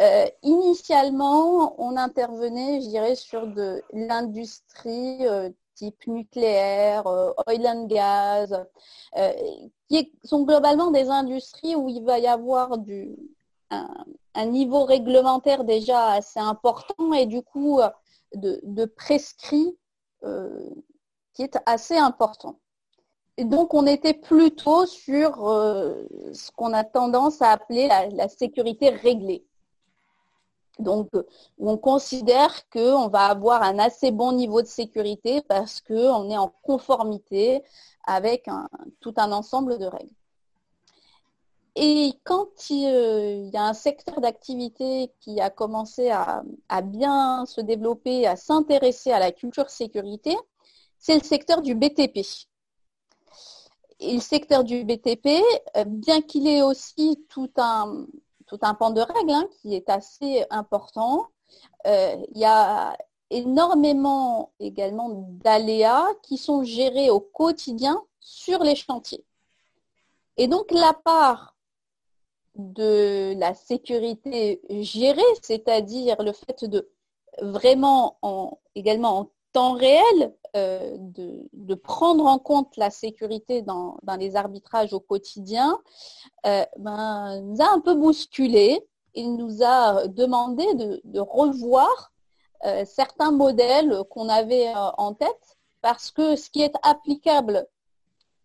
Euh, 0.00 0.26
initialement, 0.42 1.74
on 1.80 1.96
intervenait, 1.96 2.80
je 2.80 2.88
dirais, 2.88 3.14
sur 3.14 3.46
de 3.46 3.82
l'industrie 3.92 5.26
euh, 5.26 5.50
type 5.74 6.06
nucléaire, 6.06 7.06
oil 7.46 7.66
and 7.66 7.86
gas, 7.86 8.46
qui 9.88 10.12
sont 10.24 10.42
globalement 10.44 10.90
des 10.90 11.08
industries 11.08 11.76
où 11.76 11.88
il 11.88 12.04
va 12.04 12.18
y 12.18 12.26
avoir 12.26 12.78
du, 12.78 13.16
un, 14.34 14.46
niveau 14.46 14.84
réglementaire 14.84 15.64
déjà 15.64 16.12
assez 16.12 16.40
important 16.40 17.12
et 17.12 17.26
du 17.26 17.42
coup 17.42 17.80
euh, 17.80 17.90
de, 18.34 18.84
prescrit 18.84 19.76
euh, 20.24 20.70
qui 21.34 21.42
est 21.42 21.58
assez 21.66 21.96
important. 21.96 22.58
Donc 23.38 23.72
on 23.74 23.86
était 23.86 24.14
plutôt 24.14 24.86
sur 24.86 25.48
euh, 25.48 26.04
ce 26.32 26.50
qu'on 26.52 26.72
a 26.72 26.84
tendance 26.84 27.40
à 27.40 27.50
appeler 27.52 27.88
la, 27.88 28.28
sécurité 28.28 28.90
réglée. 28.90 29.44
Donc, 30.78 31.10
on 31.58 31.76
considère 31.76 32.68
qu'on 32.70 33.08
va 33.08 33.26
avoir 33.26 33.62
un 33.62 33.78
assez 33.78 34.10
bon 34.10 34.32
niveau 34.32 34.62
de 34.62 34.66
sécurité 34.66 35.42
parce 35.42 35.80
qu'on 35.80 36.30
est 36.30 36.38
en 36.38 36.52
conformité 36.62 37.62
avec 38.04 38.48
tout 39.00 39.14
un 39.16 39.32
ensemble 39.32 39.78
de 39.78 39.86
règles. 39.86 40.14
Et 41.74 42.12
quand 42.24 42.68
il, 42.68 43.50
y 43.52 43.56
a 43.56 43.64
un 43.64 43.72
secteur 43.72 44.20
d'activité 44.20 45.10
qui 45.20 45.40
a 45.40 45.48
commencé 45.48 46.10
à, 46.10 46.42
bien 46.82 47.46
se 47.46 47.60
développer, 47.62 48.26
à 48.26 48.36
s'intéresser 48.36 49.10
à 49.10 49.18
la 49.18 49.32
culture 49.32 49.70
sécurité, 49.70 50.36
c'est 50.98 51.14
le 51.14 51.24
secteur 51.24 51.62
du 51.62 51.74
BTP. 51.74 52.18
Et 54.00 54.14
le 54.14 54.20
secteur 54.20 54.64
du 54.64 54.84
BTP, 54.84 55.28
euh, 55.76 55.84
bien 55.86 56.22
qu'il 56.22 56.48
ait 56.48 56.62
aussi 56.62 57.24
tout 57.28 57.50
un, 57.56 58.06
tout 58.52 58.58
un 58.66 58.74
pan 58.74 58.90
de 58.90 59.00
règles 59.00 59.30
hein, 59.30 59.48
qui 59.60 59.74
est 59.74 59.88
assez 59.88 60.44
important, 60.50 61.28
euh, 61.86 62.16
il 62.34 62.38
y 62.38 62.44
a 62.44 62.96
énormément 63.30 64.52
également 64.60 65.08
d'aléas 65.42 66.06
qui 66.22 66.36
sont 66.36 66.62
gérés 66.62 67.08
au 67.08 67.20
quotidien 67.20 68.02
sur 68.20 68.62
les 68.62 68.76
chantiers. 68.76 69.24
Et 70.36 70.48
donc 70.48 70.70
la 70.70 70.92
part 70.92 71.56
de 72.56 73.34
la 73.38 73.54
sécurité 73.54 74.60
gérée, 74.68 75.22
c'est-à-dire 75.40 76.22
le 76.22 76.32
fait 76.32 76.66
de 76.66 76.90
vraiment 77.40 78.18
en, 78.20 78.58
également 78.74 79.18
en 79.18 79.30
temps 79.52 79.72
réel 79.72 80.34
euh, 80.54 80.96
de, 80.98 81.74
prendre 81.74 82.26
en 82.26 82.38
compte 82.38 82.76
la 82.76 82.90
sécurité 82.90 83.62
dans, 83.62 83.96
les 84.18 84.36
arbitrages 84.36 84.92
au 84.92 85.00
quotidien, 85.00 85.78
euh, 86.46 86.64
ben, 86.78 87.40
nous 87.40 87.62
a 87.62 87.72
un 87.72 87.80
peu 87.80 87.94
bousculé. 87.94 88.86
Il 89.14 89.36
nous 89.36 89.62
a 89.62 90.06
demandé 90.08 90.66
de, 90.74 91.20
revoir 91.20 92.12
euh, 92.64 92.84
certains 92.84 93.32
modèles 93.32 94.02
qu'on 94.10 94.28
avait 94.28 94.72
en 94.74 95.14
tête 95.14 95.56
parce 95.80 96.10
que 96.10 96.36
ce 96.36 96.50
qui 96.50 96.62
est 96.62 96.74
applicable 96.82 97.66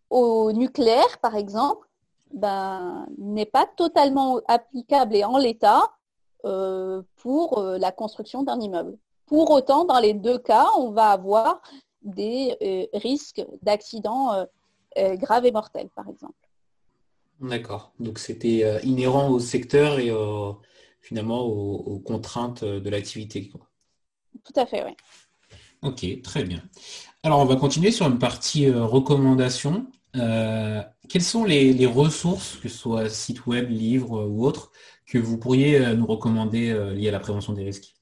au 0.09 0.53
nucléaire, 0.53 1.19
par 1.21 1.35
exemple, 1.35 1.87
ben, 2.33 3.05
n'est 3.17 3.45
pas 3.45 3.65
totalement 3.65 4.39
applicable 4.47 5.15
et 5.15 5.25
en 5.25 5.37
l'état 5.37 5.91
pour 7.17 7.61
la 7.61 7.91
construction 7.91 8.43
d'un 8.43 8.61
immeuble. 8.61 8.97
Pour 9.27 9.51
autant, 9.51 9.85
dans 9.85 9.99
les 9.99 10.13
deux 10.13 10.39
cas, 10.39 10.67
on 10.77 10.91
va 10.91 11.11
avoir 11.11 11.61
des 12.01 12.55
euh, 12.61 12.85
risques 12.97 13.45
d'accidents 13.61 14.45
graves 14.95 15.45
et 15.45 15.51
mortels, 15.51 15.89
par 15.89 16.09
exemple. 16.09 16.33
D'accord. 17.39 17.91
Donc 17.99 18.17
c'était 18.17 18.83
inhérent 18.83 19.29
au 19.29 19.37
secteur 19.37 19.99
et 19.99 20.11
finalement 21.01 21.41
aux, 21.41 21.99
contraintes 21.99 22.63
de 22.63 22.89
l'activité. 22.89 23.51
Tout 24.43 24.53
à 24.55 24.65
fait, 24.65 24.83
oui. 24.83 24.95
Ok, 25.83 26.21
très 26.23 26.43
bien. 26.43 26.63
Alors 27.21 27.39
on 27.39 27.45
va 27.45 27.57
continuer 27.57 27.91
sur 27.91 28.07
une 28.07 28.17
partie 28.17 28.71
recommandation. 28.71 29.85
Euh, 30.15 30.81
quelles 31.09 31.23
sont 31.23 31.43
les, 31.43 31.85
ressources, 31.85 32.57
que 32.57 32.69
ce 32.69 32.77
soit 32.77 33.09
site 33.09 33.45
web, 33.45 33.69
livres 33.69 34.25
ou 34.25 34.45
autres, 34.45 34.71
que 35.05 35.17
vous 35.17 35.37
pourriez 35.37 35.79
euh, 35.79 35.93
nous 35.93 36.05
recommander 36.05 36.69
euh, 36.69 36.93
liées 36.93 37.09
à 37.09 37.11
la 37.11 37.19
prévention 37.19 37.53
des 37.53 37.63
risques? 37.63 37.95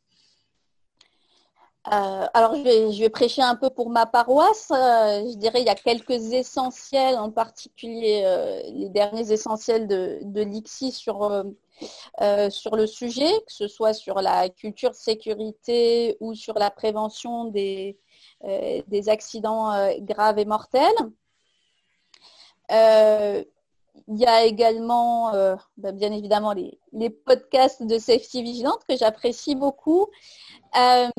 Alors, 1.87 2.55
je 2.55 2.99
vais, 2.99 3.09
prêcher 3.09 3.41
un 3.41 3.55
peu 3.55 3.69
pour 3.69 3.89
ma 3.89 4.05
paroisse. 4.05 4.67
je 4.69 5.35
dirais 5.37 5.61
il 5.61 5.67
y 5.67 5.69
a 5.69 5.75
quelques 5.75 6.33
essentiels, 6.33 7.17
en 7.17 7.29
particulier 7.31 8.23
les 8.73 8.89
derniers 8.89 9.31
essentiels 9.31 9.87
de, 9.87 10.19
de 10.23 10.41
l'ICSI 10.41 10.91
sur, 10.91 11.29
le 12.19 12.85
sujet, 12.87 13.31
que 13.47 13.53
ce 13.53 13.67
soit 13.67 13.93
sur 13.93 14.21
la 14.21 14.49
culture 14.49 14.95
sécurité 14.95 16.17
ou 16.19 16.33
sur 16.33 16.55
la 16.57 16.71
prévention 16.71 17.45
des, 17.45 17.99
accidents 19.07 19.71
graves 20.01 20.39
et 20.39 20.45
mortels. 20.45 20.95
Euh, 22.71 23.43
il 24.07 24.17
y 24.19 24.25
a 24.25 24.45
également, 24.45 25.33
euh, 25.33 25.55
bah, 25.77 25.91
bien 25.91 26.11
évidemment, 26.11 26.53
les, 26.53 27.09
podcasts 27.09 27.83
de 27.83 27.97
Safety 27.97 28.43
Vigilante 28.43 28.81
que 28.87 28.97
j'apprécie 28.97 29.55
beaucoup. 29.55 30.07
Euh, 30.77 31.09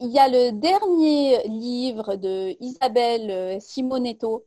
il 0.00 0.10
y 0.10 0.18
a 0.18 0.28
le 0.28 0.52
dernier 0.52 1.42
livre 1.48 2.14
de 2.14 2.56
Isabelle 2.60 3.60
Simonetto 3.60 4.44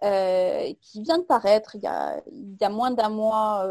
qui 0.00 1.02
vient 1.02 1.18
de 1.18 1.24
paraître 1.24 1.76
il 1.76 1.82
y 1.82 1.86
a, 1.86 2.68
moins 2.70 2.90
d'un 2.90 3.08
mois 3.08 3.66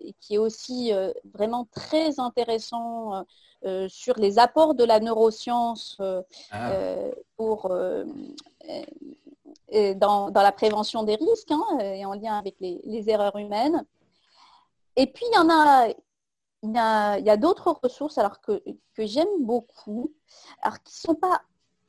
et 0.00 0.14
qui 0.20 0.34
est 0.34 0.38
aussi 0.38 0.92
vraiment 1.34 1.66
très 1.72 2.18
intéressant 2.18 3.24
sur 3.88 4.16
les 4.18 4.38
apports 4.38 4.74
de 4.74 4.84
la 4.84 5.00
neuroscience 5.00 6.00
ah. 6.52 6.70
pour 7.36 7.68
dans, 9.72 10.30
dans, 10.30 10.42
la 10.42 10.52
prévention 10.52 11.02
des 11.02 11.16
risques 11.16 11.50
hein, 11.50 11.78
et 11.80 12.04
en 12.04 12.14
lien 12.14 12.38
avec 12.38 12.56
les, 12.60 12.80
les, 12.84 13.10
erreurs 13.10 13.36
humaines. 13.36 13.84
Et 14.96 15.06
puis, 15.06 15.24
il 15.30 15.34
y 15.34 15.38
en 15.38 15.50
a, 15.50 15.88
il 16.62 16.72
y 16.72 16.78
a, 16.78 17.36
d'autres 17.36 17.78
ressources 17.82 18.18
alors 18.18 18.40
que, 18.40 18.62
que 18.94 19.06
j'aime 19.06 19.28
beaucoup, 19.40 20.12
alors 20.62 20.82
qui 20.82 20.94
ne 20.94 21.12
sont 21.12 21.14
pas 21.14 21.42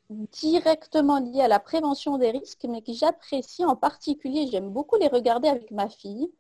directement 0.10 1.20
liées 1.20 1.42
à 1.42 1.48
la 1.48 1.60
prévention 1.60 2.18
des 2.18 2.32
risques, 2.32 2.66
mais 2.70 2.82
que 2.82 2.94
j'apprécie 2.94 3.66
en 3.66 3.76
particulier, 3.76 4.48
j'aime 4.50 4.70
beaucoup 4.70 4.96
les 4.98 5.08
regarder 5.08 5.50
avec 5.50 5.72
ma 5.72 5.90
fille. 5.90 6.32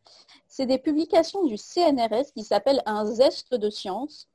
C'est 0.47 0.65
des 0.65 0.77
publications 0.77 1.43
du 1.45 1.57
CNRS 1.57 2.31
qui 2.33 2.43
s'appellent 2.43 2.81
Un 2.85 3.05
zeste 3.05 3.53
de 3.55 3.69
science. 3.69 4.29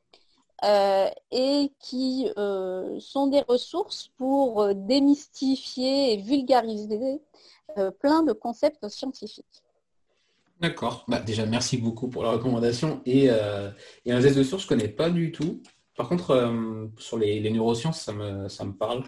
Euh, 0.64 1.10
et 1.32 1.72
qui 1.80 2.30
euh, 2.38 3.00
sont 3.00 3.26
des 3.26 3.40
ressources 3.40 4.12
pour 4.16 4.62
euh, 4.62 4.74
démystifier 4.74 6.12
et 6.12 6.16
vulgariser 6.18 7.20
plein 8.00 8.22
de 8.22 8.32
concepts 8.32 8.86
scientifiques. 8.88 9.61
D'accord. 10.62 11.04
Bah, 11.08 11.20
déjà, 11.20 11.44
merci 11.44 11.76
beaucoup 11.76 12.08
pour 12.08 12.22
la 12.22 12.30
recommandation. 12.30 13.02
Et, 13.04 13.28
un 13.30 14.20
geste 14.20 14.38
de 14.38 14.44
source, 14.44 14.62
je 14.62 14.72
ne 14.72 14.78
connais 14.78 14.88
pas 14.88 15.10
du 15.10 15.32
tout. 15.32 15.60
Par 15.96 16.08
contre, 16.08 16.54
sur 16.98 17.18
les, 17.18 17.50
neurosciences, 17.50 18.00
ça 18.00 18.12
me, 18.12 18.48
ça 18.48 18.64
me 18.64 18.72
parle. 18.72 19.02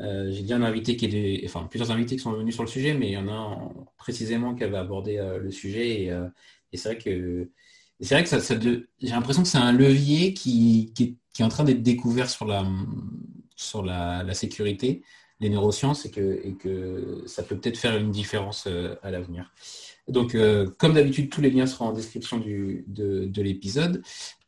J'ai 0.00 0.42
dit 0.42 0.52
un 0.54 0.62
invité 0.62 0.96
qui 0.96 1.06
est 1.06 1.44
enfin 1.44 1.66
plusieurs 1.70 1.90
invités 1.90 2.16
qui 2.16 2.22
sont 2.22 2.32
venus 2.32 2.54
sur 2.54 2.64
le 2.64 2.68
sujet, 2.68 2.94
mais 2.94 3.08
il 3.08 3.12
y 3.12 3.16
en 3.18 3.28
a 3.28 3.32
un 3.32 3.72
précisément 3.98 4.54
qui 4.54 4.64
avait 4.64 4.78
abordé 4.78 5.16
le 5.38 5.50
sujet. 5.50 6.04
Et, 6.04 6.12
c'est 6.74 6.94
vrai 6.94 6.98
que 6.98 7.50
c'est 8.00 8.14
vrai 8.14 8.24
que 8.24 8.88
j'ai 9.00 9.08
l'impression 9.08 9.42
que 9.42 9.48
c'est 9.48 9.58
un 9.58 9.72
levier 9.72 10.34
qui, 10.34 10.92
est, 11.38 11.42
en 11.42 11.48
train 11.48 11.64
d'être 11.64 11.82
découvert 11.82 12.30
sur 12.30 12.46
la, 12.46 12.66
sur 13.54 13.82
la, 13.82 14.34
sécurité, 14.34 15.02
les 15.40 15.50
neurosciences, 15.50 16.06
et 16.06 16.10
que, 16.10 16.40
et 16.42 16.54
que 16.54 17.22
ça 17.26 17.42
peut 17.42 17.56
peut-être 17.56 17.78
faire 17.78 17.96
une 17.96 18.10
différence 18.10 18.66
euh, 18.66 18.94
à 19.02 19.10
l'avenir. 19.10 19.52
Donc, 20.08 20.34
euh, 20.34 20.70
comme 20.78 20.94
d'habitude, 20.94 21.30
tous 21.30 21.40
les 21.40 21.50
liens 21.50 21.66
seront 21.66 21.86
en 21.86 21.92
description 21.92 22.38
de, 22.38 23.42
l'épisode. 23.42 24.02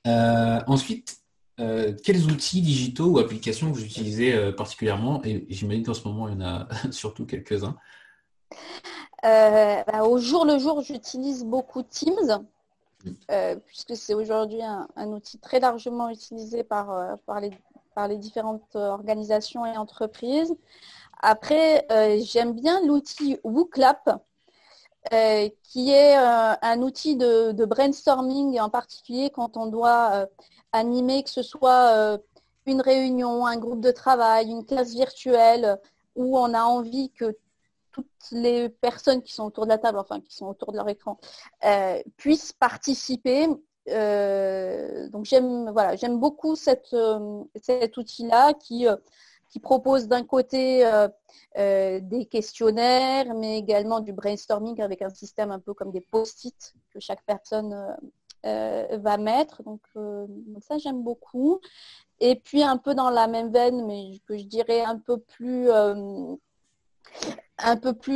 Euh, 0.06 0.60
ensuite, 0.66 1.18
quels 1.56 2.24
outils 2.26 2.62
digitaux 2.62 3.06
ou 3.06 3.18
applications 3.18 3.72
vous 3.72 3.84
utilisez 3.84 4.52
particulièrement? 4.52 5.20
Et 5.24 5.46
j'imagine 5.48 5.84
qu'en 5.84 5.94
ce 5.94 6.06
moment, 6.06 6.28
il 6.28 6.34
y 6.34 6.36
en 6.36 6.40
a 6.40 6.68
surtout 6.92 7.26
quelques-uns. 7.26 7.76
Bah, 9.22 10.04
au 10.04 10.18
jour 10.18 10.44
le 10.44 10.58
jour, 10.58 10.82
j'utilise 10.82 11.44
beaucoup 11.44 11.82
Teams. 11.82 12.44
Euh, 13.30 13.56
puisque 13.66 13.96
c'est 13.96 14.14
aujourd'hui 14.14 14.60
un, 14.62 14.88
outil 15.12 15.38
très 15.38 15.60
largement 15.60 16.10
utilisé 16.10 16.64
par, 16.64 16.90
euh, 16.90 17.14
les, 17.40 17.50
par 17.94 18.08
les 18.08 18.16
différentes 18.16 18.74
organisations 18.74 19.64
et 19.66 19.76
entreprises. 19.76 20.54
Après, 21.20 21.86
euh, 21.90 22.20
j'aime 22.22 22.52
bien 22.52 22.84
l'outil 22.86 23.38
WooClap, 23.44 24.20
qui 25.62 25.90
est 25.90 26.14
un 26.16 26.82
outil 26.82 27.16
de, 27.16 27.64
brainstorming, 27.64 28.60
en 28.60 28.70
particulier 28.70 29.30
quand 29.30 29.56
on 29.56 29.66
doit 29.66 30.26
animer, 30.72 31.22
que 31.22 31.30
ce 31.30 31.42
soit 31.42 32.18
une 32.66 32.80
réunion, 32.80 33.46
un 33.46 33.56
groupe 33.56 33.80
de 33.80 33.90
travail, 33.90 34.50
une 34.50 34.64
classe 34.64 34.92
virtuelle, 34.92 35.78
où 36.14 36.38
on 36.38 36.52
a 36.54 36.62
envie 36.62 37.10
que 37.10 37.36
toutes 37.92 38.06
les 38.32 38.68
personnes 38.68 39.22
qui 39.22 39.32
sont 39.32 39.44
autour 39.44 39.64
de 39.64 39.70
la 39.70 39.78
table, 39.78 39.98
enfin 39.98 40.20
qui 40.20 40.34
sont 40.34 40.46
autour 40.46 40.72
de 40.72 40.76
leur 40.76 40.88
écran, 40.88 41.18
euh, 41.64 42.00
puissent 42.16 42.52
participer. 42.52 43.48
Euh, 43.88 45.08
donc 45.08 45.24
j'aime 45.24 45.70
voilà, 45.70 45.96
j'aime 45.96 46.18
beaucoup 46.18 46.54
euh, 46.92 47.44
cet 47.62 47.96
outil-là 47.96 48.54
qui, 48.54 48.86
qui 49.48 49.60
propose 49.60 50.08
d'un 50.08 50.24
côté 50.24 50.84
des 51.56 52.28
questionnaires, 52.30 53.34
mais 53.34 53.58
également 53.58 54.00
du 54.00 54.12
brainstorming 54.12 54.80
avec 54.80 55.02
un 55.02 55.10
système 55.10 55.50
un 55.50 55.58
peu 55.58 55.74
comme 55.74 55.90
des 55.90 56.00
post-it 56.00 56.74
que 56.92 57.00
chaque 57.00 57.22
personne 57.24 57.96
va 58.44 59.16
mettre. 59.16 59.62
Donc, 59.62 59.80
ça 60.60 60.78
j'aime 60.78 61.02
beaucoup. 61.02 61.60
Et 62.20 62.36
puis 62.36 62.62
un 62.62 62.76
peu 62.76 62.94
dans 62.94 63.10
la 63.10 63.26
même 63.26 63.52
veine, 63.52 63.86
mais 63.86 64.20
que 64.26 64.36
je 64.36 64.44
dirais 64.44 64.82
un 64.82 64.98
peu 64.98 65.18
plus 65.18 65.70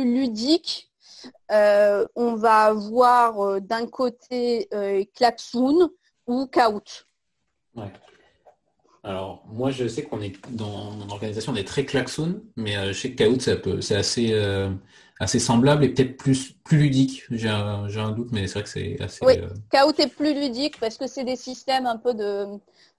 ludique, 0.03 0.91
euh, 1.51 2.05
on 2.15 2.35
va 2.35 2.65
avoir 2.65 3.39
euh, 3.39 3.59
d'un 3.59 3.87
côté 3.87 4.67
euh, 4.73 5.03
Klaxoon 5.13 5.89
ou 6.27 6.47
Kahoot. 6.47 7.07
Alors, 9.03 9.43
moi, 9.51 9.71
je 9.71 9.87
sais 9.87 10.03
qu'on 10.03 10.21
est 10.21 10.33
dans 10.51 10.91
mon 10.91 11.09
organisation, 11.09 11.51
on 11.51 11.55
est 11.55 11.67
très 11.67 11.85
Klaxoon, 11.85 12.41
mais 12.55 12.75
je 12.87 12.93
sais 12.93 13.11
que 13.11 13.17
Kahoot, 13.17 13.81
c'est 13.81 13.95
assez, 13.95 14.33
assez 15.19 15.39
semblable 15.39 15.83
et 15.83 15.89
peut-être 15.89 16.15
plus, 16.15 16.53
plus 16.63 16.77
ludique. 16.77 17.23
J'ai 17.29 17.49
un, 17.49 18.11
doute, 18.11 18.31
mais 18.31 18.47
c'est 18.47 18.53
vrai 18.53 18.63
que 18.63 18.69
c'est 18.69 19.01
assez. 19.01 19.25
Oui, 19.25 19.33
Kahoot 19.69 19.99
est 19.99 20.07
plus 20.07 20.33
ludique 20.33 20.79
parce 20.79 20.97
que 20.97 21.07
c'est 21.07 21.25
des 21.25 21.35
systèmes 21.35 21.85
un 21.85 21.97
peu 21.97 22.13
de. 22.13 22.45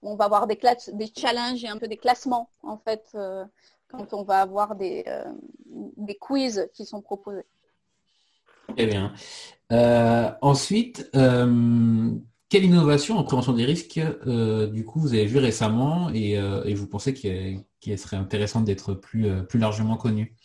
On 0.03 0.15
va 0.15 0.25
avoir 0.25 0.45
des, 0.45 0.59
des 0.93 1.11
challenges 1.17 1.63
et 1.63 1.67
un 1.69 1.77
peu 1.77 1.87
des 1.87 1.97
classements, 1.97 2.49
en 2.61 2.77
fait 2.77 3.15
quand 3.95 4.13
on 4.13 4.23
va 4.23 4.41
avoir 4.41 4.75
des, 4.75 5.03
euh, 5.07 5.23
des 5.97 6.15
quiz 6.15 6.69
qui 6.73 6.85
sont 6.85 7.01
proposés. 7.01 7.45
Très 8.75 8.87
bien. 8.87 9.13
Euh, 9.71 10.31
ensuite, 10.41 11.09
euh, 11.15 12.11
quelle 12.55 12.63
innovation 12.63 13.17
en 13.17 13.25
prévention 13.25 13.51
des 13.51 13.65
risques, 13.65 13.99
du 13.99 14.85
coup, 14.85 15.01
vous 15.01 15.13
avez 15.13 15.25
vu 15.25 15.39
récemment 15.39 16.09
et, 16.13 16.39
vous 16.73 16.87
pensez 16.87 17.13
qu'il 17.13 17.99
serait 17.99 18.15
intéressant 18.15 18.61
d'être 18.61 18.93
plus, 18.93 19.45
plus 19.45 19.59
largement 19.59 19.97
connu 19.97 20.37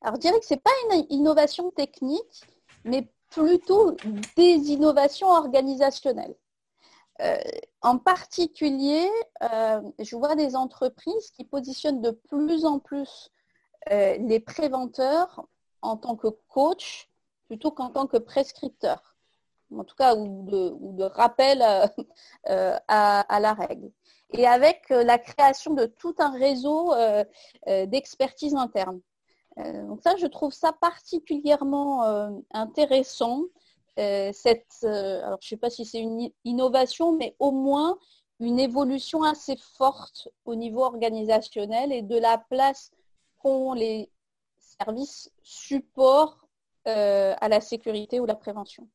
Alors, 0.00 0.14
je 0.14 0.20
dirais 0.22 0.40
que 0.40 0.46
ce 0.46 0.54
n'est 0.54 0.60
pas 0.60 0.70
une 0.90 1.04
innovation 1.10 1.70
technique, 1.72 2.42
mais 2.86 3.06
plutôt 3.28 3.98
des 4.34 4.54
innovations 4.70 5.28
organisationnelles. 5.28 6.34
Euh, 7.20 7.36
en 7.82 7.98
particulier, 7.98 9.06
euh, 9.42 9.82
je 9.98 10.16
vois 10.16 10.36
des 10.36 10.56
entreprises 10.56 11.32
qui 11.32 11.44
positionnent 11.44 12.00
de 12.00 12.12
plus 12.12 12.64
en 12.64 12.78
plus 12.78 13.30
euh, 13.90 14.16
les 14.20 14.40
préventeurs 14.40 15.46
en 15.82 15.98
tant 15.98 16.16
que 16.16 16.28
coach 16.48 17.10
plutôt 17.46 17.72
qu'en 17.72 17.90
tant 17.90 18.06
que 18.06 18.16
prescripteur, 18.16 19.07
en 19.76 19.84
tout 19.84 19.96
cas, 19.96 20.14
ou 20.16 20.44
de, 20.46 21.04
rappel 21.04 21.62
à, 22.46 23.40
la 23.40 23.54
règle. 23.54 23.90
Et 24.32 24.46
avec 24.46 24.90
la 24.90 25.18
création 25.18 25.74
de 25.74 25.86
tout 25.86 26.14
un 26.18 26.32
réseau 26.32 26.94
d'expertise 27.66 28.54
interne. 28.54 29.00
donc 29.56 30.02
ça, 30.02 30.16
je 30.16 30.26
trouve 30.26 30.52
ça 30.52 30.72
particulièrement 30.72 32.02
intéressant 32.52 33.42
euh, 33.98 34.30
cette, 34.32 34.76
euh, 34.84 35.22
je 35.22 35.30
ne 35.30 35.36
sais 35.40 35.56
pas 35.56 35.70
si 35.70 35.84
c'est 35.84 35.98
une 35.98 36.30
innovation, 36.44 37.16
mais 37.16 37.34
au 37.40 37.50
moins 37.50 37.98
une 38.38 38.60
évolution 38.60 39.24
assez 39.24 39.56
forte 39.56 40.28
au 40.44 40.54
niveau 40.54 40.84
organisationnel 40.84 41.92
et 41.92 42.02
de 42.02 42.16
la 42.16 42.38
place 42.38 42.92
qu'ont 43.38 43.72
les 43.72 44.08
services 44.58 45.32
support 45.42 46.46
euh, 46.86 47.34
à 47.40 47.48
la 47.48 47.60
sécurité 47.60 48.20
ou 48.20 48.26
la 48.26 48.36
prévention. 48.36 48.88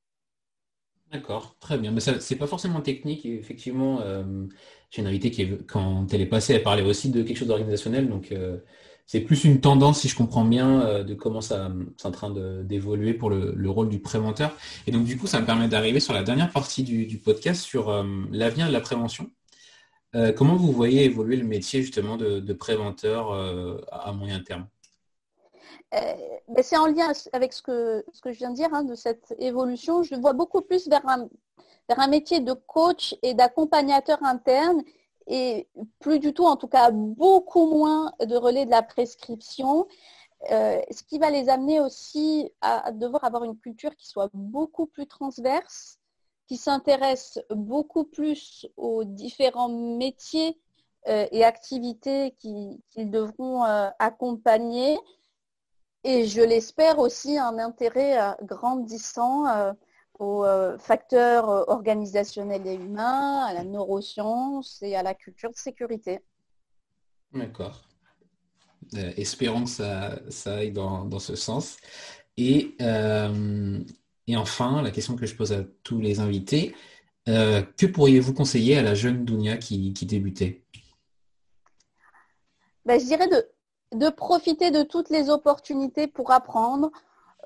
D'accord, 1.13 1.55
très 1.59 1.77
bien. 1.77 1.91
Mais 1.91 2.01
ce 2.01 2.11
n'est 2.11 2.39
pas 2.39 2.47
forcément 2.47 2.81
technique. 2.81 3.25
Effectivement, 3.25 4.01
j'ai 4.89 5.01
une 5.01 5.07
invitée 5.07 5.29
qui, 5.31 5.47
quand 5.67 6.11
elle 6.11 6.21
est 6.21 6.25
passée, 6.25 6.53
elle 6.53 6.63
parlait 6.63 6.83
aussi 6.83 7.11
de 7.11 7.21
quelque 7.21 7.37
chose 7.37 7.47
d'organisationnel. 7.47 8.09
Donc, 8.09 8.33
c'est 9.05 9.21
plus 9.21 9.43
une 9.43 9.59
tendance, 9.59 10.01
si 10.01 10.07
je 10.07 10.15
comprends 10.15 10.45
bien, 10.45 10.81
euh, 10.81 11.03
de 11.03 11.13
comment 11.13 11.41
ça 11.41 11.71
c'est 11.97 12.07
en 12.07 12.11
train 12.11 12.31
d'évoluer 12.63 13.13
pour 13.13 13.29
le, 13.29 13.69
rôle 13.69 13.89
du 13.89 13.99
préventeur. 13.99 14.55
Et 14.87 14.91
donc 14.91 15.05
du 15.05 15.17
coup, 15.17 15.27
ça 15.27 15.39
me 15.41 15.45
permet 15.45 15.67
d'arriver 15.67 15.99
sur 15.99 16.13
la 16.13 16.23
dernière 16.23 16.51
partie 16.51 16.83
du, 16.83 17.17
podcast 17.19 17.61
sur 17.61 17.89
euh, 17.89 18.03
l'avenir 18.31 18.67
de 18.67 18.73
la 18.73 18.81
prévention. 18.81 19.29
Euh, 20.15 20.31
comment 20.31 20.55
vous 20.55 20.71
voyez 20.71 21.05
évoluer 21.05 21.37
le 21.37 21.45
métier 21.45 21.81
justement 21.81 22.17
de, 22.17 22.53
préventeur 22.53 23.33
à 23.91 24.11
moyen 24.13 24.39
terme? 24.39 24.67
Ben, 25.93 26.63
C'est 26.63 26.77
en 26.77 26.87
lien 26.87 27.11
avec 27.33 27.53
ce 27.53 27.61
que, 27.61 28.03
je 28.25 28.31
viens 28.31 28.51
de 28.51 28.55
dire, 28.55 28.73
hein, 28.73 28.83
de 28.83 28.95
cette 28.95 29.33
évolution. 29.39 30.03
Je 30.03 30.15
vois 30.15 30.33
beaucoup 30.33 30.61
plus 30.61 30.87
vers 30.87 31.07
un, 31.07 31.27
métier 32.07 32.39
de 32.39 32.53
coach 32.53 33.15
et 33.21 33.33
d'accompagnateur 33.33 34.23
interne 34.23 34.81
et 35.27 35.67
plus 35.99 36.19
du 36.19 36.33
tout, 36.33 36.45
en 36.45 36.57
tout 36.57 36.67
cas 36.67 36.91
beaucoup 36.91 37.67
moins 37.67 38.11
de 38.25 38.35
relais 38.35 38.65
de 38.65 38.71
la 38.71 38.81
prescription, 38.81 39.87
euh, 40.51 40.81
ce 40.91 41.03
qui 41.03 41.17
va 41.19 41.29
les 41.29 41.47
amener 41.47 41.79
aussi 41.79 42.51
à 42.61 42.91
devoir 42.91 43.23
avoir 43.23 43.43
une 43.43 43.57
culture 43.57 43.95
qui 43.95 44.07
soit 44.07 44.29
beaucoup 44.33 44.85
plus 44.85 45.07
transverse, 45.07 45.99
qui 46.47 46.57
s'intéresse 46.57 47.39
beaucoup 47.51 48.03
plus 48.03 48.67
aux 48.75 49.05
différents 49.05 49.69
métiers 49.69 50.59
et 51.05 51.43
activités 51.43 52.31
qu'ils 52.39 52.79
devront 53.09 53.63
accompagner 53.99 54.97
et 56.03 56.25
je 56.27 56.41
l'espère 56.41 56.99
aussi 56.99 57.37
un 57.37 57.57
intérêt 57.59 58.17
grandissant 58.43 59.73
aux 60.19 60.45
facteurs 60.77 61.69
organisationnels 61.69 62.67
et 62.67 62.75
humains, 62.75 63.45
à 63.45 63.53
la 63.53 63.63
neuroscience 63.63 64.81
et 64.81 64.95
à 64.95 65.03
la 65.03 65.13
culture 65.13 65.49
de 65.49 65.57
sécurité. 65.57 66.19
D'accord. 67.33 67.81
espérons 68.93 69.63
que 69.63 69.69
ça, 69.69 70.19
ça 70.29 70.57
aille 70.57 70.71
dans, 70.71 71.19
ce 71.19 71.35
sens. 71.35 71.77
Et, 72.37 72.75
et 74.27 74.37
enfin, 74.37 74.81
la 74.81 74.91
question 74.91 75.15
que 75.15 75.25
je 75.25 75.35
pose 75.35 75.51
à 75.51 75.63
tous 75.83 75.99
les 75.99 76.19
invités, 76.19 76.75
euh, 77.29 77.61
que 77.77 77.85
pourriez-vous 77.85 78.33
conseiller 78.33 78.77
à 78.77 78.81
la 78.81 78.95
jeune 78.95 79.23
Dounia 79.23 79.57
qui, 79.57 79.91
débutait? 79.91 80.63
Ben, 82.85 82.99
Je 82.99 83.05
dirais 83.05 83.27
de, 83.27 83.45
profiter 84.09 84.71
de 84.71 84.83
toutes 84.83 85.09
les 85.09 85.29
opportunités 85.29 86.07
pour 86.07 86.31
apprendre, 86.31 86.91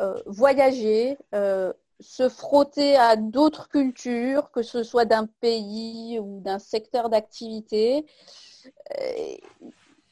euh, 0.02 0.22
voyager, 0.26 1.18
euh, 1.34 1.74
se 2.00 2.30
frotter 2.30 2.96
à 2.96 3.16
d'autres 3.16 3.70
cultures, 3.70 4.52
que 4.52 4.62
ce 4.62 4.84
soit 4.84 5.06
d'un 5.06 5.26
pays 5.26 6.20
ou 6.20 6.40
d'un 6.42 6.60
secteur 6.60 7.10
d'activité, 7.10 8.06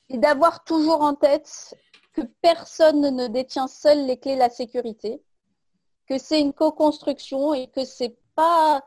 et 0.10 0.18
d'avoir 0.18 0.64
toujours 0.64 1.02
en 1.02 1.14
tête 1.14 1.76
que 2.14 2.22
personne 2.42 3.16
ne 3.16 3.28
détient 3.28 3.68
seul 3.68 4.06
les 4.06 4.18
clés 4.18 4.36
de 4.36 4.40
la 4.40 4.50
sécurité 4.50 5.22
que 6.08 6.18
c'est 6.18 6.40
une 6.40 6.54
co-construction 6.54 7.54
et 7.54 7.68
que 7.68 7.84
c'est 7.86 8.16
pas 8.36 8.82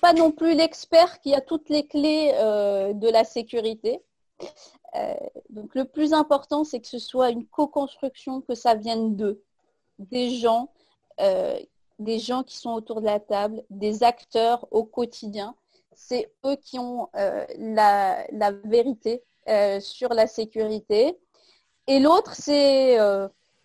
pas 0.00 0.12
non 0.12 0.30
plus 0.30 0.54
l'expert 0.54 1.20
qui 1.20 1.34
a 1.34 1.40
toutes 1.40 1.68
les 1.68 1.86
clés 1.86 2.32
euh, 2.36 2.92
de 2.92 3.08
la 3.08 3.24
sécurité. 3.24 4.00
Euh, 4.96 5.14
donc 5.50 5.74
le 5.74 5.84
plus 5.84 6.12
important, 6.12 6.64
c'est 6.64 6.80
que 6.80 6.86
ce 6.86 6.98
soit 6.98 7.30
une 7.30 7.46
co-construction, 7.46 8.40
que 8.40 8.54
ça 8.54 8.74
vienne 8.74 9.16
d'eux, 9.16 9.42
des 9.98 10.30
gens, 10.30 10.70
euh, 11.20 11.58
des 11.98 12.18
gens 12.18 12.42
qui 12.42 12.56
sont 12.56 12.72
autour 12.72 13.00
de 13.00 13.06
la 13.06 13.20
table, 13.20 13.64
des 13.70 14.02
acteurs 14.02 14.66
au 14.70 14.84
quotidien. 14.84 15.54
C'est 15.94 16.32
eux 16.44 16.56
qui 16.56 16.78
ont 16.78 17.08
la, 17.14 18.26
la, 18.32 18.50
vérité 18.50 19.22
sur 19.80 20.12
la 20.12 20.26
sécurité. 20.26 21.16
Et 21.86 22.00
l'autre, 22.00 22.34
c'est 22.34 22.98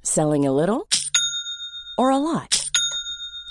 Selling 0.04 0.48
a 0.48 0.52
little 0.52 0.84
or 1.98 2.12
a 2.12 2.18
lot? 2.18 2.67